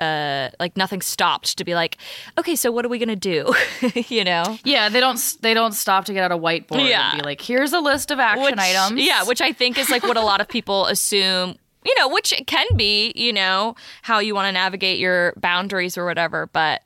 uh 0.00 0.48
like 0.58 0.76
nothing 0.76 1.02
stopped 1.02 1.58
to 1.58 1.64
be 1.64 1.74
like 1.74 1.98
okay 2.38 2.56
so 2.56 2.70
what 2.72 2.84
are 2.84 2.88
we 2.88 2.98
gonna 2.98 3.14
do 3.14 3.52
you 4.08 4.24
know 4.24 4.58
Yeah, 4.64 4.88
they 4.88 5.00
don't 5.00 5.20
they 5.42 5.52
don't 5.54 5.72
stop 5.72 6.06
to 6.06 6.12
get 6.12 6.24
out 6.24 6.32
a 6.32 6.38
whiteboard 6.38 6.88
Yeah. 6.88 7.10
and 7.12 7.20
be 7.20 7.24
like, 7.24 7.40
here's 7.40 7.72
a 7.72 7.80
list 7.80 8.10
of 8.10 8.18
action 8.18 8.44
which, 8.44 8.58
items. 8.58 9.00
Yeah, 9.02 9.24
which 9.24 9.40
I 9.40 9.52
think 9.52 9.78
is 9.78 9.90
like 9.90 10.02
what 10.02 10.16
a 10.16 10.22
lot 10.22 10.40
of 10.40 10.48
people 10.56 10.86
assume, 10.86 11.56
you 11.84 11.94
know, 11.98 12.08
which 12.08 12.32
can 12.46 12.66
be, 12.76 13.12
you 13.14 13.32
know, 13.32 13.74
how 14.02 14.18
you 14.20 14.34
want 14.34 14.46
to 14.48 14.52
navigate 14.52 14.98
your 14.98 15.34
boundaries 15.36 15.98
or 15.98 16.04
whatever, 16.06 16.48
but 16.52 16.82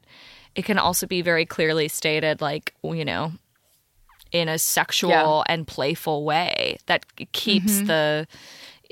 it 0.55 0.65
can 0.65 0.79
also 0.79 1.07
be 1.07 1.21
very 1.23 1.45
clearly 1.47 1.89
stated, 1.89 2.41
like, 2.41 2.75
you 2.83 3.05
know, 3.05 3.33
in 4.33 4.49
a 4.49 4.59
sexual 4.59 5.11
Yeah. 5.11 5.53
and 5.53 5.67
playful 5.67 6.25
way 6.25 6.79
that 6.87 7.05
keeps 7.33 7.81
the, 7.83 8.27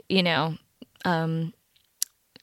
you 0.08 0.22
know, 0.22 0.56
um, 1.04 1.52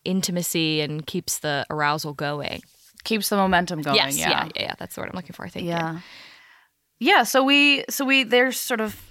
intimacy 0.05 0.81
and 0.81 1.05
keeps 1.05 1.39
the 1.39 1.65
arousal 1.69 2.13
going. 2.13 2.61
keeps 3.03 3.29
the 3.29 3.35
momentum 3.35 3.81
going. 3.81 3.95
yes, 3.95 4.17
yeah. 4.17 4.29
yeah, 4.29 4.45
yeah, 4.55 4.61
yeah. 4.61 4.73
That's 4.77 4.95
the 4.95 5.01
word 5.01 5.09
I'm 5.09 5.15
looking 5.15 5.33
for. 5.33 5.45
I 5.45 5.49
think. 5.49 5.67
Yeah. 5.67 5.99
Yeah, 6.99 7.23
so 7.23 7.43
we 7.43 7.85
so 7.89 8.03
we 8.05 8.23
they're 8.23 8.51
sort 8.51 8.81
of 8.81 9.01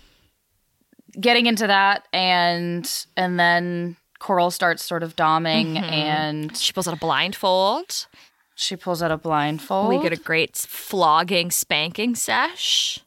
getting 1.19 1.47
into 1.47 1.67
that 1.67 2.07
and 2.13 2.89
and 3.17 3.41
then 3.41 3.97
Coral 4.19 4.51
starts 4.51 4.85
sort 4.85 5.03
of 5.03 5.17
doming 5.17 5.75
mm-hmm. 5.75 5.85
and 5.85 6.57
She 6.57 6.73
pulls 6.73 6.87
out 6.89 6.95
a 6.95 6.99
blindfold. 6.99 8.07
she 8.55 8.77
pulls 8.77 9.03
out 9.03 9.11
a 9.11 9.17
blindfold. 9.17 9.89
We 9.89 10.03
get 10.03 10.13
a 10.13 10.21
great 10.23 10.57
flogging, 10.57 11.51
spanking 11.51 12.15
sesh. 12.15 12.99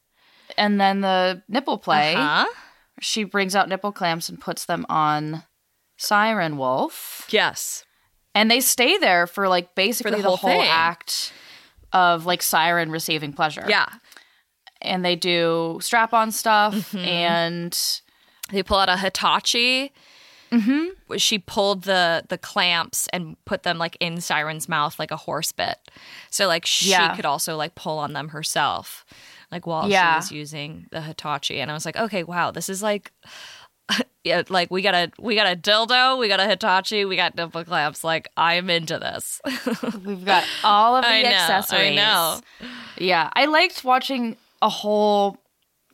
and 0.58 0.80
then 0.82 1.02
the 1.02 1.44
nipple 1.48 1.78
play. 1.78 2.14
Huh? 2.16 2.48
She 3.02 3.24
brings 3.24 3.56
out 3.56 3.70
nipple 3.70 3.92
clamps 3.92 4.30
and 4.30 4.40
puts 4.40 4.66
them 4.66 4.86
on 4.90 5.44
Siren 6.02 6.58
Wolf. 6.58 7.28
Yes. 7.30 7.86
And 8.34 8.50
they 8.50 8.60
stay 8.62 8.98
there 8.98 9.28
for 9.28 9.48
like 9.48 9.76
basically 9.76 10.14
for 10.14 10.18
the, 10.18 10.24
whole 10.24 10.38
whole, 10.38 10.62
act 10.62 11.32
of 11.94 12.26
like 12.26 12.42
Siren 12.42 12.90
receiving 12.92 13.34
pleasure. 13.34 13.66
Yeah. 13.68 13.88
And 14.82 15.06
they 15.06 15.16
do 15.16 15.78
strap 15.82 16.14
on 16.14 16.32
stuff 16.32 16.74
Mm-hmm. 16.74 16.98
and 16.98 17.78
They 18.52 18.64
pull 18.64 18.78
out 18.80 18.90
a 18.90 18.98
Hitachi. 18.98 19.92
Mm-hmm. 20.52 21.16
She 21.18 21.40
pulled 21.40 21.84
the 21.84 22.24
the 22.28 22.38
clamps 22.38 23.08
and 23.14 23.38
put 23.46 23.64
them 23.64 23.78
like 23.78 23.96
in 24.00 24.20
Siren's 24.20 24.68
mouth 24.68 24.98
like 25.00 25.12
a 25.12 25.18
horse 25.18 25.52
bit. 25.52 25.78
So 26.30 26.48
like 26.48 26.66
she 26.66 26.90
Yeah. 26.90 27.16
could 27.16 27.26
also 27.26 27.56
like 27.56 27.76
pull 27.76 28.00
on 28.00 28.14
them 28.14 28.30
herself. 28.30 29.06
Like 29.52 29.68
while 29.68 29.88
Yeah. 29.90 30.14
she 30.14 30.16
was 30.18 30.32
using 30.32 30.88
the 30.92 31.02
Hitachi. 31.02 31.60
And 31.62 31.70
I 31.70 31.74
was 31.74 31.86
like, 31.86 31.96
okay, 31.98 32.24
wow, 32.24 32.52
this 32.52 32.68
is 32.70 32.82
like 32.82 33.12
yeah, 34.24 34.44
like 34.50 34.70
we 34.72 34.82
got 34.82 34.94
a 34.94 35.12
we 35.20 35.36
got 35.36 35.52
a 35.52 35.56
dildo, 35.56 36.18
we 36.20 36.28
got 36.28 36.40
a 36.40 36.48
Hitachi, 36.48 37.06
we 37.06 37.16
got 37.16 37.36
nipple 37.36 37.64
clamps. 37.64 38.04
Like 38.04 38.30
I'm 38.38 38.70
into 38.70 39.00
this. 39.00 39.42
we've 40.06 40.26
got 40.26 40.44
all 40.64 40.96
of 40.96 41.04
the 41.04 41.10
I 41.10 41.22
know, 41.24 41.30
accessories. 41.30 41.92
I 41.92 41.96
know. 41.96 42.40
Yeah. 42.98 43.30
I 43.34 43.46
liked 43.46 43.84
watching 43.84 44.38
a 44.62 44.70
whole 44.70 45.38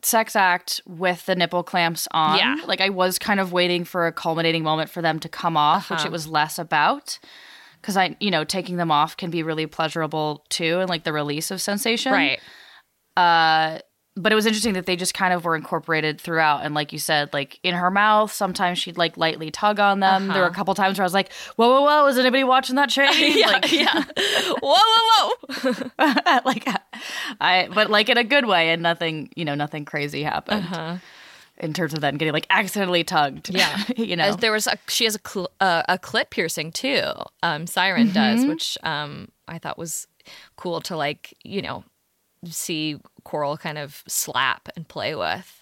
sex 0.02 0.36
act 0.36 0.80
with 0.86 1.26
the 1.26 1.34
nipple 1.34 1.62
clamps 1.62 2.06
on. 2.12 2.38
Yeah. 2.38 2.56
Like 2.66 2.80
I 2.80 2.88
was 2.90 3.18
kind 3.18 3.40
of 3.40 3.52
waiting 3.52 3.84
for 3.84 4.06
a 4.06 4.12
culminating 4.12 4.62
moment 4.62 4.90
for 4.90 5.02
them 5.02 5.18
to 5.20 5.28
come 5.28 5.56
off, 5.56 5.90
which 5.90 6.00
Uh-huh. 6.00 6.08
it 6.08 6.12
was 6.12 6.26
less 6.28 6.58
about. 6.58 7.18
Because 7.80 7.96
I, 7.96 8.16
you 8.20 8.30
know, 8.30 8.44
taking 8.44 8.76
them 8.76 8.90
off 8.90 9.16
can 9.16 9.30
be 9.30 9.42
really 9.42 9.66
pleasurable 9.66 10.44
too, 10.48 10.80
and 10.80 10.88
like 10.88 11.04
the 11.04 11.12
release 11.12 11.50
of 11.52 11.60
sensation. 11.60 12.12
right. 12.12 12.40
But 14.20 14.32
it 14.32 14.34
was 14.34 14.46
interesting 14.46 14.74
that 14.74 14.84
they 14.86 14.96
just 14.96 15.14
kind 15.14 15.32
of 15.32 15.44
were 15.44 15.54
incorporated 15.56 16.20
throughout 16.20 16.64
and 16.64 16.74
like 16.74 16.92
you 16.92 16.98
said 16.98 17.32
like 17.32 17.60
in 17.62 17.74
her 17.74 17.90
mouth 17.90 18.32
sometimes 18.32 18.78
she'd 18.78 18.98
like 18.98 19.16
lightly 19.16 19.50
tug 19.50 19.78
on 19.78 20.00
them 20.00 20.28
there 20.28 20.42
were 20.42 20.48
a 20.48 20.52
couple 20.54 20.74
times 20.74 20.98
where 20.98 21.04
i 21.04 21.06
was 21.06 21.14
like 21.14 21.32
whoa 21.56 21.68
whoa 21.68 21.82
whoa 21.82 22.06
is 22.08 22.18
anybody 22.18 22.42
watching 22.44 22.76
that 22.76 22.88
chain 22.96 23.06
Uh-huh. 23.08 23.24
Yeah, 23.38 23.46
like 23.46 23.72
yeah. 23.72 24.04
whoa, 24.62 24.76
whoa, 24.76 25.32
whoa. 25.98 26.40
like 26.44 26.66
i 27.40 27.68
but 27.74 27.90
like 27.90 28.08
in 28.08 28.18
a 28.18 28.24
good 28.24 28.46
way 28.46 28.70
and 28.70 28.82
nothing 28.82 29.30
you 29.36 29.44
know 29.44 29.54
nothing 29.54 29.84
crazy 29.84 30.22
happened 30.22 31.00
in 31.58 31.72
terms 31.72 31.92
of 31.92 32.00
then 32.00 32.16
getting 32.16 32.32
like 32.32 32.46
accidentally 32.50 33.02
tugged 33.04 33.50
Yeah. 33.50 33.82
you 33.96 34.16
know 34.16 34.24
As 34.24 34.36
there 34.38 34.52
was 34.52 34.66
a 34.66 34.76
she 34.88 35.04
has 35.04 35.16
a 35.16 35.20
cl- 35.28 35.50
uh, 35.60 35.82
a 35.88 35.98
clit 35.98 36.30
piercing 36.30 36.70
too. 36.70 37.02
Um, 37.42 37.66
Siren 37.66 38.12
does, 38.12 38.44
which 38.46 38.78
um 38.84 39.28
I 39.48 39.58
thought 39.58 39.76
was 39.76 40.06
cool 40.56 40.80
to 40.82 40.96
like 40.96 41.34
you 41.42 41.60
know 41.62 41.82
see 42.44 42.96
Coral 43.28 43.58
kind 43.58 43.76
of 43.76 44.02
slap 44.08 44.70
and 44.74 44.88
play 44.88 45.14
with. 45.14 45.54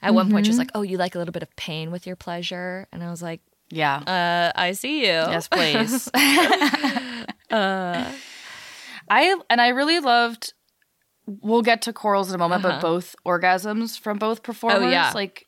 At 0.00 0.14
one 0.14 0.30
point, 0.30 0.46
she's 0.46 0.58
like, 0.58 0.70
"Oh, 0.74 0.82
you 0.82 0.96
like 0.96 1.16
a 1.16 1.18
little 1.18 1.32
bit 1.32 1.42
of 1.42 1.54
pain 1.56 1.90
with 1.90 2.06
your 2.06 2.14
pleasure," 2.14 2.86
and 2.92 3.02
I 3.02 3.10
was 3.10 3.20
like, 3.20 3.40
yeah 3.70 3.96
"Uh, 4.06 4.52
I 4.58 4.72
see 4.72 5.00
you." 5.00 5.06
yes 5.06 5.48
please 5.48 6.08
uh, 7.50 8.12
i 9.08 9.40
and 9.50 9.60
i 9.60 9.68
really 9.68 10.00
loved 10.00 10.52
we'll 11.26 11.62
get 11.62 11.82
to 11.82 11.92
corals 11.92 12.28
in 12.28 12.34
a 12.34 12.38
moment 12.38 12.62
but 12.62 12.80
both 12.80 13.16
orgasms 13.26 13.98
from 13.98 14.18
both 14.18 14.42
performers 14.42 14.92
yeah. 14.92 15.12
like 15.14 15.46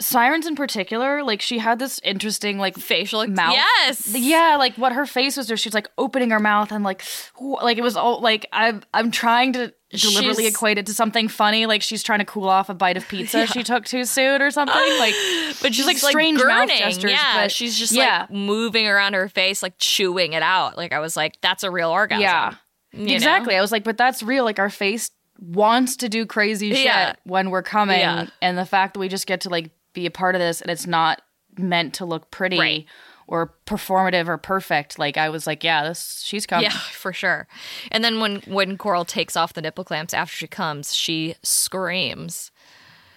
sirens 0.00 0.46
in 0.46 0.56
particular 0.56 1.22
like 1.22 1.40
she 1.42 1.58
had 1.58 1.78
this 1.78 2.00
interesting 2.02 2.58
like 2.58 2.76
Facial 2.76 3.20
ex- 3.22 3.30
mouth 3.30 3.52
Yes. 3.54 4.14
yeah 4.16 4.56
like 4.58 4.74
what 4.76 4.92
her 4.92 5.04
face 5.06 5.36
was 5.36 5.46
there 5.48 5.56
she's 5.56 5.74
like 5.74 5.88
opening 5.98 6.30
her 6.30 6.40
mouth 6.40 6.72
and 6.72 6.82
like 6.82 7.02
wh- 7.36 7.62
like 7.62 7.76
it 7.78 7.82
was 7.82 7.96
all 7.96 8.20
like 8.20 8.46
i'm 8.52 8.82
i'm 8.94 9.10
trying 9.10 9.52
to 9.52 9.72
deliberately 9.90 10.44
She's- 10.44 10.54
equate 10.54 10.78
it 10.78 10.86
to 10.86 10.94
something 10.94 11.28
funny 11.28 11.66
like 11.66 11.82
she's 11.82 12.02
trying 12.02 12.20
to 12.20 12.24
cool 12.24 12.48
off 12.48 12.68
a 12.70 12.74
bite 12.74 12.96
of 12.96 13.06
pizza 13.08 13.46
she 13.52 13.62
took 13.62 13.84
too 13.84 14.04
soon 14.04 14.40
or 14.40 14.50
something 14.50 14.74
like 14.98 15.14
But 15.62 15.74
she's 15.74 15.84
like 15.86 15.98
strange 15.98 16.42
mouth 16.42 16.68
gestures, 16.70 17.10
Yeah, 17.10 17.42
but- 17.42 17.52
she's 17.52 17.78
just 17.78 17.92
yeah. 17.92 18.20
like 18.22 18.30
moving 18.30 18.86
around 18.86 19.12
her 19.14 19.28
face, 19.28 19.62
like 19.62 19.74
chewing 19.78 20.32
it 20.32 20.42
out. 20.42 20.76
Like 20.78 20.92
I 20.94 21.00
was 21.00 21.16
like, 21.16 21.36
"That's 21.42 21.64
a 21.64 21.70
real 21.70 21.90
orgasm." 21.90 22.22
Yeah. 22.22 22.54
you 22.92 23.06
know? 23.06 23.12
Exactly. 23.14 23.56
I 23.56 23.60
was 23.60 23.70
like, 23.72 23.84
but 23.84 23.98
that's 23.98 24.22
real. 24.22 24.44
Like 24.44 24.58
our 24.58 24.70
face 24.70 25.10
wants 25.38 25.96
to 25.96 26.08
do 26.08 26.24
crazy 26.24 26.70
shit 26.72 26.84
Yeah. 26.84 27.14
when 27.24 27.50
we're 27.50 27.62
coming. 27.62 27.98
Yeah. 27.98 28.26
And 28.40 28.56
the 28.56 28.64
fact 28.64 28.94
that 28.94 29.00
we 29.00 29.08
just 29.08 29.26
get 29.26 29.42
to 29.42 29.50
like 29.50 29.70
be 29.92 30.06
a 30.06 30.10
part 30.10 30.34
of 30.34 30.40
this 30.40 30.60
and 30.60 30.70
it's 30.70 30.86
not 30.86 31.22
meant 31.58 31.94
to 31.94 32.04
look 32.04 32.30
pretty 32.30 32.58
Right. 32.58 32.86
or 33.26 33.54
performative 33.66 34.28
or 34.28 34.38
perfect. 34.38 34.98
Like 34.98 35.16
I 35.16 35.28
was 35.28 35.46
like, 35.46 35.62
yeah, 35.64 35.84
this 35.84 36.22
she's 36.24 36.46
coming. 36.46 36.64
Yeah, 36.64 36.70
for 36.92 37.12
sure. 37.12 37.46
And 37.90 38.02
then 38.04 38.20
when 38.20 38.36
when 38.46 38.76
Coral 38.78 39.04
takes 39.04 39.36
off 39.36 39.52
the 39.54 39.62
nipple 39.62 39.84
clamps 39.84 40.14
after 40.14 40.34
she 40.36 40.46
comes, 40.46 40.94
she 40.94 41.34
screams. 41.42 42.50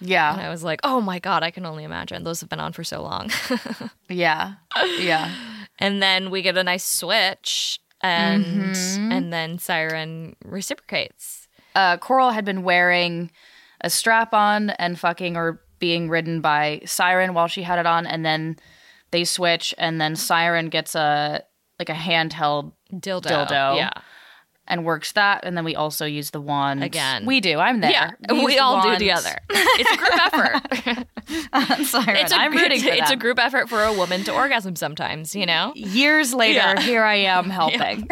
Yeah. 0.00 0.32
And 0.32 0.40
I 0.42 0.50
was 0.50 0.62
like, 0.64 0.80
"Oh 0.84 1.00
my 1.00 1.18
god, 1.18 1.42
I 1.42 1.50
can 1.50 1.64
only 1.64 1.84
imagine. 1.84 2.24
Those 2.24 2.40
have 2.40 2.50
been 2.50 2.60
on 2.60 2.72
for 2.72 2.84
so 2.84 3.02
long." 3.02 3.30
Yeah. 4.08 4.54
Yeah. 4.98 5.32
and 5.78 6.02
then 6.02 6.30
we 6.30 6.42
get 6.42 6.56
a 6.58 6.64
nice 6.64 6.84
switch 6.84 7.78
and 8.00 8.44
Mm-hmm. 8.44 9.12
and 9.12 9.32
then 9.32 9.58
Siren 9.58 10.36
reciprocates. 10.44 11.48
Uh 11.74 11.96
Coral 11.96 12.30
had 12.32 12.44
been 12.44 12.62
wearing 12.64 13.30
a 13.80 13.88
strap 13.90 14.34
on 14.34 14.70
and 14.70 14.98
fucking 14.98 15.36
or 15.36 15.60
being 15.84 16.08
ridden 16.08 16.40
by 16.40 16.80
Siren 16.86 17.34
while 17.34 17.46
she 17.46 17.62
had 17.62 17.78
it 17.78 17.84
on 17.84 18.06
and 18.06 18.24
then 18.24 18.56
they 19.10 19.22
switch 19.22 19.74
and 19.76 20.00
then 20.00 20.16
Siren 20.16 20.70
gets 20.70 20.94
a 20.94 21.44
like 21.78 21.90
a 21.90 21.92
handheld 21.92 22.72
Dildo. 22.90 23.20
Dildo. 23.20 23.76
Yeah. 23.76 23.90
And 24.66 24.84
works 24.84 25.12
that, 25.12 25.44
and 25.44 25.56
then 25.56 25.64
we 25.64 25.76
also 25.76 26.06
use 26.06 26.30
the 26.30 26.40
wand 26.40 26.82
Again. 26.82 27.26
We 27.26 27.40
do. 27.40 27.58
I'm 27.58 27.80
there. 27.80 27.90
Yeah, 27.90 28.10
use 28.30 28.44
we 28.44 28.58
all 28.58 28.80
do 28.82 28.88
wand. 28.88 29.00
the 29.00 29.12
other. 29.12 29.36
It's 29.76 29.90
a 29.90 29.96
group 29.96 30.26
effort. 30.26 31.06
I'm 31.52 31.84
sorry, 31.84 32.20
It's 32.20 32.32
a, 32.32 32.36
I'm 32.36 32.52
rooting 32.52 32.80
for 32.80 32.88
it's 32.92 33.10
a 33.10 33.16
group 33.16 33.38
effort 33.40 33.68
for 33.68 33.82
a 33.82 33.92
woman 33.92 34.22
to 34.24 34.32
orgasm 34.32 34.76
sometimes, 34.76 35.34
you 35.34 35.46
know? 35.46 35.72
Years 35.74 36.32
later, 36.32 36.58
Yeah. 36.58 36.80
here 36.80 37.02
I 37.02 37.16
am 37.16 37.50
helping. 37.50 38.06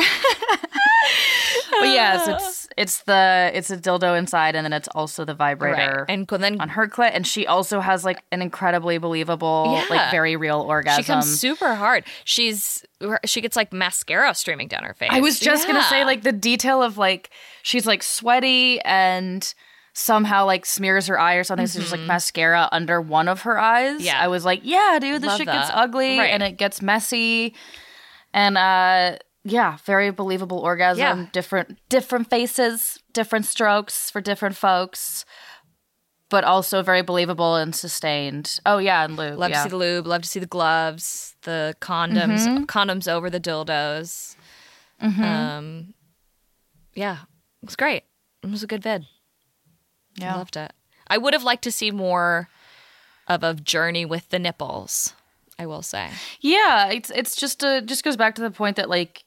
but 1.71 1.85
yes, 1.89 2.29
it's 2.29 2.69
it's 2.77 3.03
the 3.03 3.51
it's 3.55 3.71
a 3.71 3.77
dildo 3.77 4.19
inside, 4.19 4.55
and 4.57 4.65
then 4.65 4.73
it's 4.73 4.89
also 4.89 5.25
the 5.25 5.35
vibrator 5.35 6.05
And 6.09 6.27
then 6.27 6.61
on 6.61 6.71
her 6.71 6.89
clit, 6.89 7.11
and 7.13 7.27
she 7.27 7.47
also 7.47 7.81
has 7.81 8.05
like 8.05 8.23
an 8.33 8.43
incredibly 8.43 8.99
believable, 8.99 9.65
Yeah. 9.73 9.85
like 9.95 10.11
very 10.11 10.37
real 10.37 10.61
orgasm. 10.61 11.03
she 11.03 11.07
comes 11.07 11.39
super 11.41 11.75
hard. 11.75 12.05
She's 12.25 12.85
she 13.25 13.41
gets 13.41 13.57
like 13.57 13.73
mascara 13.73 14.35
streaming 14.35 14.69
down 14.69 14.83
her 14.85 14.95
face. 14.95 15.11
I 15.13 15.21
was 15.21 15.39
just 15.39 15.67
gonna 15.67 15.83
say 15.85 16.05
like 16.05 16.23
the 16.23 16.33
detail 16.33 16.83
of 16.83 16.99
like 16.99 17.31
she's 17.63 17.87
like 17.87 18.03
sweaty 18.03 18.81
and 18.83 19.55
somehow 19.95 20.47
like 20.47 20.65
smears 20.65 21.07
her 21.07 21.19
eye 21.19 21.35
or 21.35 21.45
something. 21.45 21.67
So 21.67 21.79
there's 21.79 21.93
like 21.93 22.01
mascara 22.01 22.69
under 22.73 23.01
one 23.01 23.29
of 23.29 23.43
her 23.43 23.59
eyes. 23.59 23.97
Mm-hmm. 23.97 24.05
Yeah. 24.07 24.21
I 24.23 24.29
was 24.29 24.45
like, 24.45 24.61
yeah, 24.63 24.99
dude, 25.01 25.21
this 25.23 25.29
Love 25.29 25.39
shit 25.39 25.47
gets 25.47 25.71
ugly 25.73 26.19
Right. 26.19 26.31
and 26.31 26.43
it 26.43 26.57
gets 26.57 26.81
messy. 26.81 27.55
And 28.33 28.57
uh 28.57 29.19
yeah, 29.45 29.77
very 29.85 30.11
believable 30.11 30.61
orgasm. 30.61 31.01
Yeah. 31.01 31.27
Different 31.33 31.79
different 31.89 32.31
faces, 32.31 32.99
different 33.13 33.45
strokes 33.45 34.11
for 34.11 34.21
different 34.21 34.57
folks, 34.57 35.25
but 36.33 36.45
also 36.45 36.83
very 36.83 37.03
believable 37.03 37.57
and 37.57 37.75
sustained. 37.75 38.59
Oh 38.65 38.79
yeah, 38.79 39.05
and 39.05 39.19
lube. 39.19 39.39
Love 39.39 39.51
yeah. 39.51 39.59
to 39.59 39.63
see 39.65 39.69
the 39.69 39.77
lube. 39.77 40.07
Love 40.07 40.23
to 40.23 40.29
see 40.29 40.41
the 40.41 40.47
gloves, 40.47 41.37
the 41.43 41.77
condoms, 41.83 42.47
Mm-hmm. 42.47 42.65
condoms 42.65 43.07
over 43.07 43.29
the 43.29 43.39
dildos. 43.39 44.35
Um, 44.99 45.93
yeah, 46.95 47.19
it 47.63 47.67
was 47.67 47.77
great. 47.77 48.05
It 48.43 48.51
was 48.51 48.63
a 48.63 48.67
good 48.67 48.83
vid. 48.83 49.03
I 49.03 50.25
yeah. 50.25 50.37
loved 50.37 50.57
it. 50.57 50.73
I 51.07 51.19
would 51.19 51.35
have 51.35 51.43
liked 51.45 51.65
to 51.65 51.73
see 51.73 51.91
more 51.91 52.49
of 53.29 53.43
a 53.45 53.53
journey 53.53 54.07
with 54.07 54.31
the 54.31 54.39
nipples. 54.39 55.13
I 55.59 55.67
will 55.67 55.83
say. 55.83 56.09
Yeah, 56.41 56.89
it's 56.89 57.11
it's 57.11 57.37
just 57.37 57.63
a 57.63 57.83
just 57.83 58.05
goes 58.05 58.17
back 58.17 58.37
to 58.37 58.43
the 58.43 58.51
point 58.51 58.77
that 58.77 58.89
like 58.89 59.25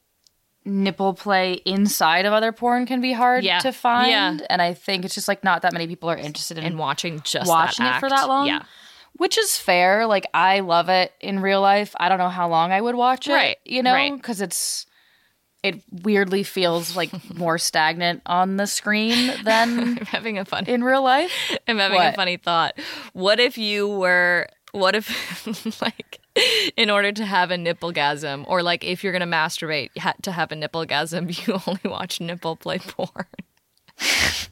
nipple 0.66 1.13
play 1.13 1.53
inside 1.66 2.26
of 2.26 2.34
other 2.34 2.51
porn 2.51 2.86
can 2.86 2.99
be 3.01 3.13
hard 3.13 3.43
Yeah. 3.43 3.59
to 3.59 3.72
find, 3.72 4.09
Yeah. 4.09 4.45
and 4.49 4.61
I 4.61 4.74
think 4.74 5.05
it's 5.05 5.13
just 5.16 5.28
like 5.28 5.43
not 5.43 5.61
that 5.61 5.74
many 5.74 5.86
people 5.88 6.09
are 6.09 6.18
interested 6.18 6.57
in 6.57 6.63
And 6.63 6.80
watching 6.80 7.22
just 7.24 7.47
watching 7.47 7.86
it 7.86 7.99
for 7.99 8.09
that 8.09 8.28
long. 8.28 8.47
Yeah. 8.47 8.63
which 9.18 9.38
is 9.38 9.57
fair. 9.57 10.05
Like 10.07 10.28
I 10.34 10.59
love 10.61 10.89
it 10.89 11.13
in 11.22 11.39
real 11.39 11.61
life. 11.61 11.93
I 11.99 12.09
don't 12.09 12.18
know 12.18 12.30
how 12.30 12.49
long 12.49 12.72
I 12.74 12.82
would 12.82 12.95
watch 12.95 13.28
it, 13.30 13.34
Right, 13.34 13.57
You 13.63 13.82
know, 13.84 13.93
right. 13.93 14.13
because 14.13 14.41
it's 14.41 14.86
it 15.63 15.82
weirdly 16.03 16.43
feels 16.43 16.95
like 16.95 17.11
more 17.36 17.57
stagnant 17.57 18.22
on 18.26 18.57
the 18.57 18.68
screen 18.68 19.34
than 19.43 19.80
I'm 19.99 20.05
having 20.05 20.38
a 20.38 20.45
fun. 20.45 20.66
in 20.66 20.84
real 20.84 21.01
life. 21.03 21.32
I'm 21.68 21.78
having 21.80 21.99
a 22.01 22.13
funny 22.13 22.38
thought. 22.38 22.78
What 23.13 23.39
if 23.39 23.57
you 23.57 23.88
were? 23.88 24.47
What 24.74 24.93
if, 24.95 25.82
like, 25.82 26.20
in 26.77 26.89
order 26.89 27.11
to 27.11 27.25
have 27.25 27.51
a 27.51 27.57
nipplegasm, 27.57 28.45
or 28.47 28.61
like 28.63 28.83
if 28.83 29.03
you're 29.03 29.13
gonna 29.13 29.25
masturbate 29.27 29.89
you 29.95 30.01
had 30.01 30.15
to 30.23 30.31
have 30.31 30.51
a 30.51 30.55
nipplegasm, 30.55 31.29
you 31.47 31.59
only 31.67 31.81
watch 31.86 32.19
nipple 32.21 32.55
play 32.55 32.79
porn? 32.79 33.25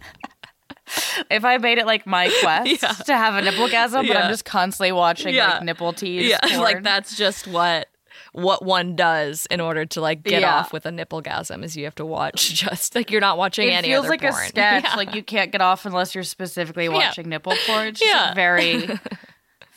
If 1.29 1.45
I 1.45 1.57
made 1.57 1.77
it 1.77 1.85
like 1.85 2.05
my 2.05 2.29
quest 2.41 3.05
to 3.05 3.15
have 3.17 3.35
a 3.35 3.41
nipplegasm, 3.41 4.07
but 4.07 4.17
I'm 4.17 4.29
just 4.29 4.45
constantly 4.45 4.91
watching 4.91 5.33
Yeah. 5.33 5.53
like 5.55 5.63
nipple 5.63 5.93
tease. 5.93 6.29
Yeah, 6.29 6.39
porn. 6.41 6.59
like 6.59 6.83
that's 6.83 7.15
just 7.17 7.47
what 7.47 7.87
what 8.31 8.63
one 8.65 8.95
does 8.95 9.45
in 9.51 9.59
order 9.61 9.85
to 9.85 10.01
like 10.01 10.23
get 10.23 10.41
Yeah. 10.41 10.55
off 10.57 10.73
with 10.73 10.85
a 10.85 10.91
nipplegasm 10.91 11.63
is 11.63 11.75
you 11.77 11.85
have 11.85 11.95
to 11.95 12.05
watch 12.05 12.53
just 12.53 12.95
like 12.95 13.09
you're 13.11 13.21
not 13.21 13.37
watching 13.37 13.69
It 13.69 13.73
any 13.73 13.87
feels 13.89 14.01
other 14.05 14.09
like 14.09 14.21
porn. 14.21 14.33
a 14.33 14.47
sketch. 14.47 14.83
Yeah. 14.83 14.95
Like 14.95 15.15
you 15.15 15.23
can't 15.23 15.51
get 15.51 15.61
off 15.61 15.85
unless 15.85 16.13
you're 16.15 16.23
specifically 16.23 16.89
watching 16.89 17.29
nipple 17.29 17.55
porn. 17.67 17.87
It's 17.87 18.01
Yeah. 18.03 18.33
very, 18.33 18.87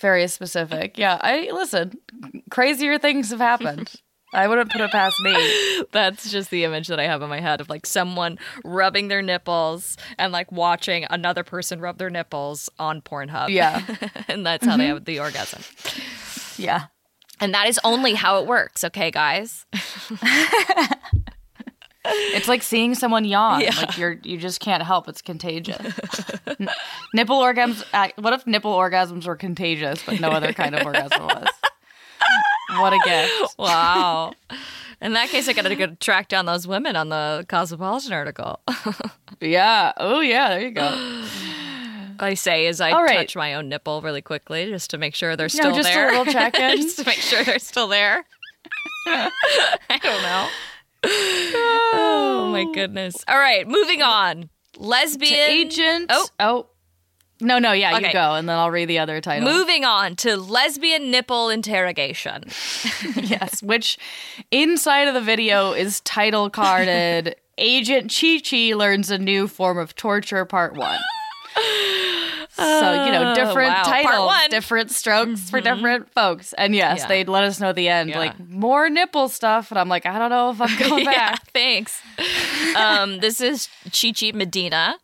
very 0.00 0.26
specific. 0.28 0.98
Yeah, 0.98 1.18
I 1.20 1.50
listen. 1.52 1.98
Crazier 2.50 2.98
things 2.98 3.30
have 3.30 3.40
happened. 3.40 3.92
I 4.34 4.48
wouldn't 4.48 4.70
put 4.70 4.80
it 4.80 4.90
past 4.90 5.18
me. 5.20 5.84
That's 5.92 6.30
just 6.30 6.50
the 6.50 6.64
image 6.64 6.88
that 6.88 7.00
I 7.00 7.04
have 7.04 7.22
in 7.22 7.28
my 7.28 7.40
head 7.40 7.60
of 7.60 7.70
like 7.70 7.86
someone 7.86 8.38
rubbing 8.64 9.08
their 9.08 9.22
nipples 9.22 9.96
and 10.18 10.32
like 10.32 10.50
watching 10.52 11.06
another 11.08 11.44
person 11.44 11.80
rub 11.80 11.98
their 11.98 12.10
nipples 12.10 12.68
on 12.78 13.00
Pornhub. 13.00 13.48
Yeah, 13.48 13.82
and 14.28 14.44
that's 14.44 14.66
how 14.66 14.76
they 14.76 14.84
mm-hmm. 14.84 14.94
have 14.94 15.04
the 15.04 15.20
orgasm. 15.20 15.62
yeah. 16.56 16.86
And 17.38 17.52
that 17.52 17.68
is 17.68 17.78
only 17.84 18.14
how 18.14 18.40
it 18.40 18.46
works, 18.46 18.82
okay, 18.82 19.10
guys? 19.10 19.66
It's 22.08 22.48
like 22.48 22.62
seeing 22.62 22.94
someone 22.94 23.24
yawn. 23.24 23.62
Like 23.64 23.96
you're, 23.98 24.18
you 24.22 24.36
just 24.38 24.60
can't 24.60 24.82
help. 24.82 25.08
It's 25.08 25.22
contagious. 25.22 25.78
N- 26.46 26.68
nipple 27.14 27.38
orgasms. 27.40 27.84
uh, 27.92 28.08
What 28.16 28.32
if 28.32 28.46
nipple 28.46 28.72
orgasms 28.74 29.26
were 29.26 29.36
contagious, 29.36 30.02
but 30.04 30.20
no 30.20 30.30
other 30.30 30.52
kind 30.52 30.74
of 30.74 30.84
orgasm 30.86 31.22
was? 31.24 31.48
What 32.70 32.92
a 32.92 32.98
gift. 33.04 33.58
Wow. 33.58 34.32
In 35.00 35.12
that 35.12 35.28
case, 35.28 35.48
I 35.48 35.52
got 35.52 35.62
to 35.62 35.76
go 35.76 35.94
track 36.00 36.28
down 36.28 36.46
those 36.46 36.66
women 36.66 36.96
on 36.96 37.08
the 37.10 37.44
Cosmopolitan 37.48 38.12
article. 38.12 38.60
Yeah. 39.38 39.92
Oh 39.98 40.20
yeah. 40.20 40.48
There 40.48 40.60
you 40.62 40.70
go. 40.70 41.24
I 42.18 42.32
say 42.32 42.66
as 42.68 42.80
I 42.80 42.90
right. 42.92 43.16
touch 43.18 43.36
my 43.36 43.52
own 43.52 43.68
nipple 43.68 44.00
really 44.00 44.22
quickly 44.22 44.64
just 44.70 44.88
to 44.92 44.98
make 44.98 45.14
sure 45.14 45.36
they're 45.36 45.44
No, 45.44 45.48
still 45.48 45.74
just 45.74 45.82
there. 45.92 46.08
a 46.08 46.18
little 46.18 46.32
check-in. 46.32 46.76
just 46.80 46.98
to 47.00 47.04
make 47.04 47.18
sure 47.18 47.44
they're 47.44 47.58
still 47.58 47.86
there. 47.86 48.24
I 49.06 49.30
don't 50.02 50.22
know. 50.22 50.48
Oh 51.06 52.48
my 52.52 52.66
goodness. 52.74 53.16
All 53.28 53.38
right, 53.38 53.66
moving 53.66 54.02
on. 54.02 54.50
Lesbian 54.76 55.34
Agent. 55.34 56.06
Oh. 56.10 56.28
Oh. 56.38 56.66
No, 57.40 57.58
no. 57.58 57.72
Yeah, 57.72 57.96
Okay. 57.96 58.06
you 58.08 58.12
go, 58.14 58.34
and 58.34 58.48
then 58.48 58.56
I'll 58.56 58.70
read 58.70 58.88
the 58.88 58.98
other 58.98 59.20
title. 59.20 59.50
Moving 59.50 59.84
on 59.84 60.16
to 60.16 60.36
lesbian 60.36 61.10
nipple 61.10 61.50
interrogation. 61.50 62.44
yes, 63.16 63.62
which 63.62 63.98
inside 64.50 65.06
of 65.08 65.14
the 65.14 65.20
video 65.20 65.72
is 65.72 66.00
title 66.00 66.48
carded 66.48 67.36
Agent 67.58 68.14
Chi 68.18 68.40
Chi 68.40 68.74
learns 68.74 69.10
a 69.10 69.18
new 69.18 69.48
form 69.48 69.76
of 69.78 69.94
torture, 69.94 70.44
part 70.46 70.74
one. 70.76 70.98
So, 72.56 73.04
you 73.04 73.12
know, 73.12 73.34
different 73.34 73.68
wow. 73.70 73.82
Titles, 73.82 74.32
different 74.50 74.90
strokes 74.90 75.50
for 75.50 75.60
different 75.60 76.10
folks. 76.12 76.52
And 76.54 76.74
yes, 76.74 77.00
Yeah. 77.00 77.06
they'd 77.08 77.28
let 77.28 77.44
us 77.44 77.60
know 77.60 77.72
the 77.72 77.88
end, 77.88 78.10
Yeah. 78.10 78.18
like, 78.18 78.38
more 78.48 78.88
nipple 78.88 79.28
stuff. 79.28 79.70
And 79.70 79.78
I'm 79.78 79.88
like, 79.88 80.06
I 80.06 80.18
don't 80.18 80.30
know 80.30 80.50
if 80.50 80.60
I'm 80.60 80.78
going 80.88 81.04
yeah, 81.04 81.12
back. 81.32 81.50
thanks. 81.52 82.00
um, 82.76 83.18
this 83.20 83.40
is 83.40 83.68
Chi 83.92 84.12
Chi 84.12 84.32
Medina, 84.32 84.96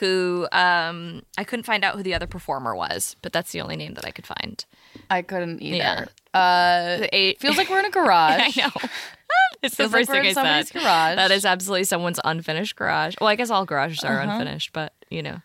who 0.00 0.46
um, 0.52 1.22
I 1.36 1.44
couldn't 1.44 1.64
find 1.64 1.84
out 1.84 1.96
who 1.96 2.02
the 2.02 2.14
other 2.14 2.26
performer 2.26 2.74
was, 2.74 3.16
but 3.22 3.32
that's 3.32 3.52
the 3.52 3.60
only 3.60 3.76
name 3.76 3.94
that 3.94 4.04
I 4.04 4.10
could 4.10 4.26
find. 4.26 4.64
I 5.10 5.22
couldn't 5.22 5.60
either. 5.62 6.08
Uh, 6.34 7.06
eight, 7.12 7.40
feels 7.40 7.56
like 7.56 7.68
we're 7.68 7.80
in 7.80 7.84
a 7.86 7.90
garage. 8.00 8.40
I 8.40 8.52
know. 8.56 8.88
It's 9.62 9.76
the 9.76 9.84
like 9.84 9.92
first 9.92 10.08
we're 10.08 10.22
thing 10.22 10.32
in 10.32 10.38
I 10.38 10.62
said. 10.62 10.72
garage. 10.82 11.16
That 11.16 11.30
is 11.30 11.44
absolutely 11.44 11.84
someone's 11.84 12.18
unfinished 12.24 12.74
garage. 12.74 13.14
Well, 13.20 13.28
I 13.28 13.36
guess 13.36 13.48
all 13.48 13.64
garages 13.64 14.02
are 14.02 14.18
unfinished, 14.18 14.72
but 14.72 14.92
you 15.08 15.22
know, 15.22 15.40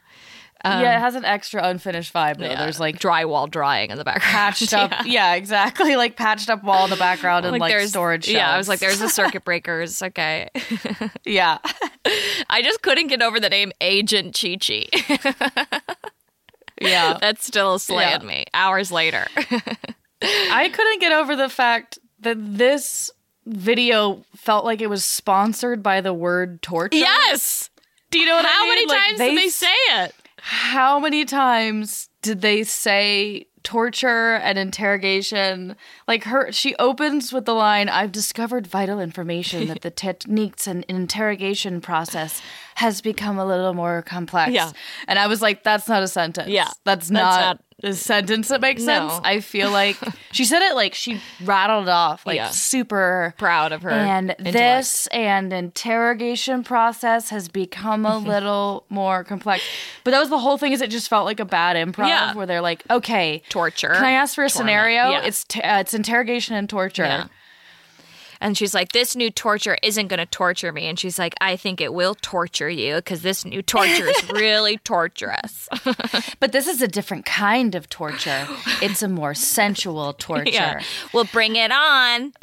yeah, 0.66 0.98
it 0.98 1.00
has 1.00 1.16
an 1.16 1.24
extra 1.26 1.64
unfinished 1.64 2.14
vibe, 2.14 2.38
though. 2.38 2.46
Um, 2.46 2.52
yeah, 2.52 2.64
There's 2.64 2.80
like 2.80 3.00
drywall 3.00 3.50
drying 3.50 3.90
in 3.92 3.98
the 3.98 4.04
background. 4.04 4.32
patched 4.32 4.74
up. 4.76 4.92
Yeah. 5.06 5.36
exactly. 5.36 5.96
Like 5.96 6.16
patched 6.16 6.50
up 6.50 6.64
wall 6.64 6.86
in 6.86 6.90
the 6.90 6.96
background 6.96 7.46
and 7.46 7.58
like, 7.60 7.72
there's 7.72 7.90
storage 7.90 8.26
shelves. 8.26 8.34
Yeah, 8.36 8.52
I 8.52 8.58
was 8.58 8.68
like, 8.68 8.80
there's 8.80 9.00
the 9.00 9.10
circuit 9.10 9.44
breakers. 9.46 10.02
Okay. 10.02 10.50
yeah. 11.26 11.58
I 12.50 12.62
just 12.62 12.82
couldn't 12.82 13.08
get 13.08 13.22
over 13.22 13.40
the 13.40 13.50
name 13.50 13.72
Agent 13.82 14.38
Chi 14.40 14.58
Chi. 14.58 14.88
Yeah. 16.80 17.18
that 17.22 17.42
still 17.42 17.80
slayed 17.80 18.22
Yeah. 18.22 18.28
me 18.28 18.46
hours 18.54 18.92
later. 18.92 19.26
I 20.22 20.70
couldn't 20.74 21.00
get 21.00 21.12
over 21.12 21.36
the 21.36 21.50
fact 21.50 21.98
that 22.20 22.38
this 22.40 23.10
video 23.46 24.24
felt 24.36 24.66
like 24.66 24.82
it 24.82 24.88
was 24.90 25.04
sponsored 25.04 25.82
by 25.82 26.02
the 26.02 26.14
word 26.14 26.62
torture. 26.62 26.98
yes. 26.98 27.70
Do 28.12 28.20
you 28.20 28.26
know 28.26 28.36
what 28.36 28.46
I 28.46 28.50
How 28.50 28.62
mean? 28.64 28.70
many 28.70 28.86
Like, 28.88 29.00
times 29.02 29.18
did 29.20 29.38
they 29.38 29.50
say 29.50 29.74
it? 29.90 30.16
How 30.50 30.98
many 30.98 31.26
times 31.26 32.08
did 32.22 32.40
they 32.40 32.64
say 32.64 33.48
torture 33.64 34.36
and 34.36 34.58
interrogation? 34.58 35.76
Like 36.08 36.24
her, 36.24 36.54
she 36.54 36.74
opens 36.78 37.34
with 37.34 37.44
the 37.44 37.54
line, 37.54 37.90
I've 37.90 38.14
discovered 38.14 38.66
vital 38.66 39.02
information 39.02 39.68
that 39.68 39.82
the 39.82 39.92
techniques 40.08 40.66
and 40.66 40.86
interrogation 40.88 41.82
process 41.82 42.42
has 42.76 43.02
become 43.02 43.38
a 43.38 43.46
little 43.46 43.74
more 43.74 44.04
complex. 44.04 44.54
Yeah. 44.54 44.72
And 45.10 45.20
I 45.20 45.28
was 45.28 45.42
like, 45.42 45.64
that's 45.64 45.90
not 45.90 46.02
a 46.02 46.08
sentence. 46.08 46.48
Yeah, 46.48 46.70
That's, 46.86 47.10
that's 47.10 47.12
not, 47.12 47.42
not- 47.42 47.62
a 47.84 47.94
sentence 47.94 48.48
that 48.48 48.60
makes 48.60 48.82
No. 48.84 49.08
sense. 49.10 49.22
I 49.24 49.40
feel 49.40 49.70
like 49.70 49.98
she 50.32 50.46
said 50.46 50.62
it 50.64 50.74
like 50.76 50.94
she 50.96 51.22
rattled 51.44 51.88
off, 51.88 52.26
like 52.26 52.38
Yeah. 52.38 52.50
super 52.50 53.36
Proud 53.38 53.72
of 53.72 53.84
her. 53.84 53.92
and 53.92 54.32
intellect. 54.32 54.54
this 54.54 55.08
and 55.08 55.54
interrogation 55.54 56.64
process 56.64 57.30
has 57.30 57.50
become 57.50 58.06
a 58.06 58.18
little 58.18 58.84
more 58.90 59.24
complex. 59.24 59.64
But 60.04 60.12
that 60.12 60.20
was 60.20 60.30
the 60.30 60.40
whole 60.40 60.58
thing. 60.58 60.72
Is 60.72 60.82
it 60.82 60.90
just 60.90 61.08
felt 61.08 61.26
like 61.26 61.40
a 61.40 61.46
bad 61.46 61.76
improv 61.76 62.08
Yeah. 62.08 62.34
where 62.34 62.46
they're 62.46 62.62
like, 62.62 62.84
okay, 62.90 63.44
torture. 63.50 63.90
can 63.94 64.04
I 64.06 64.12
ask 64.14 64.34
for 64.36 64.44
a 64.44 64.50
torment. 64.50 64.70
scenario? 64.70 65.10
Yeah. 65.12 65.22
It's 65.22 65.44
t- 65.44 65.62
uh, 65.62 65.80
it's 65.80 65.94
interrogation 65.94 66.56
and 66.56 66.68
torture. 66.70 67.30
And 68.42 68.58
she's 68.58 68.74
like, 68.74 68.92
this 68.92 69.16
new 69.16 69.30
torture 69.32 69.78
isn't 69.84 70.08
going 70.08 70.20
to 70.20 70.26
torture 70.26 70.72
me. 70.72 70.86
And 70.88 71.00
she's 71.00 71.18
like, 71.18 71.34
I 71.42 71.56
think 71.56 71.82
it 71.82 71.94
will 71.94 72.16
torture 72.16 72.70
you 72.70 72.96
because 72.96 73.22
this 73.22 73.46
new 73.46 73.62
torture 73.62 74.08
is 74.08 74.30
really 74.30 74.78
torturous. 74.84 75.68
But 76.40 76.52
this 76.52 76.68
is 76.68 76.82
a 76.82 76.88
different 76.88 77.26
kind 77.26 77.74
of 77.76 77.90
torture. 77.90 78.48
it's 78.82 79.02
a 79.02 79.08
more 79.08 79.34
sensual 79.34 80.14
torture. 80.18 80.52
yeah. 80.52 80.84
Well, 81.14 81.26
bring 81.32 81.56
it 81.56 81.72
on. 81.72 82.34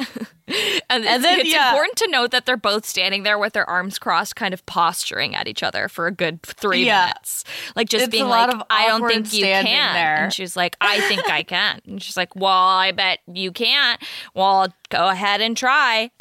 and, 0.91 1.05
it's, 1.05 1.23
then, 1.23 1.41
it's 1.41 1.53
yeah. 1.53 1.71
important 1.71 1.97
to 1.99 2.09
note 2.09 2.31
that 2.33 2.45
they're 2.47 2.57
both 2.57 2.85
standing 2.85 3.23
there 3.23 3.39
with 3.39 3.55
their 3.55 3.69
arms 3.69 3.99
crossed, 3.99 4.37
kind 4.37 4.53
of 4.53 4.65
posturing 4.67 5.35
at 5.35 5.49
each 5.49 5.63
other 5.63 5.89
for 5.89 6.07
a 6.07 6.13
good 6.13 6.43
three 6.43 6.85
Yeah. 6.85 7.07
minutes. 7.07 7.45
Like 7.75 7.89
just 7.89 8.05
It's 8.05 8.11
being 8.13 8.25
a 8.25 8.29
lot 8.29 8.49
like, 8.49 8.57
of 8.57 8.63
I 8.71 8.87
don't 8.89 9.07
think 9.09 9.33
you 9.33 9.45
can. 9.45 9.65
there. 9.95 10.25
And 10.25 10.33
she's 10.33 10.57
like, 10.57 10.77
I 10.81 11.01
think 11.09 11.29
I 11.31 11.43
can. 11.55 11.81
And 11.87 12.03
she's 12.03 12.17
like, 12.17 12.35
Well, 12.37 12.53
I 12.53 12.93
bet 12.93 13.21
you 13.33 13.53
can't. 13.53 14.01
Well, 14.35 14.69
go 14.91 15.09
ahead 15.09 15.41
and 15.41 15.57
try. 15.57 16.11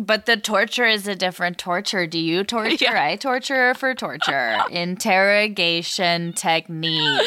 But 0.00 0.26
the 0.26 0.36
torture 0.36 0.86
is 0.86 1.06
a 1.08 1.14
different 1.14 1.58
torture. 1.58 2.06
Do 2.06 2.18
you 2.18 2.44
torture? 2.44 2.76
Yeah. 2.80 3.04
I 3.04 3.16
torture 3.16 3.74
for 3.74 3.94
torture. 3.94 4.58
Interrogation 4.70 6.32
technique. 6.34 7.20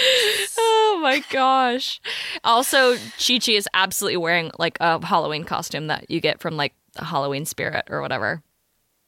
Oh 0.94 1.00
my 1.02 1.20
gosh. 1.32 2.02
Also, 2.44 2.96
Chi 3.18 3.40
Chi 3.40 3.54
is 3.54 3.68
absolutely 3.74 4.18
wearing 4.18 4.52
like 4.60 4.78
a 4.82 5.04
Halloween 5.06 5.44
costume 5.46 5.88
that 5.88 6.10
you 6.10 6.20
get 6.20 6.40
from 6.42 6.58
like 6.58 6.74
the 6.94 7.06
Halloween 7.06 7.46
spirit 7.46 7.86
or 7.90 8.02
whatever. 8.02 8.42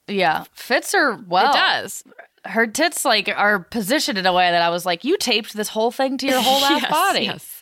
Yeah, 0.08 0.46
fits 0.54 0.94
her 0.94 1.16
well. 1.28 1.52
It 1.52 1.56
does. 1.58 2.04
Her 2.46 2.68
tits 2.68 3.06
like 3.06 3.30
are 3.36 3.60
positioned 3.60 4.18
in 4.18 4.26
a 4.26 4.34
way 4.34 4.50
that 4.52 4.62
I 4.62 4.70
was 4.70 4.86
like, 4.86 5.04
you 5.04 5.18
taped 5.18 5.54
this 5.54 5.70
whole 5.70 5.92
thing 5.92 6.18
to 6.18 6.26
your 6.28 6.42
whole 6.42 6.64
ass 6.66 6.82
Yes, 6.82 6.92
body. 6.92 7.26
yes. 7.26 7.60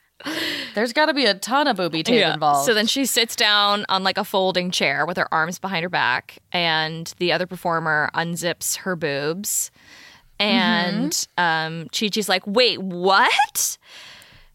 There's 0.76 0.93
got 0.93 1.07
to 1.07 1.13
be 1.15 1.26
a 1.26 1.34
ton 1.34 1.67
of 1.67 1.78
booby 1.78 2.03
tape 2.03 2.24
involved. 2.26 2.65
So 2.67 2.76
then 2.76 2.86
she 2.86 3.05
sits 3.05 3.36
down 3.36 3.86
on 3.89 4.03
like 4.03 4.19
a 4.19 4.24
folding 4.24 4.69
chair 4.69 5.05
with 5.07 5.17
her 5.17 5.32
arms 5.34 5.57
behind 5.57 5.82
her 5.84 5.89
back, 5.89 6.38
and 6.51 7.11
the 7.17 7.32
other 7.32 7.47
performer 7.47 8.09
unzips 8.13 8.78
her 8.78 8.95
boobs. 8.95 9.72
And 10.39 11.11
Mm-hmm. 11.11 11.43
um, 11.84 11.88
Chi 11.89 12.07
Chi's 12.07 12.28
like, 12.30 12.45
wait, 12.47 12.82
what? 12.82 13.78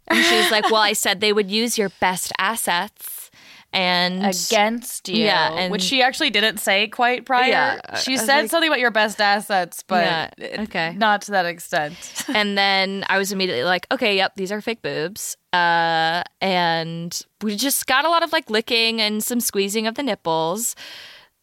And 0.08 0.24
she's 0.24 0.50
like, 0.50 0.64
well, 0.70 0.82
I 0.82 0.92
said 0.92 1.20
they 1.20 1.32
would 1.32 1.50
use 1.50 1.76
your 1.78 1.90
best 2.00 2.32
assets. 2.38 3.30
And 3.72 4.24
against 4.24 5.08
you. 5.08 5.24
Yeah, 5.24 5.52
and- 5.52 5.70
which 5.72 5.82
she 5.82 6.00
actually 6.00 6.30
didn't 6.30 6.58
say 6.58 6.86
quite 6.88 7.26
prior. 7.26 7.48
Yeah, 7.48 7.96
she 7.96 8.16
said 8.16 8.42
like- 8.42 8.50
something 8.50 8.68
about 8.70 8.78
your 8.78 8.92
best 8.92 9.20
assets, 9.20 9.82
but 9.86 10.30
Yeah, 10.38 10.60
okay. 10.60 10.94
not 10.96 11.22
to 11.22 11.32
that 11.32 11.44
extent. 11.44 11.94
and 12.34 12.56
then 12.56 13.04
I 13.08 13.18
was 13.18 13.32
immediately 13.32 13.64
like, 13.64 13.86
okay, 13.92 14.16
yep, 14.16 14.32
these 14.36 14.50
are 14.50 14.62
fake 14.62 14.80
boobs. 14.80 15.36
Uh, 15.52 16.22
and 16.40 17.20
we 17.42 17.56
just 17.56 17.86
got 17.86 18.04
a 18.06 18.08
lot 18.08 18.22
of 18.22 18.32
like 18.32 18.48
licking 18.48 19.00
and 19.02 19.22
some 19.22 19.40
squeezing 19.40 19.86
of 19.86 19.96
the 19.96 20.02
nipples. 20.02 20.74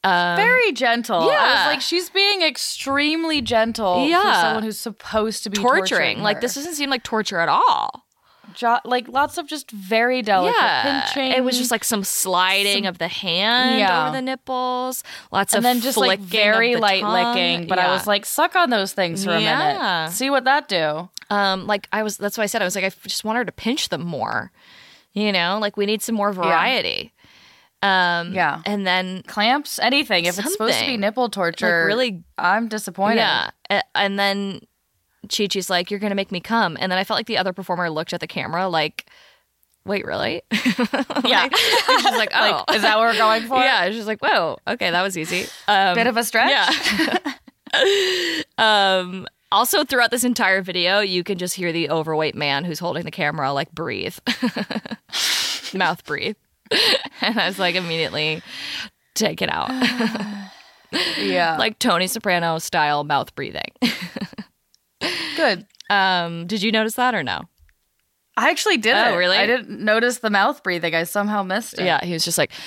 Um, 0.05 0.36
Very 0.36 0.72
gentle. 0.72 1.30
I 1.30 1.34
yeah. 1.34 1.68
was 1.68 1.74
like, 1.76 1.82
she's 1.82 2.09
being 2.09 2.41
extremely 2.41 3.41
gentle 3.41 4.07
Yeah. 4.07 4.22
for 4.24 4.41
someone 4.41 4.64
who's 4.64 4.80
supposed 4.80 5.43
to 5.43 5.49
be 5.51 5.57
torturing. 5.57 5.86
torturing. 5.86 6.22
Like 6.24 6.41
this 6.41 6.55
doesn't 6.55 6.74
seem 6.74 6.89
like 6.89 7.03
torture 7.03 7.39
at 7.39 7.49
all. 7.49 8.03
Jo- 8.54 8.80
like 8.86 9.08
lots 9.08 9.38
of 9.38 9.47
just 9.47 9.70
very 9.72 10.22
delicate 10.22 10.56
yeah, 10.60 11.01
pinching. 11.06 11.32
it 11.32 11.43
was 11.43 11.58
just 11.58 11.72
like 11.72 11.84
some 11.84 12.04
sliding 12.04 12.86
of 12.86 12.97
the 12.97 13.08
hand 13.08 13.80
Yeah. 13.80 14.08
over 14.08 14.16
the 14.16 14.22
nipples. 14.22 15.04
Lots 15.32 15.54
and 15.54 15.60
of 15.60 15.64
then 15.64 15.82
just 15.82 15.97
like 15.97 16.20
very 16.20 16.76
light 16.76 17.01
tongue. 17.01 17.36
licking. 17.36 17.68
But 17.68 17.80
I 17.80 17.91
was 17.91 18.06
like, 18.08 18.26
suck 18.26 18.56
on 18.56 18.70
those 18.70 18.93
things 18.93 19.24
for 19.26 19.32
a 19.32 19.39
minute. 19.39 20.12
See 20.12 20.30
what 20.30 20.43
that 20.45 20.68
do. 20.68 21.10
um, 21.30 21.68
like 21.68 21.88
I 21.91 22.04
was. 22.04 22.18
That's 22.18 22.38
why 22.38 22.43
I 22.43 22.47
said 22.47 22.62
I 22.62 22.66
was 22.66 22.76
like, 22.76 22.86
I 22.86 22.89
just 23.08 23.24
want 23.24 23.38
her 23.38 23.45
to 23.45 23.51
pinch 23.51 23.89
them 23.89 24.04
more. 24.06 24.51
You 25.14 25.32
know, 25.32 25.58
like 25.62 25.78
we 25.78 25.86
need 25.86 26.01
some 26.01 26.16
more 26.16 26.34
variety. 26.34 27.14
Um, 27.82 28.34
Yeah. 28.34 28.62
and 28.66 28.88
then 28.88 29.24
Clamps, 29.28 29.78
anything. 29.78 30.24
If 30.26 30.39
it's 30.39 30.54
supposed 30.54 30.80
to 30.80 30.86
be 30.86 30.95
nipple 30.97 31.28
torture, 31.30 31.86
really- 31.86 32.24
I'm 32.38 32.68
disappointed. 32.70 33.18
Yeah. 33.18 33.49
And 33.93 34.18
then 34.18 34.62
Chi 35.30 35.47
Chi's 35.47 35.69
like, 35.69 35.89
You're 35.91 35.99
going 35.99 36.11
to 36.11 36.15
make 36.15 36.32
me 36.32 36.39
come. 36.39 36.78
And 36.80 36.91
then 36.91 36.99
I 36.99 37.03
felt 37.03 37.17
like 37.17 37.28
the 37.28 37.38
other 37.38 37.53
performer 37.53 37.89
looked 37.89 38.13
at 38.13 38.19
the 38.19 38.28
camera 38.28 38.67
like, 38.67 39.05
Wait, 39.86 40.05
really? 40.05 40.41
Yeah. 41.26 41.43
Like, 41.43 41.55
she's 41.55 42.05
like, 42.05 42.30
Oh. 42.34 42.63
Like, 42.67 42.76
is 42.76 42.82
that 42.84 42.97
what 42.97 43.07
we're 43.13 43.17
going 43.17 43.43
for? 43.43 43.57
yeah. 43.57 43.89
She's 43.91 44.07
like, 44.07 44.19
Whoa, 44.21 44.57
okay, 44.67 44.91
that 44.91 45.01
was 45.01 45.17
easy. 45.17 45.45
Um, 45.67 45.95
Bit 45.95 46.07
of 46.07 46.17
a 46.17 46.24
stretch. 46.24 46.49
yeah. 46.49 47.17
um, 48.57 49.28
also, 49.51 49.84
throughout 49.84 50.09
this 50.11 50.24
entire 50.24 50.61
video, 50.61 50.99
you 50.99 51.24
can 51.24 51.38
just 51.38 51.55
hear 51.55 51.71
the 51.71 51.89
overweight 51.89 52.34
man 52.36 52.63
who's 52.65 52.80
holding 52.80 53.03
the 53.03 53.11
camera 53.11 53.53
like 53.53 53.71
breathe, 53.71 54.17
mouth 55.76 56.03
breathe. 56.05 56.36
and 57.21 57.39
I 57.39 57.47
was 57.47 57.59
like, 57.59 57.76
immediately 57.76 58.41
take 59.15 59.41
it 59.41 59.49
out. 59.51 59.69
Yeah. 61.17 61.57
like 61.57 61.80
Tony 61.80 62.05
Soprano 62.05 62.59
style 62.59 63.03
mouth 63.03 63.34
breathing. 63.34 63.71
Good. 65.36 65.66
Um, 65.89 66.47
did 66.47 66.62
you 66.64 66.72
notice 66.72 66.95
that 66.95 67.14
or 67.16 67.24
no? 67.24 67.41
I 68.36 68.49
actually 68.49 68.78
didn't. 68.78 69.14
Oh, 69.14 69.18
really? 69.18 69.38
I 69.38 69.45
didn't 69.45 69.84
notice 69.84 70.20
the 70.20 70.30
mouth 70.30 70.64
breathing. 70.64 70.95
I 70.95 71.04
somehow 71.04 71.43
missed 71.43 71.80
it. 71.80 71.86
Yeah, 71.86 72.04
he 72.04 72.14
was 72.14 72.26
just 72.26 72.38
like, 72.38 72.51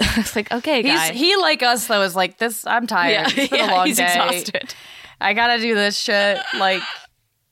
it's 0.00 0.36
like 0.36 0.50
okay, 0.52 0.82
He's 0.82 1.08
he 1.08 1.36
like 1.36 1.62
us 1.62 1.86
though 1.86 2.02
is 2.02 2.14
like 2.14 2.38
this. 2.38 2.66
I'm 2.66 2.86
tired. 2.86 3.12
yeah, 3.12 3.26
It's 3.42 3.50
been 3.50 3.58
yeah, 3.60 3.72
a 3.72 3.76
long 3.76 3.86
he's 3.86 3.96
day. 3.96 4.06
exhausted. 4.06 4.74
I 5.20 5.34
gotta 5.34 5.60
do 5.60 5.74
this 5.74 5.98
shit. 5.98 6.38
Like 6.58 6.82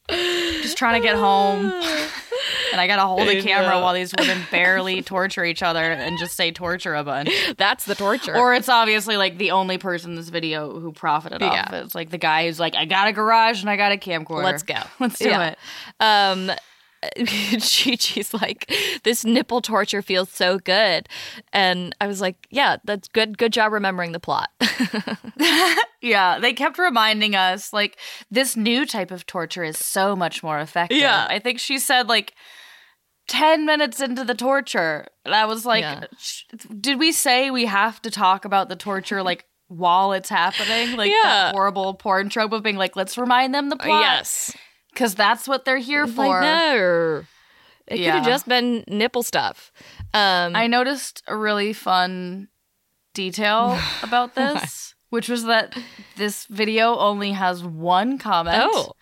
just 0.08 0.76
trying 0.76 1.00
to 1.00 1.06
get 1.06 1.16
home, 1.16 1.66
and 2.72 2.80
I 2.80 2.86
gotta 2.86 3.02
hold 3.02 3.28
a 3.28 3.42
camera 3.42 3.80
while 3.80 3.94
these 3.94 4.14
women 4.16 4.38
barely 4.50 5.02
torture 5.02 5.44
each 5.44 5.62
other 5.62 5.80
and 5.82 6.18
just 6.18 6.36
say 6.36 6.50
torture 6.52 6.94
a 6.94 7.02
bunch. 7.04 7.30
That's 7.56 7.84
the 7.84 7.94
torture. 7.94 8.36
Or 8.36 8.54
it's 8.54 8.68
obviously 8.68 9.16
like 9.16 9.38
the 9.38 9.50
only 9.52 9.78
person 9.78 10.10
in 10.12 10.16
this 10.16 10.28
video 10.28 10.78
who 10.78 10.92
profited 10.92 11.42
off 11.42 11.52
Yeah. 11.52 11.66
of 11.68 11.72
it. 11.74 11.84
It's 11.86 11.94
like 11.94 12.10
the 12.10 12.18
guy 12.18 12.46
who's 12.46 12.60
like, 12.60 12.74
I 12.74 12.84
got 12.84 13.08
a 13.08 13.12
garage 13.12 13.60
and 13.60 13.70
I 13.70 13.76
got 13.76 13.92
a 13.92 13.96
camcorder. 13.96 14.44
Let's 14.44 14.62
go. 14.62 14.80
Let's 15.00 15.18
do 15.18 15.28
Yeah. 15.28 15.48
it. 15.54 15.58
um 16.00 16.50
Chi 17.16 17.94
Chi's 17.96 18.32
like, 18.34 18.72
this 19.04 19.24
nipple 19.24 19.60
torture 19.60 20.02
feels 20.02 20.30
so 20.30 20.58
good. 20.58 21.08
And 21.52 21.94
I 22.00 22.06
was 22.06 22.20
like, 22.20 22.46
yeah, 22.50 22.76
that's 22.84 23.08
good. 23.08 23.38
Good 23.38 23.52
job 23.52 23.72
remembering 23.72 24.12
the 24.12 24.20
plot. 24.20 24.50
Yeah, 26.02 26.38
they 26.38 26.52
kept 26.52 26.78
reminding 26.78 27.34
us 27.34 27.72
like 27.72 27.98
this 28.30 28.56
new 28.56 28.86
type 28.86 29.10
of 29.10 29.26
torture 29.26 29.64
is 29.64 29.76
so 29.76 30.14
much 30.14 30.42
more 30.42 30.60
effective. 30.60 30.98
Yeah. 30.98 31.26
I 31.28 31.40
think 31.40 31.58
she 31.58 31.78
said 31.78 32.06
like 32.08 32.34
10 33.28 33.66
minutes 33.66 34.00
into 34.00 34.22
the 34.22 34.34
torture. 34.34 35.06
And 35.24 35.34
I 35.34 35.46
was 35.46 35.66
like, 35.66 35.82
Yeah. 35.82 36.04
did 36.80 37.00
we 37.00 37.10
say 37.10 37.50
we 37.50 37.64
have 37.66 38.00
to 38.02 38.10
talk 38.10 38.44
about 38.44 38.68
the 38.68 38.76
torture 38.76 39.22
like 39.22 39.46
while 39.68 40.12
it's 40.12 40.28
happening? 40.28 40.96
Like 40.96 41.10
Yeah. 41.10 41.22
that 41.24 41.54
horrible 41.54 41.94
porn 41.94 42.28
trope 42.28 42.52
of 42.52 42.62
being 42.62 42.76
like, 42.76 42.94
let's 42.94 43.18
remind 43.18 43.52
them 43.52 43.68
the 43.68 43.76
plot. 43.76 44.00
yes. 44.00 44.56
Because 44.96 45.14
that's 45.14 45.46
what 45.46 45.66
they're 45.66 45.76
here 45.76 46.06
for. 46.06 46.24
Like, 46.24 46.40
no. 46.40 47.24
It 47.86 47.98
could 47.98 48.06
have 48.14 48.24
just 48.24 48.48
been 48.48 48.82
nipple 48.88 49.22
stuff. 49.22 49.70
Um, 50.14 50.56
I 50.56 50.68
noticed 50.68 51.22
a 51.28 51.36
really 51.36 51.74
fun 51.74 52.48
detail 53.12 53.78
about 54.02 54.34
this, 54.34 54.94
which 55.10 55.28
was 55.28 55.44
that 55.44 55.76
this 56.16 56.46
video 56.46 56.96
only 56.96 57.32
has 57.32 57.62
one 57.62 58.16
comment. 58.16 58.56
oh, 58.58 58.92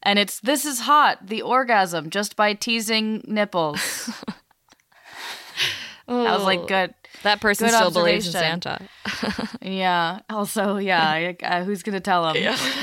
And 0.00 0.20
it's 0.20 0.38
this 0.38 0.64
is 0.64 0.82
hot, 0.82 1.26
the 1.26 1.42
orgasm, 1.42 2.08
just 2.08 2.36
by 2.36 2.54
teasing 2.54 3.24
nipples. 3.26 4.08
I 6.08 6.36
was 6.36 6.44
like, 6.44 6.68
good. 6.68 6.94
That 7.22 7.40
person 7.40 7.68
Good 7.68 7.74
still 7.74 7.90
believes 7.90 8.26
in. 8.26 8.32
Santa. 8.32 8.80
Yeah. 9.62 10.20
Also, 10.30 10.76
yeah, 10.76 11.32
uh, 11.42 11.64
who's 11.64 11.82
going 11.82 11.94
to 11.94 12.00
tell 12.00 12.28
him? 12.30 12.36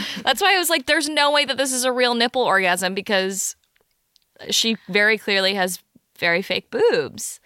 That's 0.23 0.41
why 0.41 0.55
I 0.55 0.59
was 0.59 0.69
like, 0.69 0.85
there's 0.85 1.07
no 1.07 1.31
way 1.31 1.45
that 1.45 1.55
this 1.57 1.71
is 1.71 1.85
a 1.85 1.91
real 1.93 2.13
nipple 2.13 2.41
orgasm 2.41 2.93
because 2.93 3.55
she 4.49 4.75
very 4.89 5.17
clearly 5.17 5.53
has 5.53 5.79
very 6.19 6.41
fake 6.41 6.69
boobs. 6.71 7.39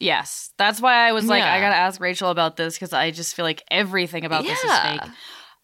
Yes. 0.00 0.50
That's 0.58 0.80
why 0.80 1.08
I 1.08 1.12
was 1.12 1.26
like, 1.26 1.42
Yeah. 1.42 1.52
I 1.54 1.60
got 1.60 1.70
to 1.70 1.76
ask 1.76 2.00
Rachel 2.00 2.30
about 2.30 2.56
this 2.56 2.74
because 2.74 2.92
I 2.92 3.10
just 3.12 3.36
feel 3.36 3.44
like 3.44 3.62
everything 3.70 4.24
about 4.24 4.42
this 4.42 4.58
is 4.62 4.78
fake. 4.80 5.00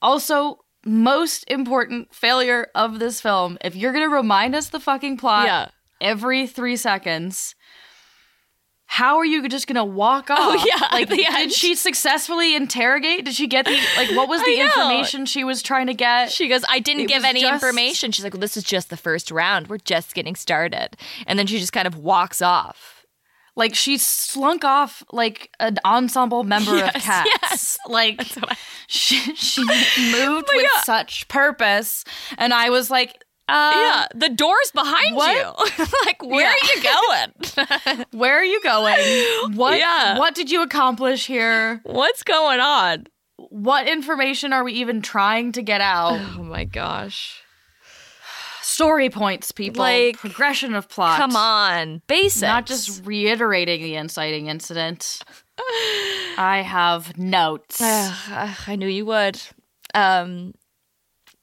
Also, 0.01 0.61
most 0.85 1.45
important 1.49 2.15
failure 2.15 2.69
of 2.75 3.01
this 3.01 3.21
film 3.21 3.59
if 3.63 3.75
you're 3.75 3.93
going 3.93 4.09
to 4.09 4.15
remind 4.15 4.55
us 4.55 4.69
the 4.69 4.81
fucking 4.81 5.17
plot 5.17 5.47
Yeah. 5.47 5.69
every 6.01 6.47
three 6.47 6.77
seconds. 6.77 7.55
How 8.93 9.19
are 9.19 9.25
you 9.25 9.49
just 9.49 9.69
gonna 9.69 9.85
walk 9.85 10.27
oh, 10.31 10.35
off? 10.35 10.61
Oh, 10.61 10.65
yeah, 10.67 10.89
like 10.91 11.09
did 11.09 11.25
end. 11.33 11.53
she 11.53 11.77
successfully 11.77 12.57
interrogate? 12.57 13.25
Did 13.25 13.35
she 13.35 13.47
get 13.47 13.65
the 13.65 13.79
like? 13.97 14.11
What 14.17 14.29
was 14.29 14.43
the 14.45 14.61
information 14.61 15.27
she 15.27 15.45
was 15.45 15.63
trying 15.63 15.87
to 15.87 15.95
get? 15.95 16.33
She 16.33 16.49
goes, 16.49 16.65
I 16.69 16.81
didn't 16.81 17.03
It 17.05 17.09
give 17.09 17.23
any 17.25 17.43
just- 17.43 17.53
information. 17.55 18.11
She's 18.11 18.25
like, 18.25 18.35
well, 18.35 18.41
this 18.41 18.57
is 18.57 18.65
just 18.65 18.91
the 18.91 18.97
first 18.97 19.31
round. 19.31 19.69
We're 19.69 19.79
just 19.79 20.13
getting 20.15 20.35
started. 20.35 20.97
And 21.27 21.39
then 21.39 21.47
she 21.47 21.61
just 21.61 21.73
kind 21.73 21.87
of 21.87 21.97
walks 21.97 22.43
off. 22.43 23.07
like 23.57 23.75
she 23.77 23.97
slunk 23.97 24.65
off 24.65 25.03
like 25.13 25.51
an 25.61 25.77
ensemble 25.85 26.43
member 26.45 26.77
of 26.85 26.93
cats. 26.95 27.31
yes. 27.43 27.79
Like 27.89 28.21
she, 28.89 29.17
she 29.37 29.63
moved 29.65 30.49
Oh 30.53 30.57
with 30.57 30.67
God. 30.75 30.85
such 30.85 31.29
purpose, 31.29 32.05
and 32.39 32.53
I 32.53 32.71
was 32.71 32.91
like, 32.91 33.23
uh, 33.51 33.73
yeah, 33.75 34.07
the 34.15 34.29
door's 34.29 34.71
behind 34.73 35.17
what? 35.17 35.37
you. 35.79 35.85
like, 36.07 36.23
where 36.23 36.47
Yeah. 36.47 36.55
are 36.55 36.75
you 36.75 36.83
going? 36.83 38.07
"Where 38.13 38.39
are 38.39 38.45
you 38.45 38.61
going? 38.63 39.57
What? 39.57 39.79
Yeah. 39.79 40.19
What 40.19 40.35
did 40.35 40.51
you 40.51 40.63
accomplish 40.63 41.27
here? 41.27 41.81
What's 41.85 42.23
going 42.23 42.61
on? 42.61 43.07
What 43.37 43.89
information 43.89 44.53
are 44.53 44.63
we 44.65 44.75
even 44.75 45.03
trying 45.03 45.53
to 45.53 45.63
get 45.63 45.81
out? 45.81 46.21
Oh 46.39 46.43
my 46.43 46.65
gosh. 46.65 47.43
Story 48.63 49.11
points, 49.11 49.53
people. 49.53 49.81
Like, 49.81 50.17
progression 50.19 50.75
of 50.75 50.89
plot. 50.89 51.19
Come 51.19 51.35
on. 51.37 52.03
Basics. 52.07 52.43
Not 52.43 52.67
just 52.67 53.05
reiterating 53.05 53.83
the 53.83 53.97
inciting 53.97 54.47
incident. 54.47 55.23
I 56.39 56.63
have 56.67 57.19
notes. 57.19 57.81
I 57.83 58.77
knew 58.79 58.87
you 58.87 59.07
would. 59.07 59.41
Um, 59.95 60.55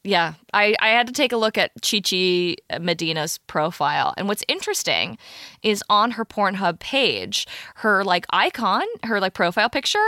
yeah, 0.08 0.36
I, 0.54 0.74
I 0.80 0.90
had 0.90 1.08
to 1.08 1.14
take 1.14 1.34
a 1.34 1.38
look 1.38 1.58
at 1.58 1.72
Chi 1.82 2.00
Chi 2.00 2.56
Medina's 2.80 3.40
profile. 3.40 4.14
And 4.16 4.30
what's 4.30 4.44
interesting 4.48 5.18
is 5.64 5.84
on 5.90 6.12
her 6.12 6.24
Pornhub 6.24 6.80
page, 6.80 7.46
her 7.76 8.06
like 8.06 8.26
icon, 8.30 8.86
her 9.04 9.20
like 9.20 9.34
profile 9.34 9.70
picture 9.70 10.00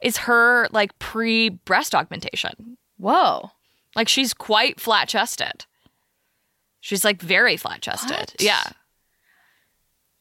is 0.00 0.18
her 0.18 0.68
like 0.70 0.96
pre 1.00 1.48
breast 1.48 1.92
augmentation. 1.92 2.78
Whoa. 2.98 3.50
Like 3.96 4.08
she's 4.08 4.32
quite 4.32 4.80
flat 4.80 5.08
chested. 5.08 5.66
She's 6.78 7.04
like 7.04 7.20
very 7.20 7.56
flat 7.56 7.82
chested. 7.82 8.34
Yeah. 8.38 8.62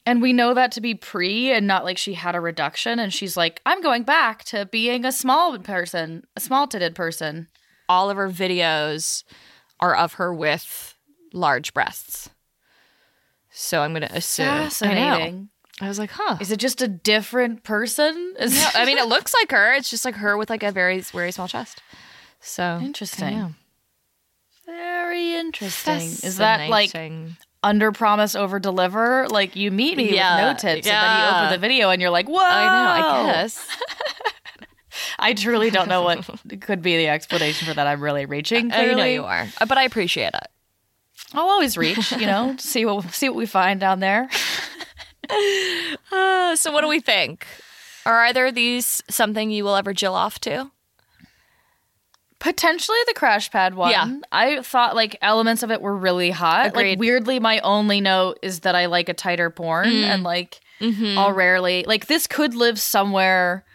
And 0.08 0.20
we 0.20 0.34
know 0.34 0.56
that 0.56 0.72
to 0.72 0.82
be 0.82 0.96
pre 0.96 1.52
and 1.52 1.68
not 1.68 1.84
like 1.84 2.00
she 2.00 2.16
had 2.16 2.34
a 2.34 2.42
reduction. 2.42 2.98
And 2.98 3.14
she's 3.14 3.38
like, 3.38 3.62
I'm 3.68 3.84
going 3.84 4.02
back 4.02 4.46
to 4.46 4.66
being 4.66 5.06
a 5.06 5.12
small 5.12 5.60
person, 5.60 6.24
a 6.36 6.40
small 6.40 6.68
titted 6.68 6.96
person. 6.96 7.50
All 7.90 8.10
of 8.10 8.18
her 8.18 8.30
videos 8.30 9.24
are 9.80 9.96
of 9.96 10.14
her 10.14 10.34
with 10.34 10.96
large 11.34 11.74
breasts. 11.74 12.30
So 13.50 13.82
I'm 13.82 13.92
going 13.92 14.08
to 14.08 14.16
assume. 14.16 14.48
I 14.48 14.56
know. 14.58 14.64
Fascinating. 14.66 15.50
I 15.80 15.88
was 15.88 16.00
like, 16.00 16.12
huh. 16.12 16.38
Is 16.42 16.52
it 16.52 16.58
just 16.58 16.82
a 16.82 16.88
different 16.88 17.64
person? 17.64 18.36
Is 18.40 18.56
No, 18.56 18.68
I 18.74 18.86
mean, 18.86 18.98
it 18.98 19.08
looks 19.08 19.34
like 19.34 19.52
her. 19.52 19.74
It's 19.74 19.90
just 19.90 20.06
like 20.06 20.16
her 20.16 20.38
with 20.38 20.50
like 20.50 20.64
a 20.64 20.72
very, 20.72 21.00
very 21.02 21.32
small 21.32 21.48
chest. 21.48 21.82
So 22.40 22.80
Interesting. 22.82 23.36
I 23.36 23.50
very 24.66 25.36
interesting. 25.36 26.02
Is 26.02 26.38
that 26.38 26.70
like 26.70 26.94
under 27.64 27.92
promise, 27.92 28.36
over 28.36 28.60
deliver? 28.60 29.28
Like 29.30 29.56
you 29.56 29.72
meet 29.72 29.98
me 29.98 30.14
Yeah, 30.14 30.36
with 30.36 30.64
no 30.64 30.70
tits, 30.72 30.88
and 30.88 30.94
then 30.94 31.20
you 31.20 31.36
open 31.38 31.52
the 31.52 31.58
video 31.68 31.90
and 31.90 32.02
you're 32.02 32.12
like, 32.12 32.28
whoa. 32.28 32.40
I 32.44 32.66
know, 33.02 33.08
I 33.08 33.34
guess. 33.34 33.68
I 35.20 35.34
truly 35.34 35.70
don't 35.70 35.88
know 35.90 36.02
what 36.04 36.28
could 36.62 36.82
be 36.82 36.98
the 36.98 37.08
explanation 37.08 37.68
for 37.68 37.74
that. 37.74 37.88
I'm 37.88 38.02
really 38.02 38.26
reaching. 38.26 38.72
I 38.72 38.94
know 38.94 39.04
you 39.06 39.24
are, 39.26 39.48
Uh, 39.60 39.66
but 39.66 39.78
I 39.78 39.84
appreciate 39.84 40.34
it. 40.34 40.48
I'll 41.34 41.50
always 41.50 41.78
reach, 41.78 42.12
you 42.14 42.26
know, 42.26 42.56
see 42.60 42.86
what 42.86 43.12
see 43.12 43.28
what 43.30 43.36
we 43.38 43.46
find 43.46 43.80
down 43.80 44.00
there. 44.00 44.30
Uh, 46.10 46.56
so, 46.56 46.72
what 46.72 46.82
do 46.82 46.88
we 46.88 47.02
think? 47.02 47.46
Are 48.06 48.24
either 48.26 48.46
of 48.46 48.56
these 48.56 49.04
something 49.10 49.52
you 49.52 49.66
will 49.66 49.76
ever 49.76 49.92
Jill 49.94 50.14
off 50.14 50.40
to? 50.42 50.72
Potentially 52.40 52.98
the 53.08 53.14
crash 53.14 53.52
pad 53.52 53.74
one. 53.76 53.92
Yeah. 53.92 54.20
I 54.32 54.62
thought 54.62 54.96
like 54.96 55.18
elements 55.22 55.64
of 55.64 55.72
it 55.72 55.82
were 55.82 55.98
really 55.98 56.30
hot. 56.30 56.68
Agreed. 56.68 56.92
Like 56.92 57.00
weirdly, 57.00 57.40
my 57.40 57.60
only 57.60 58.00
note 58.00 58.40
is 58.42 58.62
that 58.62 58.76
I 58.76 58.86
like 58.86 59.10
a 59.10 59.14
tighter 59.14 59.50
porn 59.50 59.90
Mm. 59.90 60.04
and 60.04 60.24
like 60.24 60.62
Mm-hmm. 60.80 61.18
I'll 61.18 61.34
rarely 61.34 61.84
like 61.88 62.06
this 62.06 62.28
could 62.28 62.54
live 62.54 62.80
somewhere. 62.80 63.66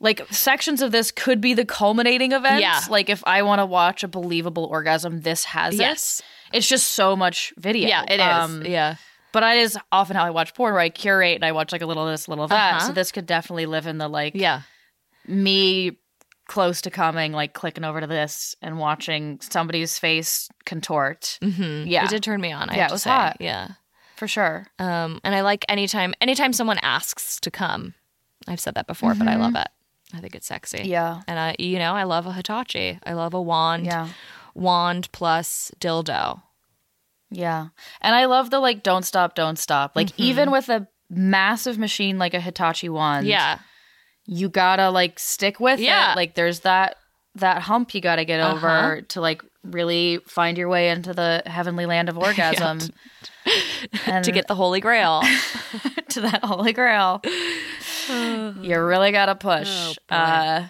Like 0.00 0.26
sections 0.32 0.80
of 0.82 0.92
this 0.92 1.10
could 1.10 1.40
be 1.40 1.52
the 1.54 1.64
culminating 1.66 2.32
event. 2.32 2.60
Yeah. 2.62 2.80
Like 2.88 3.10
if 3.10 3.22
I 3.26 3.42
want 3.42 3.58
to 3.60 3.66
watch 3.66 4.02
a 4.02 4.08
believable 4.08 4.64
orgasm, 4.64 5.20
this 5.20 5.44
has 5.44 5.78
Yes. 5.78 6.20
it. 6.50 6.56
It's 6.56 6.66
just 6.68 6.88
so 6.92 7.14
much 7.14 7.52
video. 7.58 7.86
Yeah, 7.88 8.04
it 8.08 8.14
is. 8.14 8.20
Um, 8.20 8.64
yeah. 8.64 8.96
But 9.32 9.42
it 9.44 9.58
is 9.58 9.78
often 9.92 10.16
how 10.16 10.24
I 10.24 10.30
watch 10.30 10.54
porn, 10.54 10.72
where 10.72 10.80
I 10.80 10.88
curate 10.88 11.36
and 11.36 11.44
I 11.44 11.52
watch 11.52 11.70
like 11.70 11.82
a 11.82 11.86
little 11.86 12.06
of 12.06 12.12
this, 12.12 12.26
little 12.28 12.44
of 12.44 12.50
that. 12.50 12.76
Uh-huh. 12.76 12.86
So 12.88 12.92
this 12.92 13.12
could 13.12 13.26
definitely 13.26 13.66
live 13.66 13.86
in 13.86 13.98
the 13.98 14.08
like 14.08 14.34
Yeah. 14.34 14.62
me 15.28 15.98
close 16.48 16.80
to 16.82 16.90
coming, 16.90 17.32
like 17.32 17.52
clicking 17.52 17.84
over 17.84 18.00
to 18.00 18.06
this 18.08 18.56
and 18.60 18.78
watching 18.78 19.38
somebody's 19.40 19.98
face 19.98 20.48
contort. 20.64 21.38
Mm-hmm. 21.42 21.86
Yeah. 21.88 22.04
It 22.04 22.10
did 22.10 22.22
turn 22.24 22.40
me 22.40 22.50
on. 22.52 22.70
I 22.70 22.74
Yeah, 22.74 22.78
have 22.82 22.86
it 22.86 22.88
to 22.88 22.94
was 22.94 23.02
say. 23.02 23.10
hot. 23.10 23.36
Yeah. 23.38 23.68
For 24.16 24.26
sure. 24.26 24.66
Um, 24.78 25.20
and 25.24 25.34
I 25.34 25.42
like 25.42 25.64
anytime 25.68 26.14
anytime 26.20 26.52
someone 26.52 26.78
asks 26.82 27.38
to 27.40 27.50
come. 27.50 27.94
I've 28.48 28.58
said 28.60 28.74
that 28.74 28.86
before, 28.86 29.14
but 29.14 29.28
I 29.28 29.36
love 29.36 29.54
it. 29.54 29.68
I 30.14 30.20
think 30.20 30.34
it's 30.34 30.46
sexy. 30.46 30.78
Mm-hmm. 30.78 30.88
Yeah. 30.90 31.20
And 31.28 31.38
I, 31.38 31.56
you 31.58 31.78
know, 31.78 31.92
I 31.94 32.02
love 32.04 32.26
a 32.26 32.32
Hitachi. 32.32 32.98
I 33.04 33.12
love 33.12 33.34
a 33.34 33.40
wand. 33.42 33.86
Yeah. 33.86 34.08
Wand 34.54 35.08
plus 35.12 35.70
dildo. 35.80 36.42
Yeah. 37.30 37.68
And 38.00 38.14
I 38.14 38.24
love 38.24 38.50
the 38.50 38.58
like 38.60 38.82
don't 38.82 39.04
stop, 39.04 39.34
don't 39.34 39.58
stop. 39.58 39.92
Like 39.94 40.10
even 40.18 40.50
with 40.50 40.68
a 40.68 40.88
massive 41.08 41.78
machine 41.78 42.18
like 42.18 42.34
a 42.34 42.40
Hitachi 42.40 42.88
wand, 42.88 43.26
Yeah. 43.26 43.58
you 44.26 44.48
gotta 44.48 44.90
like 44.90 45.18
stick 45.18 45.60
with 45.60 45.78
Yeah. 45.80 46.12
it. 46.12 46.16
Like 46.16 46.34
there's 46.34 46.60
that 46.60 46.96
that 47.36 47.62
hump 47.62 47.94
you 47.94 48.00
gotta 48.00 48.24
get 48.24 48.40
over 48.40 48.68
Uh-huh. 48.68 49.00
to 49.10 49.20
like 49.20 49.42
really 49.62 50.18
find 50.26 50.58
your 50.58 50.68
way 50.68 50.90
into 50.90 51.12
the 51.12 51.42
heavenly 51.46 51.86
land 51.86 52.08
of 52.08 52.18
orgasm. 52.26 52.80
and 54.06 54.24
To 54.24 54.32
get 54.32 54.48
the 54.48 54.56
holy 54.56 54.80
grail. 54.80 55.22
to 56.10 56.20
that 56.22 56.44
holy 56.44 56.72
grail. 56.72 57.22
you 58.62 58.80
really 58.80 59.12
gotta 59.12 59.34
push. 59.34 59.96
uh 60.08 60.66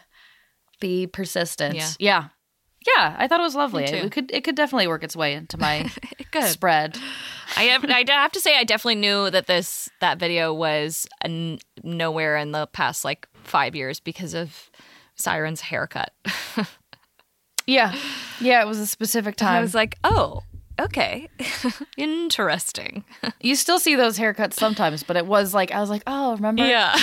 be 0.81 1.07
persistent. 1.07 1.77
Yeah. 1.77 1.89
yeah. 1.99 2.25
Yeah, 2.97 3.15
I 3.19 3.29
thought 3.29 3.41
it 3.41 3.43
was 3.43 3.55
lovely. 3.55 3.87
Too. 3.87 3.97
It 3.97 4.13
could 4.13 4.31
it 4.33 4.43
could 4.43 4.55
definitely 4.55 4.87
work 4.87 5.05
its 5.05 5.15
way 5.15 5.35
into 5.35 5.59
my 5.59 5.91
spread. 6.43 6.97
I 7.57 7.65
have, 7.65 7.85
I 7.85 8.05
have 8.09 8.33
to 8.33 8.41
say, 8.41 8.57
I 8.57 8.65
definitely 8.65 8.95
knew 8.95 9.29
that 9.29 9.47
this 9.47 9.91
that 10.01 10.19
video 10.19 10.55
was 10.55 11.07
n- 11.23 11.59
nowhere 11.83 12.39
in 12.39 12.53
the 12.53 12.67
past 12.69 13.05
like 13.05 13.29
five 13.45 13.75
years 13.75 14.01
because 14.01 14.33
of 14.33 14.71
Siren's 15.15 15.61
haircut. 15.61 16.15
Yeah. 17.67 17.95
Yeah, 18.41 18.63
it 18.63 18.67
was 18.67 18.79
a 18.79 18.87
specific 18.87 19.37
time. 19.37 19.59
I 19.59 19.61
was 19.61 19.75
like, 19.75 19.97
oh, 20.03 20.43
okay, 20.81 21.29
interesting. 21.97 23.05
you 23.41 23.55
still 23.55 23.79
see 23.79 23.95
those 23.97 24.19
haircuts 24.19 24.55
sometimes, 24.55 25.03
but 25.03 25.17
it 25.17 25.27
was 25.27 25.55
like 25.55 25.71
I 25.73 25.81
was 25.81 25.91
like, 25.91 26.03
"Oh, 26.07 26.35
remember 26.37 26.65
Yeah, 26.67 26.97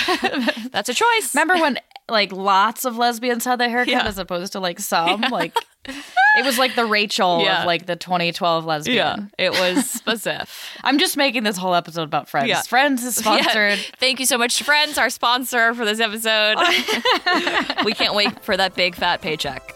that's 0.72 0.88
a 0.88 0.94
choice. 0.94 1.34
Remember 1.34 1.54
when 1.54 1.78
like 2.08 2.32
lots 2.32 2.84
of 2.84 2.96
lesbians 2.96 3.44
had 3.44 3.60
their 3.60 3.68
haircut 3.68 3.88
Yeah. 3.92 4.06
as 4.06 4.18
opposed 4.18 4.52
to 4.52 4.60
like 4.60 4.78
some? 4.80 5.20
Like 5.22 5.54
it 5.88 6.44
was 6.44 6.58
like 6.58 6.74
the 6.74 6.84
Rachel 6.86 7.40
Yeah. 7.42 7.60
of 7.62 7.66
like 7.66 7.86
the 7.86 7.96
2012 7.96 8.64
lesbian. 8.64 8.96
Yeah, 8.96 9.16
it 9.46 9.50
was 9.50 9.88
specific. 9.90 10.48
I'm 10.84 10.98
just 10.98 11.16
making 11.16 11.42
this 11.44 11.56
whole 11.56 11.74
episode 11.74 12.02
about 12.02 12.28
Friends. 12.28 12.48
Yeah. 12.48 12.62
Friends 12.62 13.02
is 13.04 13.16
sponsored. 13.22 13.78
Yeah. 13.78 13.84
Thank 13.98 14.20
you 14.20 14.26
so 14.26 14.38
much 14.38 14.58
to 14.58 14.64
Friends, 14.64 14.98
our 14.98 15.10
sponsor 15.10 15.74
for 15.74 15.84
this 15.84 16.00
episode. 16.00 16.56
we 17.84 17.92
can't 17.92 18.14
wait 18.14 18.44
for 18.44 18.56
that 18.56 18.74
big 18.74 18.94
fat 18.94 19.20
paycheck. 19.20 19.74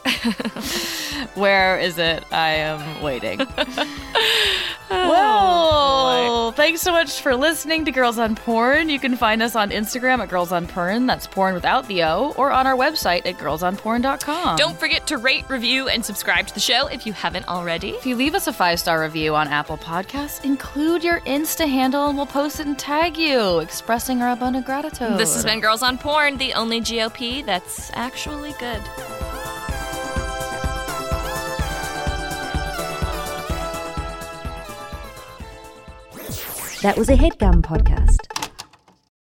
Where 1.34 1.78
is 1.78 1.98
it? 1.98 2.24
I 2.32 2.50
am 2.54 3.02
waiting. 3.02 3.40
well, 4.90 6.52
thanks 6.52 6.80
so 6.82 6.92
much 6.92 7.20
for 7.20 7.34
listening 7.34 7.84
to 7.86 7.92
Girls 7.92 8.18
on 8.18 8.34
Porn. 8.36 8.88
You 8.88 8.98
can 8.98 9.16
find 9.16 9.42
us 9.42 9.56
on 9.56 9.70
Instagram 9.70 10.18
at 10.20 10.28
Girls 10.28 10.52
on 10.52 10.66
Porn. 10.66 11.06
That's 11.06 11.26
porn 11.26 11.54
without 11.54 11.86
the 11.88 12.02
O, 12.04 12.34
or 12.36 12.50
on 12.50 12.66
our 12.66 12.76
website 12.76 13.24
at 13.26 13.36
girlsonporn.com. 13.38 14.56
Don't 14.56 14.78
forget 14.78 15.06
to 15.08 15.16
rate, 15.18 15.48
review, 15.48 15.88
and 16.02 16.06
subscribe 16.06 16.48
to 16.48 16.54
the 16.54 16.58
show 16.58 16.88
if 16.88 17.06
you 17.06 17.12
haven't 17.12 17.46
already. 17.46 17.90
If 17.90 18.06
you 18.06 18.16
leave 18.16 18.34
us 18.34 18.48
a 18.48 18.52
five 18.52 18.80
star 18.80 19.00
review 19.00 19.36
on 19.36 19.46
Apple 19.46 19.78
Podcasts, 19.78 20.44
include 20.44 21.04
your 21.04 21.20
Insta 21.20 21.68
handle 21.68 22.08
and 22.08 22.16
we'll 22.16 22.26
post 22.26 22.58
it 22.58 22.66
and 22.66 22.76
tag 22.76 23.16
you, 23.16 23.60
expressing 23.60 24.20
our 24.20 24.32
abundant 24.32 24.66
gratitude. 24.66 25.16
This 25.16 25.32
has 25.34 25.44
been 25.44 25.60
Girls 25.60 25.80
on 25.80 25.98
Porn, 25.98 26.38
the 26.38 26.54
only 26.54 26.80
GOP 26.80 27.46
that's 27.46 27.92
actually 27.94 28.52
good. 28.58 28.82
That 36.82 36.96
was 36.98 37.08
a 37.10 37.14
headgum 37.14 37.62
podcast. 37.62 38.41